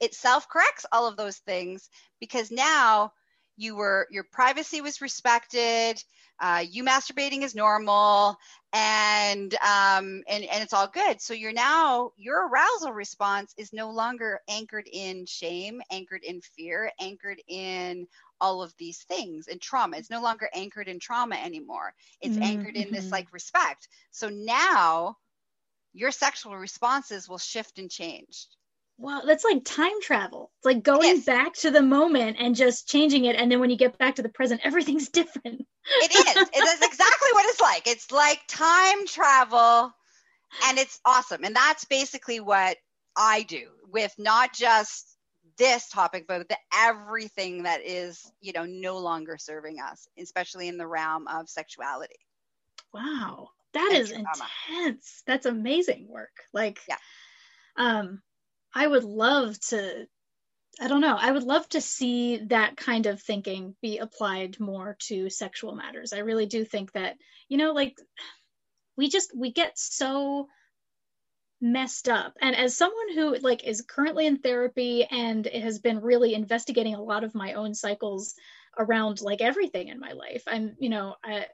it 0.00 0.14
self 0.14 0.48
corrects 0.48 0.84
all 0.92 1.06
of 1.08 1.16
those 1.16 1.38
things 1.38 1.88
because 2.20 2.50
now 2.50 3.12
you 3.56 3.76
were 3.76 4.06
your 4.10 4.24
privacy 4.24 4.80
was 4.80 5.00
respected 5.00 6.02
uh, 6.40 6.64
you 6.68 6.82
masturbating 6.84 7.42
is 7.42 7.54
normal 7.54 8.36
and 8.72 9.54
um 9.54 10.22
and 10.28 10.44
and 10.44 10.62
it's 10.62 10.72
all 10.72 10.88
good 10.88 11.20
so 11.20 11.32
you're 11.32 11.52
now 11.52 12.10
your 12.16 12.48
arousal 12.48 12.92
response 12.92 13.54
is 13.56 13.72
no 13.72 13.90
longer 13.90 14.40
anchored 14.48 14.88
in 14.92 15.24
shame 15.26 15.80
anchored 15.92 16.24
in 16.24 16.40
fear 16.40 16.90
anchored 17.00 17.40
in 17.46 18.06
all 18.40 18.62
of 18.62 18.74
these 18.78 18.98
things 19.04 19.46
and 19.46 19.60
trauma 19.60 19.96
it's 19.96 20.10
no 20.10 20.20
longer 20.20 20.48
anchored 20.54 20.88
in 20.88 20.98
trauma 20.98 21.36
anymore 21.36 21.94
it's 22.20 22.34
mm-hmm. 22.34 22.42
anchored 22.42 22.74
in 22.74 22.92
this 22.92 23.04
mm-hmm. 23.04 23.12
like 23.12 23.32
respect 23.32 23.88
so 24.10 24.28
now 24.28 25.16
your 25.92 26.10
sexual 26.10 26.56
responses 26.56 27.28
will 27.28 27.38
shift 27.38 27.78
and 27.78 27.90
change 27.90 28.48
Wow, 28.96 29.22
that's 29.26 29.44
like 29.44 29.64
time 29.64 30.00
travel. 30.00 30.52
It's 30.58 30.66
like 30.66 30.82
going 30.82 31.16
yes. 31.16 31.24
back 31.24 31.54
to 31.54 31.70
the 31.70 31.82
moment 31.82 32.36
and 32.38 32.54
just 32.54 32.88
changing 32.88 33.24
it. 33.24 33.36
And 33.36 33.50
then 33.50 33.58
when 33.58 33.70
you 33.70 33.76
get 33.76 33.98
back 33.98 34.16
to 34.16 34.22
the 34.22 34.28
present, 34.28 34.60
everything's 34.64 35.08
different. 35.10 35.66
it 36.02 36.14
is. 36.14 36.48
It 36.48 36.64
is 36.64 36.82
exactly 36.82 37.28
what 37.32 37.44
it's 37.46 37.60
like. 37.60 37.86
It's 37.86 38.12
like 38.12 38.40
time 38.46 39.06
travel 39.06 39.92
and 40.66 40.78
it's 40.78 41.00
awesome. 41.04 41.44
And 41.44 41.56
that's 41.56 41.84
basically 41.86 42.40
what 42.40 42.76
I 43.16 43.42
do 43.42 43.66
with 43.90 44.12
not 44.18 44.54
just 44.54 45.16
this 45.58 45.88
topic, 45.88 46.26
but 46.26 46.48
the 46.48 46.56
everything 46.72 47.64
that 47.64 47.80
is, 47.84 48.30
you 48.40 48.52
know, 48.52 48.64
no 48.64 48.98
longer 48.98 49.36
serving 49.38 49.78
us, 49.80 50.08
especially 50.18 50.68
in 50.68 50.78
the 50.78 50.86
realm 50.86 51.26
of 51.28 51.48
sexuality. 51.48 52.14
Wow. 52.92 53.48
that 53.72 53.90
and 53.92 54.02
is 54.02 54.10
trauma. 54.10 54.28
intense. 54.68 55.22
That's 55.26 55.46
amazing 55.46 56.06
work. 56.08 56.30
Like, 56.52 56.78
yeah. 56.88 56.96
Um, 57.76 58.22
I 58.74 58.86
would 58.86 59.04
love 59.04 59.58
to 59.68 60.06
I 60.80 60.88
don't 60.88 61.00
know. 61.00 61.16
I 61.16 61.30
would 61.30 61.44
love 61.44 61.68
to 61.68 61.80
see 61.80 62.38
that 62.48 62.76
kind 62.76 63.06
of 63.06 63.22
thinking 63.22 63.76
be 63.80 63.98
applied 63.98 64.58
more 64.58 64.96
to 65.02 65.30
sexual 65.30 65.76
matters. 65.76 66.12
I 66.12 66.18
really 66.18 66.46
do 66.46 66.64
think 66.64 66.90
that, 66.92 67.16
you 67.48 67.58
know, 67.58 67.72
like 67.72 67.96
we 68.96 69.08
just 69.08 69.30
we 69.36 69.52
get 69.52 69.78
so 69.78 70.48
messed 71.60 72.08
up. 72.08 72.34
And 72.40 72.56
as 72.56 72.76
someone 72.76 73.14
who 73.14 73.36
like 73.36 73.64
is 73.64 73.82
currently 73.82 74.26
in 74.26 74.38
therapy 74.38 75.04
and 75.04 75.46
has 75.46 75.78
been 75.78 76.00
really 76.00 76.34
investigating 76.34 76.94
a 76.96 77.02
lot 77.02 77.22
of 77.22 77.34
my 77.34 77.52
own 77.52 77.74
cycles 77.74 78.34
around 78.76 79.20
like 79.20 79.40
everything 79.40 79.88
in 79.88 80.00
my 80.00 80.12
life, 80.12 80.42
I'm, 80.48 80.76
you 80.80 80.88
know, 80.88 81.14
I 81.22 81.46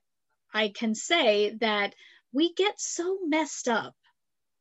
I 0.53 0.69
can 0.71 0.95
say 0.95 1.57
that 1.61 1.95
we 2.33 2.55
get 2.55 2.81
so 2.81 3.19
messed 3.27 3.69
up 3.69 3.95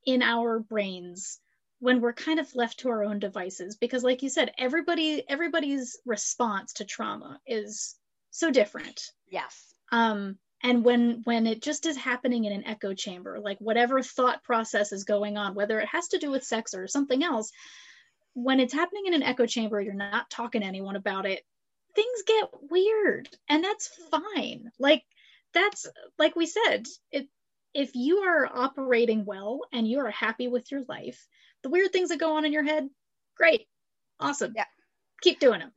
in 0.05 0.22
our 0.22 0.60
brains 0.60 1.39
when 1.80 2.01
we're 2.01 2.13
kind 2.13 2.39
of 2.39 2.55
left 2.55 2.80
to 2.80 2.89
our 2.89 3.03
own 3.03 3.19
devices 3.19 3.77
because 3.77 4.03
like 4.03 4.21
you 4.21 4.30
said 4.30 4.51
everybody 4.57 5.23
everybody's 5.30 5.97
response 6.05 6.73
to 6.73 6.86
trauma 6.86 7.39
is 7.45 7.95
so 8.32 8.51
different. 8.51 9.01
Yes. 9.27 9.73
Um 9.91 10.38
and 10.61 10.84
when 10.84 11.21
when 11.23 11.47
it 11.47 11.61
just 11.61 11.86
is 11.86 11.95
happening 11.97 12.45
in 12.45 12.51
an 12.51 12.67
echo 12.67 12.93
chamber 12.93 13.39
like 13.39 13.59
whatever 13.59 14.01
thought 14.01 14.43
process 14.43 14.91
is 14.91 15.03
going 15.05 15.38
on 15.38 15.55
whether 15.55 15.80
it 15.80 15.88
has 15.88 16.09
to 16.09 16.17
do 16.17 16.30
with 16.30 16.43
sex 16.43 16.73
or 16.73 16.88
something 16.88 17.23
else 17.23 17.51
when 18.34 18.59
it's 18.59 18.73
happening 18.73 19.05
in 19.07 19.13
an 19.13 19.23
echo 19.23 19.45
chamber 19.45 19.80
you're 19.80 19.93
not 19.93 20.30
talking 20.30 20.61
to 20.61 20.67
anyone 20.67 20.97
about 20.97 21.25
it 21.25 21.43
things 21.95 22.23
get 22.25 22.49
weird 22.69 23.30
and 23.47 23.63
that's 23.63 23.89
fine. 24.11 24.71
Like 24.80 25.03
that's 25.53 25.88
like 26.17 26.36
we 26.36 26.45
said 26.45 26.86
it 27.11 27.27
if 27.73 27.91
you 27.95 28.17
are 28.19 28.49
operating 28.51 29.25
well 29.25 29.61
and 29.71 29.88
you 29.88 29.99
are 29.99 30.11
happy 30.11 30.47
with 30.47 30.71
your 30.71 30.84
life 30.88 31.27
the 31.64 31.70
weird 31.70 31.91
things 31.91 32.10
that 32.10 32.20
go 32.20 32.38
on 32.38 32.45
in 32.45 32.53
your 32.53 32.64
head, 32.64 32.89
great, 33.36 33.68
awesome. 34.20 34.53
Yeah. 34.55 34.66
Keep 35.22 35.39
doing 35.39 35.60
them. 35.60 35.72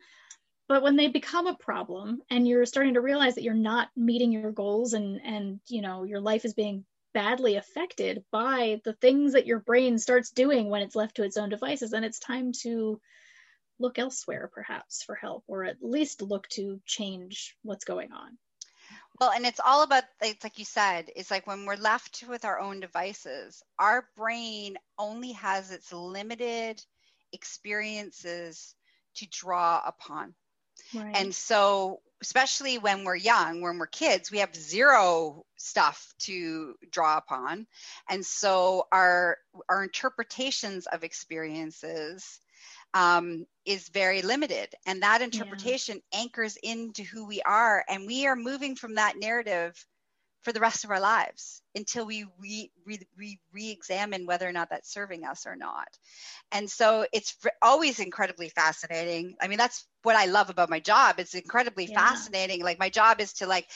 But 0.68 0.82
when 0.82 0.96
they 0.96 1.08
become 1.08 1.46
a 1.46 1.56
problem 1.56 2.22
and 2.30 2.46
you're 2.46 2.64
starting 2.66 2.94
to 2.94 3.00
realize 3.00 3.34
that 3.34 3.42
you're 3.42 3.54
not 3.54 3.88
meeting 3.96 4.32
your 4.32 4.52
goals 4.52 4.94
and 4.94 5.20
and 5.22 5.60
you 5.68 5.82
know 5.82 6.04
your 6.04 6.20
life 6.20 6.44
is 6.44 6.54
being 6.54 6.84
badly 7.12 7.56
affected 7.56 8.24
by 8.30 8.80
the 8.84 8.94
things 8.94 9.32
that 9.34 9.46
your 9.46 9.58
brain 9.60 9.98
starts 9.98 10.30
doing 10.30 10.70
when 10.70 10.82
it's 10.82 10.96
left 10.96 11.16
to 11.16 11.24
its 11.24 11.36
own 11.36 11.50
devices, 11.50 11.90
then 11.90 12.04
it's 12.04 12.18
time 12.18 12.52
to 12.62 13.00
look 13.78 13.98
elsewhere 13.98 14.50
perhaps 14.52 15.02
for 15.02 15.14
help 15.14 15.44
or 15.46 15.64
at 15.64 15.82
least 15.82 16.22
look 16.22 16.48
to 16.48 16.80
change 16.86 17.56
what's 17.62 17.84
going 17.84 18.12
on. 18.12 18.38
Well, 19.22 19.30
and 19.30 19.46
it's 19.46 19.60
all 19.64 19.84
about 19.84 20.02
it's 20.20 20.42
like 20.42 20.58
you 20.58 20.64
said, 20.64 21.08
it's 21.14 21.30
like 21.30 21.46
when 21.46 21.64
we're 21.64 21.76
left 21.76 22.24
with 22.28 22.44
our 22.44 22.58
own 22.58 22.80
devices, 22.80 23.62
our 23.78 24.08
brain 24.16 24.76
only 24.98 25.30
has 25.30 25.70
its 25.70 25.92
limited 25.92 26.84
experiences 27.32 28.74
to 29.14 29.26
draw 29.30 29.80
upon. 29.86 30.34
Right. 30.92 31.14
And 31.14 31.32
so, 31.32 32.00
especially 32.20 32.78
when 32.78 33.04
we're 33.04 33.14
young, 33.14 33.60
when 33.60 33.78
we're 33.78 33.86
kids, 33.86 34.32
we 34.32 34.38
have 34.38 34.56
zero 34.56 35.46
stuff 35.56 36.12
to 36.22 36.74
draw 36.90 37.16
upon. 37.16 37.68
And 38.10 38.26
so 38.26 38.88
our 38.90 39.38
our 39.68 39.84
interpretations 39.84 40.86
of 40.86 41.04
experiences 41.04 42.40
um, 42.94 43.46
is 43.64 43.88
very 43.88 44.22
limited. 44.22 44.74
And 44.86 45.02
that 45.02 45.22
interpretation 45.22 46.00
yeah. 46.12 46.20
anchors 46.20 46.56
into 46.62 47.02
who 47.02 47.26
we 47.26 47.40
are. 47.42 47.84
And 47.88 48.06
we 48.06 48.26
are 48.26 48.36
moving 48.36 48.76
from 48.76 48.96
that 48.96 49.18
narrative 49.18 49.74
for 50.42 50.52
the 50.52 50.60
rest 50.60 50.84
of 50.84 50.90
our 50.90 51.00
lives 51.00 51.62
until 51.74 52.04
we 52.04 52.26
re, 52.40 52.70
re, 52.84 52.98
re, 53.16 53.38
re-examine 53.52 54.26
whether 54.26 54.48
or 54.48 54.52
not 54.52 54.70
that's 54.70 54.92
serving 54.92 55.24
us 55.24 55.46
or 55.46 55.54
not. 55.54 55.88
And 56.50 56.68
so 56.68 57.06
it's 57.12 57.36
always 57.62 58.00
incredibly 58.00 58.48
fascinating. 58.48 59.36
I 59.40 59.46
mean, 59.46 59.58
that's 59.58 59.86
what 60.02 60.16
I 60.16 60.26
love 60.26 60.50
about 60.50 60.68
my 60.68 60.80
job. 60.80 61.16
It's 61.18 61.34
incredibly 61.34 61.86
yeah. 61.86 61.98
fascinating. 61.98 62.62
Like 62.62 62.80
my 62.80 62.90
job 62.90 63.20
is 63.20 63.32
to 63.34 63.46
like 63.46 63.68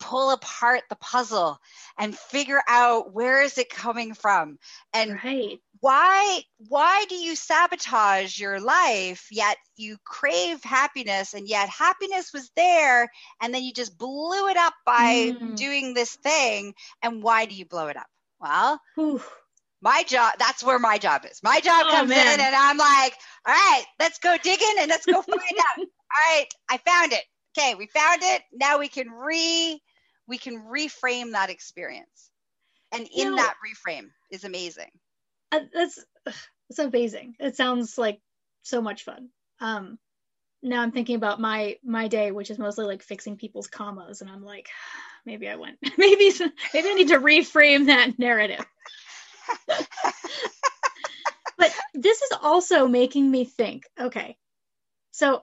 pull 0.00 0.30
apart 0.30 0.82
the 0.88 0.96
puzzle 0.96 1.58
and 1.98 2.16
figure 2.16 2.62
out 2.68 3.12
where 3.12 3.42
is 3.42 3.58
it 3.58 3.70
coming 3.70 4.14
from 4.14 4.58
and 4.92 5.18
right. 5.24 5.60
Why 5.80 6.42
why 6.68 7.04
do 7.08 7.14
you 7.14 7.36
sabotage 7.36 8.38
your 8.38 8.60
life 8.60 9.26
yet 9.30 9.56
you 9.76 9.96
crave 10.04 10.62
happiness 10.62 11.34
and 11.34 11.48
yet 11.48 11.68
happiness 11.68 12.32
was 12.32 12.50
there 12.56 13.08
and 13.40 13.54
then 13.54 13.62
you 13.62 13.72
just 13.72 13.96
blew 13.96 14.48
it 14.48 14.56
up 14.56 14.74
by 14.84 15.32
mm. 15.32 15.56
doing 15.56 15.94
this 15.94 16.16
thing 16.16 16.74
and 17.02 17.22
why 17.22 17.44
do 17.44 17.54
you 17.54 17.64
blow 17.66 17.88
it 17.88 17.96
up? 17.96 18.06
Well 18.40 18.80
Oof. 18.98 19.30
my 19.80 20.02
job 20.04 20.34
that's 20.38 20.64
where 20.64 20.78
my 20.78 20.98
job 20.98 21.24
is. 21.30 21.40
My 21.42 21.60
job 21.60 21.86
oh, 21.86 21.90
comes 21.90 22.10
man. 22.10 22.34
in 22.34 22.40
and 22.40 22.54
i'm 22.54 22.78
like 22.78 23.14
all 23.46 23.54
right 23.54 23.84
let's 24.00 24.18
go 24.18 24.36
digging 24.42 24.76
and 24.80 24.88
let's 24.88 25.06
go 25.06 25.22
find 25.22 25.38
out. 25.40 25.78
All 26.10 26.34
right 26.34 26.46
i 26.70 26.78
found 26.78 27.12
it. 27.12 27.22
Okay 27.56 27.74
we 27.74 27.86
found 27.86 28.22
it. 28.22 28.42
Now 28.52 28.78
we 28.78 28.88
can 28.88 29.10
re 29.10 29.80
we 30.26 30.38
can 30.38 30.62
reframe 30.62 31.32
that 31.32 31.50
experience. 31.50 32.30
And 32.92 33.02
in 33.02 33.08
you 33.14 33.30
know, 33.30 33.36
that 33.36 33.54
reframe 33.64 34.08
is 34.30 34.44
amazing 34.44 34.88
that's 35.50 36.04
that's 36.26 36.78
amazing. 36.78 37.34
It 37.38 37.56
sounds 37.56 37.96
like 37.98 38.20
so 38.62 38.80
much 38.80 39.04
fun. 39.04 39.28
Um 39.60 39.98
now 40.62 40.82
i'm 40.82 40.90
thinking 40.90 41.14
about 41.16 41.40
my 41.40 41.76
my 41.84 42.08
day 42.08 42.32
which 42.32 42.50
is 42.50 42.58
mostly 42.58 42.84
like 42.84 43.02
fixing 43.02 43.36
people's 43.36 43.68
commas 43.68 44.20
and 44.20 44.30
i'm 44.30 44.44
like 44.44 44.68
maybe 45.24 45.48
i 45.48 45.56
went 45.56 45.78
maybe 45.98 46.32
maybe 46.74 46.88
i 46.88 46.94
need 46.94 47.08
to 47.08 47.18
reframe 47.18 47.86
that 47.86 48.18
narrative. 48.18 48.64
But 51.56 51.74
this 51.94 52.22
is 52.22 52.38
also 52.40 52.86
making 52.86 53.30
me 53.30 53.44
think 53.44 53.84
okay 54.00 54.36
so 55.10 55.42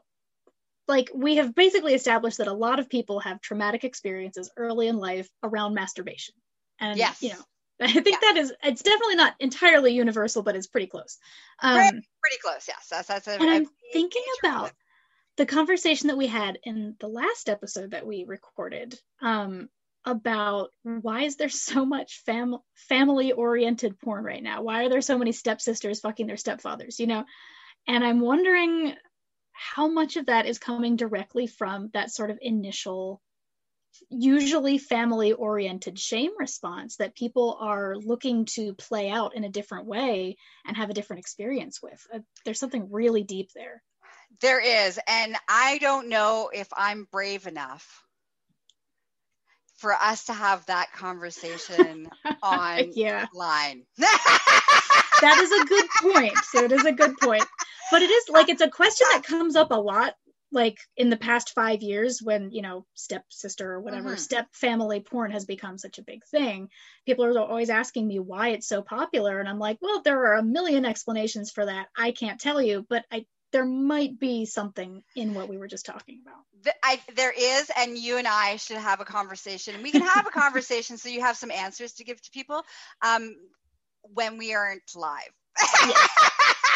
like 0.87 1.09
we 1.13 1.37
have 1.37 1.55
basically 1.55 1.93
established 1.93 2.37
that 2.37 2.47
a 2.47 2.53
lot 2.53 2.79
of 2.79 2.89
people 2.89 3.19
have 3.19 3.41
traumatic 3.41 3.83
experiences 3.83 4.51
early 4.55 4.87
in 4.87 4.97
life 4.97 5.29
around 5.43 5.73
masturbation. 5.73 6.35
And 6.79 6.97
yes. 6.97 7.21
you 7.21 7.29
know 7.29 7.43
i 7.81 7.91
think 7.91 8.07
yeah. 8.07 8.17
that 8.21 8.37
is 8.37 8.53
it's 8.63 8.81
definitely 8.81 9.15
not 9.15 9.33
entirely 9.39 9.93
universal 9.93 10.43
but 10.43 10.55
it's 10.55 10.67
pretty 10.67 10.87
close. 10.87 11.17
Um, 11.61 11.75
pretty, 11.77 12.07
pretty 12.21 12.37
close 12.41 12.65
yes. 12.67 12.87
That's, 12.89 13.07
that's 13.07 13.27
a, 13.27 13.33
and 13.33 13.49
i'm 13.49 13.67
thinking 13.91 14.23
about 14.41 14.71
the 15.37 15.45
conversation 15.45 16.07
that 16.07 16.17
we 16.17 16.27
had 16.27 16.59
in 16.63 16.95
the 16.99 17.07
last 17.07 17.49
episode 17.49 17.91
that 17.91 18.07
we 18.07 18.23
recorded 18.25 18.97
um, 19.21 19.69
about 20.05 20.69
why 20.83 21.23
is 21.23 21.35
there 21.35 21.49
so 21.49 21.85
much 21.85 22.21
fam- 22.25 22.59
family 22.75 23.31
oriented 23.33 23.99
porn 23.99 24.23
right 24.23 24.41
now? 24.41 24.61
Why 24.61 24.85
are 24.85 24.89
there 24.89 25.01
so 25.01 25.17
many 25.17 25.31
stepsisters 25.31 25.99
fucking 25.99 26.27
their 26.27 26.37
stepfathers 26.37 26.99
you 26.99 27.07
know? 27.07 27.25
And 27.87 28.03
i'm 28.03 28.19
wondering 28.19 28.95
how 29.51 29.87
much 29.87 30.17
of 30.17 30.25
that 30.25 30.45
is 30.45 30.59
coming 30.59 30.95
directly 30.95 31.47
from 31.47 31.89
that 31.93 32.11
sort 32.11 32.29
of 32.29 32.37
initial 32.41 33.21
usually 34.09 34.77
family 34.77 35.33
oriented 35.33 35.99
shame 35.99 36.31
response 36.37 36.97
that 36.97 37.15
people 37.15 37.57
are 37.59 37.95
looking 37.97 38.45
to 38.45 38.73
play 38.73 39.09
out 39.09 39.35
in 39.35 39.43
a 39.43 39.49
different 39.49 39.87
way 39.87 40.37
and 40.65 40.77
have 40.77 40.89
a 40.89 40.93
different 40.93 41.19
experience 41.19 41.81
with 41.81 42.05
uh, 42.13 42.19
there's 42.43 42.59
something 42.59 42.91
really 42.91 43.23
deep 43.23 43.49
there 43.55 43.81
there 44.41 44.61
is 44.61 44.99
and 45.07 45.35
i 45.47 45.77
don't 45.79 46.09
know 46.09 46.49
if 46.53 46.67
i'm 46.75 47.07
brave 47.11 47.47
enough 47.47 48.03
for 49.77 49.93
us 49.93 50.25
to 50.25 50.33
have 50.33 50.65
that 50.67 50.91
conversation 50.93 52.09
on 52.43 52.91
yeah. 52.93 53.25
line 53.33 53.83
that 55.21 55.37
is 55.39 55.51
a 55.51 55.65
good 55.65 55.85
point. 56.01 56.37
So 56.51 56.63
it 56.63 56.71
is 56.71 56.85
a 56.85 56.91
good 56.91 57.17
point. 57.17 57.43
But 57.91 58.01
it 58.01 58.09
is 58.09 58.29
like 58.29 58.49
it's 58.49 58.61
a 58.61 58.69
question 58.69 59.07
that 59.11 59.23
comes 59.23 59.55
up 59.55 59.71
a 59.71 59.75
lot 59.75 60.15
like 60.51 60.79
in 60.95 61.09
the 61.09 61.17
past 61.17 61.53
five 61.53 61.81
years 61.81 62.21
when 62.21 62.51
you 62.51 62.61
know 62.61 62.85
stepsister 62.93 63.73
or 63.73 63.81
whatever 63.81 64.15
Mhm. 64.15 64.19
step 64.19 64.47
family 64.53 64.99
porn 64.99 65.31
has 65.31 65.45
become 65.45 65.77
such 65.77 65.97
a 65.97 66.03
big 66.03 66.23
thing 66.25 66.69
people 67.05 67.25
are 67.25 67.37
always 67.39 67.69
asking 67.69 68.07
me 68.07 68.19
why 68.19 68.49
it's 68.49 68.67
so 68.67 68.81
popular 68.81 69.39
and 69.39 69.49
i'm 69.49 69.59
like 69.59 69.77
well 69.81 70.01
there 70.01 70.25
are 70.25 70.35
a 70.35 70.43
million 70.43 70.85
explanations 70.85 71.51
for 71.51 71.65
that 71.65 71.87
i 71.97 72.11
can't 72.11 72.39
tell 72.39 72.61
you 72.61 72.85
but 72.89 73.05
i 73.11 73.25
there 73.51 73.65
might 73.65 74.19
be 74.19 74.45
something 74.45 75.01
in 75.15 75.33
what 75.33 75.47
we 75.47 75.57
were 75.57 75.67
just 75.67 75.85
talking 75.85 76.21
about 76.25 76.43
I, 76.83 76.99
there 77.15 77.31
is, 77.31 77.69
and 77.77 77.97
you 77.97 78.17
and 78.17 78.27
I 78.27 78.55
should 78.55 78.77
have 78.77 78.99
a 78.99 79.05
conversation. 79.05 79.83
We 79.83 79.91
can 79.91 80.01
have 80.01 80.25
a 80.25 80.31
conversation 80.39 80.97
so 80.97 81.09
you 81.09 81.21
have 81.21 81.37
some 81.37 81.51
answers 81.51 81.93
to 81.93 82.03
give 82.03 82.21
to 82.21 82.31
people 82.31 82.63
um, 83.03 83.35
when 84.01 84.37
we 84.37 84.53
aren't 84.53 84.95
live. 84.95 85.29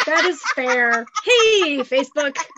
that 0.09 0.25
is 0.25 0.41
fair 0.55 1.05
hey 1.23 1.79
facebook 1.79 2.37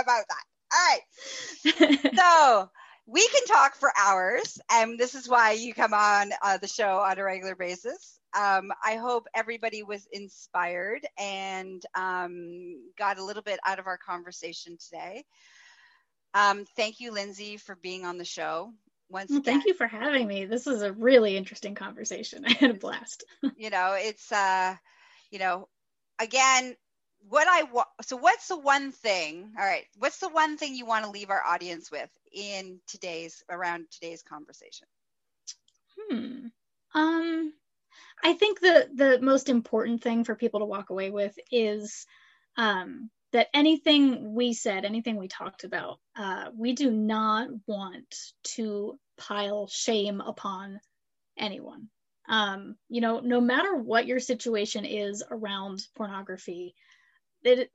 about 0.00 0.24
that. 0.28 0.44
All 0.72 0.86
right. 0.88 2.14
So 2.14 2.70
we 3.06 3.26
can 3.28 3.44
talk 3.46 3.74
for 3.74 3.90
hours, 3.98 4.58
and 4.70 4.98
this 4.98 5.14
is 5.14 5.28
why 5.28 5.52
you 5.52 5.74
come 5.74 5.94
on 5.94 6.30
uh, 6.42 6.58
the 6.58 6.68
show 6.68 6.98
on 6.98 7.18
a 7.18 7.24
regular 7.24 7.56
basis. 7.56 8.18
Um, 8.36 8.70
I 8.84 8.96
hope 8.96 9.26
everybody 9.34 9.82
was 9.82 10.06
inspired 10.12 11.04
and 11.18 11.82
um, 11.96 12.80
got 12.96 13.18
a 13.18 13.24
little 13.24 13.42
bit 13.42 13.58
out 13.66 13.80
of 13.80 13.86
our 13.86 13.98
conversation 13.98 14.78
today. 14.78 15.24
Um, 16.34 16.64
thank 16.76 17.00
you, 17.00 17.10
Lynsey, 17.12 17.56
for 17.56 17.76
being 17.82 18.04
on 18.04 18.18
the 18.18 18.24
show. 18.24 18.72
Once 19.08 19.30
well, 19.30 19.42
thank 19.42 19.66
you 19.66 19.74
for 19.74 19.88
having 19.88 20.24
me 20.28 20.44
this 20.44 20.64
was 20.64 20.82
a 20.82 20.92
really 20.92 21.36
interesting 21.36 21.74
conversation 21.74 22.44
i 22.46 22.52
had 22.52 22.70
a 22.70 22.74
blast 22.74 23.24
you 23.56 23.68
know 23.68 23.96
it's 23.98 24.30
uh 24.30 24.76
you 25.30 25.38
know 25.38 25.68
again 26.18 26.74
what 27.28 27.46
i 27.48 27.64
want 27.64 27.88
so 28.02 28.16
what's 28.16 28.48
the 28.48 28.58
one 28.58 28.92
thing 28.92 29.52
all 29.58 29.64
right 29.64 29.84
what's 29.98 30.18
the 30.18 30.28
one 30.28 30.56
thing 30.56 30.74
you 30.74 30.86
want 30.86 31.04
to 31.04 31.10
leave 31.10 31.30
our 31.30 31.42
audience 31.44 31.90
with 31.90 32.10
in 32.32 32.80
today's 32.86 33.42
around 33.50 33.86
today's 33.90 34.22
conversation 34.22 34.86
Hmm. 36.08 36.46
Um, 36.94 37.52
I 38.22 38.32
think 38.34 38.60
the 38.60 38.88
the 38.94 39.20
most 39.20 39.48
important 39.48 40.02
thing 40.02 40.24
for 40.24 40.34
people 40.34 40.60
to 40.60 40.66
walk 40.66 40.90
away 40.90 41.10
with 41.10 41.38
is 41.50 42.06
um, 42.56 43.10
that 43.32 43.48
anything 43.54 44.34
we 44.34 44.52
said, 44.52 44.84
anything 44.84 45.16
we 45.16 45.28
talked 45.28 45.64
about, 45.64 45.98
uh, 46.16 46.46
we 46.56 46.72
do 46.72 46.90
not 46.90 47.48
want 47.66 48.14
to 48.42 48.98
pile 49.18 49.68
shame 49.68 50.20
upon 50.20 50.80
anyone. 51.38 51.88
Um, 52.30 52.76
you 52.88 53.02
know, 53.02 53.20
no 53.20 53.40
matter 53.40 53.74
what 53.74 54.06
your 54.06 54.20
situation 54.20 54.86
is 54.86 55.22
around 55.30 55.80
pornography, 55.96 56.74
it, 57.42 57.70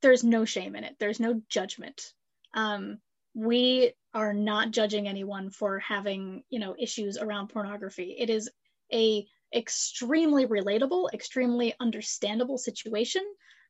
there's 0.00 0.24
no 0.24 0.44
shame 0.44 0.76
in 0.76 0.84
it. 0.84 0.96
There's 0.98 1.20
no 1.20 1.42
judgment. 1.48 2.12
Um, 2.54 2.98
we 3.34 3.92
are 4.14 4.32
not 4.32 4.70
judging 4.70 5.08
anyone 5.08 5.50
for 5.50 5.78
having 5.78 6.42
you 6.50 6.58
know 6.58 6.74
issues 6.78 7.16
around 7.18 7.48
pornography 7.48 8.14
it 8.18 8.28
is 8.28 8.50
a 8.92 9.26
extremely 9.54 10.46
relatable 10.46 11.12
extremely 11.14 11.74
understandable 11.80 12.58
situation 12.58 13.22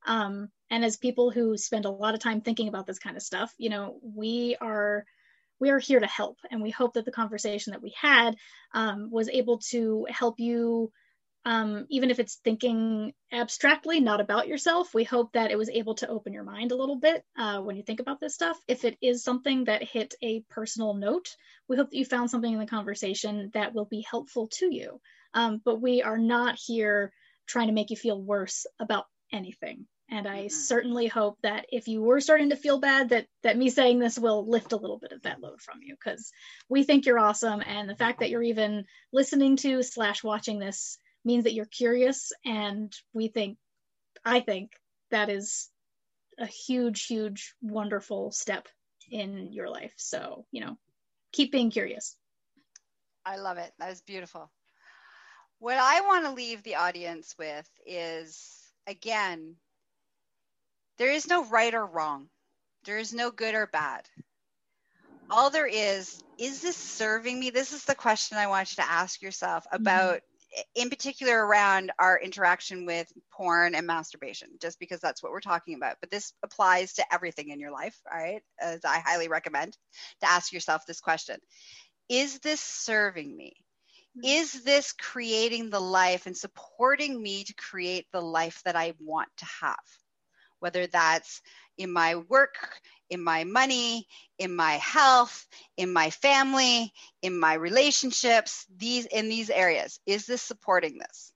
um, 0.07 0.49
and 0.71 0.85
as 0.85 0.97
people 0.97 1.31
who 1.31 1.57
spend 1.57 1.85
a 1.85 1.91
lot 1.91 2.15
of 2.15 2.21
time 2.21 2.41
thinking 2.41 2.69
about 2.69 2.87
this 2.87 2.99
kind 2.99 3.17
of 3.17 3.23
stuff 3.23 3.55
you 3.57 3.71
know 3.71 3.99
we 4.03 4.57
are 4.61 5.05
we 5.63 5.71
are 5.71 5.79
here 5.79 6.01
to 6.01 6.09
help 6.09 6.39
and 6.51 6.61
we 6.61 6.71
hope 6.71 6.95
that 6.95 7.05
the 7.05 7.13
conversation 7.13 7.71
that 7.71 7.83
we 7.83 7.95
had 7.97 8.35
um, 8.75 9.11
was 9.13 9.29
able 9.29 9.59
to 9.59 10.05
help 10.11 10.41
you 10.41 10.91
um, 11.45 11.87
even 11.89 12.11
if 12.11 12.19
it's 12.19 12.37
thinking 12.37 13.13
abstractly, 13.33 14.01
not 14.01 14.21
about 14.21 14.47
yourself, 14.47 14.95
we 14.95 15.05
hope 15.05 15.33
that 15.33 15.51
it 15.51 15.59
was 15.59 15.69
able 15.71 15.95
to 15.97 16.09
open 16.09 16.33
your 16.33 16.45
mind 16.45 16.71
a 16.71 16.77
little 16.77 16.97
bit 16.97 17.25
uh, 17.37 17.61
when 17.61 17.77
you 17.77 17.83
think 17.83 18.01
about 18.01 18.21
this 18.21 18.35
stuff. 18.35 18.57
If 18.69 18.85
it 18.85 18.97
is 19.03 19.25
something 19.25 19.65
that 19.65 19.83
hit 19.83 20.15
a 20.23 20.45
personal 20.51 20.95
note, 20.95 21.35
we 21.69 21.77
hope 21.77 21.91
that 21.91 21.97
you 21.97 22.05
found 22.05 22.31
something 22.31 22.53
in 22.53 22.61
the 22.61 22.67
conversation 22.67 23.51
that 23.55 23.75
will 23.75 23.87
be 23.87 24.07
helpful 24.09 24.49
to 24.59 24.73
you. 24.73 25.01
Um, 25.35 25.61
but 25.65 25.81
we 25.81 26.03
are 26.03 26.19
not 26.19 26.61
here 26.65 27.13
trying 27.47 27.67
to 27.67 27.75
make 27.75 27.91
you 27.91 27.97
feel 27.97 28.21
worse 28.21 28.67
about 28.79 29.07
anything. 29.33 29.87
And 30.09 30.29
I 30.29 30.47
Mhm. 30.47 30.51
certainly 30.51 31.07
hope 31.07 31.39
that 31.43 31.67
if 31.71 31.89
you 31.89 32.03
were 32.03 32.21
starting 32.21 32.51
to 32.51 32.57
feel 32.57 32.79
bad, 32.81 33.11
that 33.11 33.27
that 33.43 33.57
me 33.57 33.71
saying 33.71 33.99
this 33.99 34.19
will 34.19 34.47
lift 34.49 34.73
a 34.73 34.77
little 34.77 34.99
bit 34.99 35.13
of 35.13 35.23
that 35.23 35.41
load 35.41 35.61
from 35.63 35.81
you, 35.83 35.95
because 35.95 36.33
we 36.69 36.85
think 36.85 37.07
you're 37.07 37.19
awesome, 37.19 37.63
and 37.65 37.89
the 37.89 37.97
fact 37.97 38.21
that 38.21 38.31
you're 38.31 38.43
even 38.43 38.85
listening 39.13 39.57
to 39.57 39.83
slash 39.83 40.23
watching 40.23 40.59
this 40.59 40.99
means 41.25 41.45
that 41.45 41.55
you're 41.55 41.67
curious 41.67 42.33
and 42.45 42.93
we 43.13 43.29
think 43.29 43.59
i 44.25 44.41
think 44.41 44.73
that 45.11 45.29
is 45.31 45.71
a 46.39 46.47
huge 46.47 47.07
huge 47.07 47.55
wonderful 47.63 48.33
step 48.33 48.69
in 49.11 49.53
your 49.53 49.69
life 49.69 49.93
so 49.97 50.47
you 50.51 50.61
know 50.61 50.77
keep 51.33 51.53
being 51.53 51.71
curious 51.71 52.17
I 53.25 53.37
love 53.37 53.59
it. 53.59 53.73
That 53.79 53.93
is 53.93 54.01
beautiful. 54.01 54.51
What 55.59 55.77
I 55.79 56.01
want 56.01 56.25
to 56.25 56.33
leave 56.33 56.63
the 56.63 56.75
audience 56.77 57.37
with 57.39 57.71
is 57.87 58.73
again, 58.87 59.57
there 61.03 61.11
is 61.11 61.27
no 61.27 61.45
right 61.47 61.75
or 61.75 61.85
wrong, 61.85 62.29
there 62.85 62.99
is 62.99 63.13
no 63.13 63.33
good 63.33 63.57
or 63.57 63.67
bad. 63.67 64.09
All 65.29 65.51
there 65.51 65.67
is, 65.67 66.23
is 66.39 66.63
this 66.63 66.77
serving 66.77 67.41
me? 67.41 67.51
This 67.51 67.73
is 67.73 67.85
the 67.85 67.97
question 67.97 68.39
I 68.39 68.47
want 68.47 68.71
you 68.71 68.85
to 68.85 68.89
ask 68.89 69.21
yourself 69.21 69.65
mm-hmm. 69.65 69.83
about, 69.83 70.21
in 70.77 70.91
particular, 70.91 71.45
around 71.45 71.91
our 71.99 72.21
interaction 72.21 72.87
with 72.87 73.13
porn 73.33 73.75
and 73.75 73.85
masturbation, 73.85 74.51
just 74.61 74.79
because 74.79 75.01
that's 75.01 75.25
what 75.25 75.33
we're 75.33 75.41
talking 75.41 75.75
about. 75.75 75.97
But 76.01 76.13
this 76.13 76.35
applies 76.45 76.93
to 76.93 77.13
everything 77.13 77.49
in 77.49 77.59
your 77.59 77.73
life, 77.73 78.01
all 78.09 78.17
right? 78.17 78.43
As 78.61 78.85
I 78.85 79.01
highly 79.01 79.27
recommend 79.27 79.77
to 80.21 80.31
ask 80.31 80.53
yourself 80.53 80.87
this 80.87 81.01
question 81.01 81.39
Is 82.09 82.39
this 82.39 82.61
serving 82.61 83.37
me? 83.37 83.57
Mm-hmm. 84.17 84.41
Is 84.41 84.63
this 84.63 84.93
creating 84.93 85.71
the 85.71 85.81
life 85.81 86.27
and 86.27 86.37
supporting 86.37 87.21
me 87.21 87.43
to 87.43 87.55
create 87.55 88.07
the 88.13 88.23
life 88.23 88.63
that 88.65 88.77
I 88.77 88.95
want 89.01 89.31
to 89.39 89.47
have? 89.63 89.79
Whether 90.63 90.87
that's 90.87 91.43
in 91.77 91.93
my 91.93 92.15
work, 92.15 92.55
in 93.11 93.23
my 93.23 93.43
money, 93.43 94.07
in 94.39 94.55
my 94.55 94.75
health, 94.75 95.47
in 95.77 95.93
my 95.93 96.11
family, 96.11 96.93
in 97.21 97.37
my 97.37 97.55
relationships, 97.55 98.65
these 98.77 99.07
in 99.07 99.29
these 99.29 99.51
areas. 99.51 99.99
Is 100.07 100.25
this 100.27 100.41
supporting 100.41 100.99
this? 100.99 101.33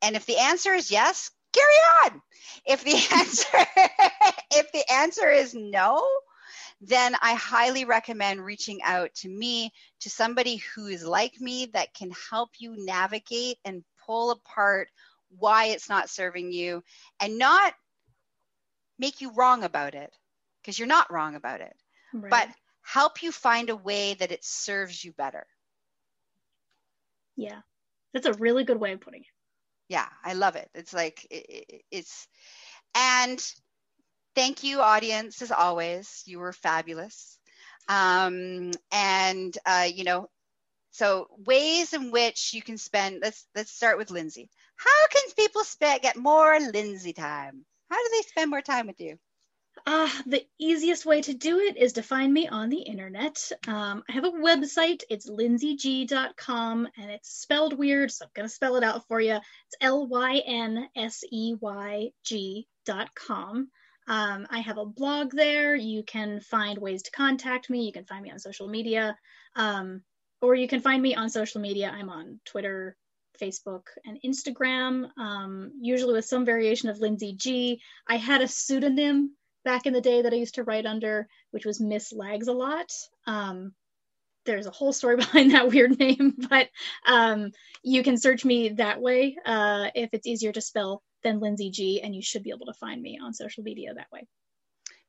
And 0.00 0.14
if 0.14 0.26
the 0.26 0.38
answer 0.38 0.72
is 0.72 0.92
yes, 0.92 1.30
carry 1.52 2.12
on. 2.12 2.22
If 2.64 2.84
the 2.84 2.94
answer 3.16 3.66
if 4.52 4.70
the 4.70 4.84
answer 4.92 5.28
is 5.28 5.54
no, 5.54 6.06
then 6.80 7.14
I 7.20 7.34
highly 7.34 7.84
recommend 7.84 8.44
reaching 8.44 8.80
out 8.82 9.14
to 9.16 9.28
me, 9.28 9.72
to 10.00 10.10
somebody 10.10 10.56
who 10.56 10.86
is 10.86 11.04
like 11.04 11.40
me 11.40 11.66
that 11.74 11.94
can 11.94 12.12
help 12.30 12.50
you 12.58 12.74
navigate 12.78 13.58
and 13.64 13.84
pull 14.04 14.30
apart 14.30 14.88
why 15.38 15.66
it's 15.66 15.88
not 15.88 16.10
serving 16.10 16.52
you 16.52 16.82
and 17.20 17.38
not 17.38 17.74
make 18.98 19.20
you 19.20 19.32
wrong 19.32 19.64
about 19.64 19.94
it 19.94 20.14
because 20.60 20.78
you're 20.78 20.88
not 20.88 21.12
wrong 21.12 21.34
about 21.34 21.60
it, 21.60 21.74
right. 22.12 22.30
but 22.30 22.48
help 22.82 23.22
you 23.22 23.32
find 23.32 23.70
a 23.70 23.76
way 23.76 24.14
that 24.14 24.32
it 24.32 24.44
serves 24.44 25.04
you 25.04 25.12
better. 25.12 25.46
yeah 27.36 27.60
that's 28.12 28.26
a 28.26 28.32
really 28.34 28.64
good 28.64 28.78
way 28.78 28.92
of 28.92 29.00
putting 29.00 29.20
it 29.20 29.26
Yeah, 29.88 30.08
I 30.24 30.34
love 30.34 30.56
it. 30.56 30.68
It's 30.74 30.92
like 30.92 31.26
it, 31.30 31.46
it, 31.48 31.82
it's 31.90 32.28
and 32.94 33.42
thank 34.34 34.62
you 34.62 34.80
audience 34.80 35.42
as 35.42 35.50
always. 35.50 36.22
You 36.26 36.38
were 36.38 36.52
fabulous. 36.52 37.38
Um 37.88 38.70
and 38.90 39.56
uh 39.66 39.88
you 39.92 40.04
know 40.04 40.28
so 40.92 41.26
ways 41.46 41.92
in 41.92 42.10
which 42.10 42.52
you 42.54 42.62
can 42.62 42.78
spend 42.78 43.20
let's 43.22 43.46
let's 43.54 43.72
start 43.72 43.98
with 43.98 44.10
Lynsey. 44.10 44.48
How 44.76 45.06
can 45.10 45.22
people 45.36 45.64
spend 45.64 46.02
get 46.02 46.16
more 46.16 46.58
Lynsey 46.60 47.12
time? 47.12 47.64
How 47.90 47.96
do 47.96 48.10
they 48.12 48.22
spend 48.22 48.50
more 48.50 48.62
time 48.62 48.86
with 48.86 49.00
you? 49.00 49.18
Uh, 49.86 50.08
the 50.26 50.46
easiest 50.58 51.06
way 51.06 51.22
to 51.22 51.34
do 51.34 51.58
it 51.58 51.76
is 51.76 51.94
to 51.94 52.02
find 52.02 52.32
me 52.32 52.46
on 52.46 52.68
the 52.68 52.80
internet. 52.80 53.50
Um, 53.66 54.04
I 54.08 54.12
have 54.12 54.24
a 54.24 54.30
website. 54.30 55.02
It's 55.08 55.28
lynseygee.com 55.28 56.88
and 56.96 57.10
it's 57.10 57.30
spelled 57.30 57.76
weird, 57.76 58.12
so 58.12 58.26
I'm 58.26 58.30
going 58.34 58.48
to 58.48 58.54
spell 58.54 58.76
it 58.76 58.84
out 58.84 59.06
for 59.08 59.20
you. 59.20 59.34
It's 59.34 59.76
L 59.80 60.06
Y 60.06 60.42
N 60.46 60.88
S 60.94 61.24
E 61.30 61.54
Y 61.60 62.10
G.com. 62.22 63.70
Um, 64.08 64.46
I 64.50 64.58
have 64.60 64.78
a 64.78 64.84
blog 64.84 65.32
there. 65.32 65.74
You 65.74 66.02
can 66.02 66.40
find 66.40 66.78
ways 66.78 67.02
to 67.04 67.10
contact 67.10 67.70
me. 67.70 67.86
You 67.86 67.92
can 67.92 68.04
find 68.04 68.22
me 68.22 68.30
on 68.30 68.38
social 68.38 68.68
media. 68.68 69.16
Um, 69.56 70.02
or 70.42 70.56
you 70.56 70.68
can 70.68 70.80
find 70.80 71.00
me 71.00 71.14
on 71.14 71.30
social 71.30 71.60
media. 71.60 71.90
I'm 71.94 72.10
on 72.10 72.40
Twitter, 72.44 72.96
Facebook, 73.40 73.84
and 74.04 74.18
Instagram, 74.24 75.08
um, 75.16 75.72
usually 75.80 76.12
with 76.12 76.24
some 76.24 76.44
variation 76.44 76.88
of 76.88 76.98
Lynsey 76.98 77.34
G. 77.34 77.80
I 78.06 78.16
had 78.16 78.42
a 78.42 78.48
pseudonym 78.48 79.36
back 79.64 79.86
in 79.86 79.92
the 79.92 80.00
day 80.00 80.22
that 80.22 80.32
I 80.32 80.36
used 80.36 80.56
to 80.56 80.64
write 80.64 80.84
under, 80.84 81.28
which 81.52 81.64
was 81.64 81.80
Miss 81.80 82.12
Lags 82.12 82.48
a 82.48 82.52
lot. 82.52 82.90
Um, 83.26 83.72
there's 84.44 84.66
a 84.66 84.72
whole 84.72 84.92
story 84.92 85.16
behind 85.24 85.52
that 85.52 85.68
weird 85.68 85.98
name, 85.98 86.34
but 86.50 86.68
um, 87.06 87.52
you 87.84 88.02
can 88.02 88.18
search 88.18 88.44
me 88.44 88.70
that 88.70 89.00
way 89.00 89.36
uh, 89.46 89.88
if 89.94 90.10
it's 90.12 90.26
easier 90.26 90.52
to 90.52 90.60
spell 90.60 91.02
than 91.22 91.38
Lynsey 91.38 91.70
G, 91.70 92.00
and 92.02 92.14
you 92.14 92.20
should 92.20 92.42
be 92.42 92.50
able 92.50 92.66
to 92.66 92.74
find 92.74 93.00
me 93.00 93.18
on 93.22 93.32
social 93.32 93.62
media 93.62 93.94
that 93.94 94.10
way. 94.12 94.26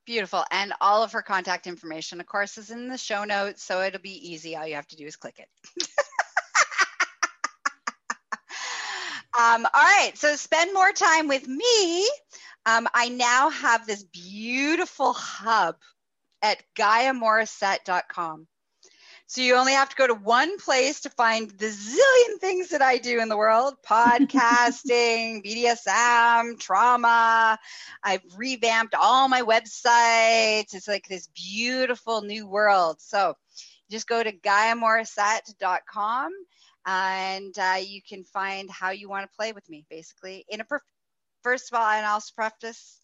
Beautiful. 0.06 0.44
And 0.52 0.74
all 0.82 1.02
of 1.02 1.14
her 1.14 1.22
contact 1.22 1.66
information, 1.66 2.20
of 2.20 2.26
course, 2.26 2.58
is 2.58 2.72
in 2.72 2.90
the 2.90 2.98
show 2.98 3.24
notes. 3.24 3.64
So 3.64 3.82
it'll 3.82 4.02
be 4.02 4.32
easy. 4.32 4.56
All 4.56 4.68
you 4.68 4.76
have 4.76 4.88
to 4.88 4.98
do 4.98 5.06
is 5.06 5.16
click 5.16 5.40
it. 5.40 5.48
um, 9.40 9.66
all 9.66 9.82
right. 9.82 10.12
So 10.16 10.36
spend 10.36 10.74
more 10.74 10.92
time 10.92 11.30
with 11.30 11.48
me. 11.48 12.06
Um, 12.66 12.88
I 12.94 13.10
now 13.10 13.50
have 13.50 13.88
this 13.88 14.04
beautiful 14.04 15.14
hub 15.14 15.76
at 16.42 16.62
GaiaMorissette.com. 16.76 18.48
So 19.34 19.42
you 19.42 19.56
only 19.56 19.74
have 19.74 19.90
to 19.90 19.96
go 19.96 20.06
to 20.06 20.14
one 20.14 20.60
place 20.60 21.02
to 21.02 21.10
find 21.10 21.50
the 21.50 21.66
zillion 21.66 22.40
things 22.40 22.70
that 22.70 22.84
I 22.84 23.00
do 23.00 23.20
in 23.20 23.30
the 23.30 23.36
world 23.36 23.74
podcasting, 23.84 25.44
BDSM, 25.44 26.60
trauma. 26.60 27.58
I've 28.04 28.22
revamped 28.38 28.94
all 28.94 29.28
my 29.28 29.42
websites. 29.42 30.76
It's 30.76 30.88
like 30.88 31.08
this 31.08 31.30
beautiful 31.34 32.22
new 32.22 32.46
world. 32.46 32.98
So 33.00 33.34
just 33.90 34.08
go 34.08 34.22
to 34.22 34.32
GaiaMorissette.com 34.32 36.32
and 36.86 37.58
uh, 37.58 37.78
you 37.82 38.04
can 38.08 38.24
find 38.26 38.70
how 38.70 38.92
you 38.92 39.10
want 39.10 39.28
to 39.28 39.36
play 39.36 39.52
with 39.52 39.68
me 39.68 39.84
basically 39.90 40.46
in 40.48 40.62
a 40.62 40.66
first 41.42 41.72
of 41.72 41.80
all 41.80 41.90
and 41.90 42.06
i'll 42.06 42.22
preface 42.36 43.00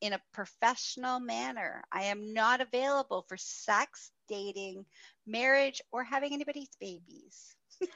in 0.00 0.12
a 0.12 0.20
professional 0.32 1.18
manner 1.18 1.82
i 1.92 2.04
am 2.04 2.32
not 2.32 2.60
available 2.60 3.24
for 3.28 3.36
sex 3.36 4.12
dating 4.28 4.84
marriage, 5.26 5.80
or 5.92 6.04
having 6.04 6.32
anybody's 6.32 6.70
babies. 6.80 7.54
and 7.80 7.88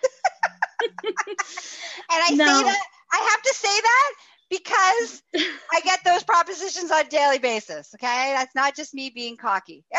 I 2.11 2.31
no. 2.35 2.45
say 2.45 2.63
that, 2.65 2.83
I 3.13 3.29
have 3.31 3.43
to 3.43 3.55
say 3.55 3.81
that 3.81 4.13
because 4.51 5.23
I 5.73 5.81
get 5.85 6.01
those 6.05 6.23
propositions 6.23 6.91
on 6.91 7.07
a 7.07 7.09
daily 7.09 7.39
basis. 7.39 7.95
Okay. 7.95 8.33
That's 8.35 8.55
not 8.55 8.77
just 8.77 8.95
me 8.95 9.11
being 9.11 9.37
cocky. 9.37 9.85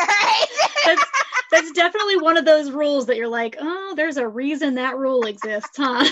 that's, 0.84 1.04
that's 1.50 1.72
definitely 1.72 2.18
one 2.18 2.36
of 2.36 2.44
those 2.44 2.70
rules 2.70 3.06
that 3.06 3.16
you're 3.16 3.28
like, 3.28 3.56
oh, 3.60 3.94
there's 3.96 4.16
a 4.16 4.26
reason 4.26 4.74
that 4.74 4.96
rule 4.96 5.26
exists, 5.26 5.76
huh? 5.76 6.08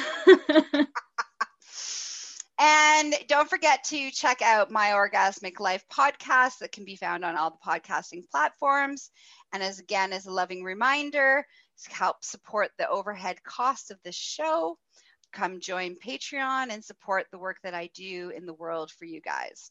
And 2.59 3.15
don't 3.29 3.49
forget 3.49 3.85
to 3.85 4.11
check 4.11 4.43
out 4.43 4.71
my 4.71 4.89
Orgasmic 4.89 5.61
Life 5.61 5.85
podcast 5.93 6.59
that 6.59 6.73
can 6.73 6.85
be 6.85 6.97
found 6.97 7.25
on 7.25 7.37
all 7.37 7.51
the 7.51 7.71
podcasting 7.71 8.29
platforms. 8.31 9.11
And 9.53 9.63
as 9.63 9.79
again, 9.79 10.13
as 10.13 10.27
a 10.27 10.33
loving 10.33 10.65
reminder, 10.65 11.45
help 11.91 12.25
support 12.25 12.71
the 12.77 12.89
overhead 12.89 13.43
cost 13.45 13.91
of 13.91 13.99
this 14.03 14.17
show, 14.17 14.77
come 15.33 15.61
join 15.61 15.97
Patreon 15.97 16.71
and 16.71 16.85
support 16.85 17.27
the 17.31 17.39
work 17.39 17.59
that 17.63 17.75
I 17.75 17.91
do 17.95 18.33
in 18.37 18.47
the 18.47 18.55
world 18.55 18.91
for 18.91 19.05
you 19.05 19.21
guys. 19.21 19.71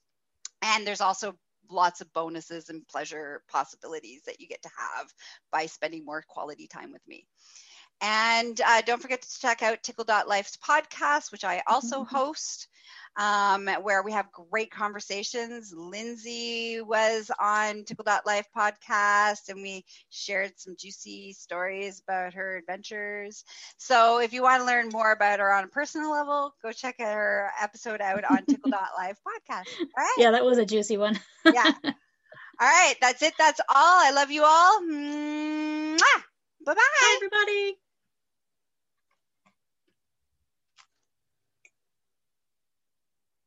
And 0.62 0.88
there's 0.88 1.02
also 1.02 1.36
lots 1.70 2.00
of 2.02 2.14
bonuses 2.14 2.70
and 2.70 2.88
pleasure 2.88 3.42
possibilities 3.50 4.22
that 4.26 4.40
you 4.40 4.48
get 4.48 4.62
to 4.62 4.70
have 4.78 5.08
by 5.52 5.66
spending 5.66 6.06
more 6.06 6.24
quality 6.28 6.68
time 6.68 6.92
with 6.92 7.06
me. 7.08 7.28
And 8.02 8.60
uh, 8.62 8.82
don't 8.82 9.02
forget 9.02 9.22
to 9.22 9.40
check 9.40 9.64
out 9.64 9.84
Tickle.life's 9.84 10.58
podcast, 10.58 11.32
which 11.32 11.44
I 11.44 11.64
also 11.68 12.04
mm-hmm. 12.04 12.16
host 12.16 12.68
um, 13.18 13.68
where 13.82 14.04
we 14.04 14.12
have 14.12 14.32
great 14.32 14.72
conversations. 14.72 15.74
Lynsey 15.76 16.82
was 16.82 17.32
on 17.40 17.84
Tickle.life 17.84 18.46
podcast 18.56 19.50
and 19.50 19.62
we 19.62 19.84
shared 20.10 20.54
some 20.58 20.76
juicy 20.80 21.34
stories 21.34 22.02
about 22.08 22.36
her 22.36 22.58
adventures. 22.58 23.44
So 23.78 24.20
if 24.20 24.34
you 24.34 24.44
want 24.44 24.62
to 24.62 24.68
learn 24.68 24.90
more 24.90 25.12
about 25.12 25.40
her 25.40 25.52
on 25.52 25.64
a 25.64 25.68
personal 25.68 26.12
level, 26.12 26.54
go 26.62 26.72
check 26.72 26.96
her 27.00 27.52
episode 27.62 28.02
out 28.02 28.24
on 28.30 28.46
Tickle.life 28.50 29.18
podcast. 29.18 29.66
All 29.80 29.88
right. 29.98 30.16
Yeah, 30.18 30.32
that 30.32 30.46
was 30.46 30.60
a 30.60 30.66
juicy 30.66 30.98
one. 30.98 31.20
yeah. 31.46 31.72
All 32.60 32.68
right. 32.68 32.96
That's 33.02 33.22
it. 33.22 33.34
That's 33.38 33.60
all. 33.60 33.76
I 33.76 34.12
love 34.12 34.32
you 34.32 34.44
all. 34.44 34.82
Bye 36.66 36.74
bye. 36.74 36.76
Bye, 36.76 37.16
everybody. 37.18 37.78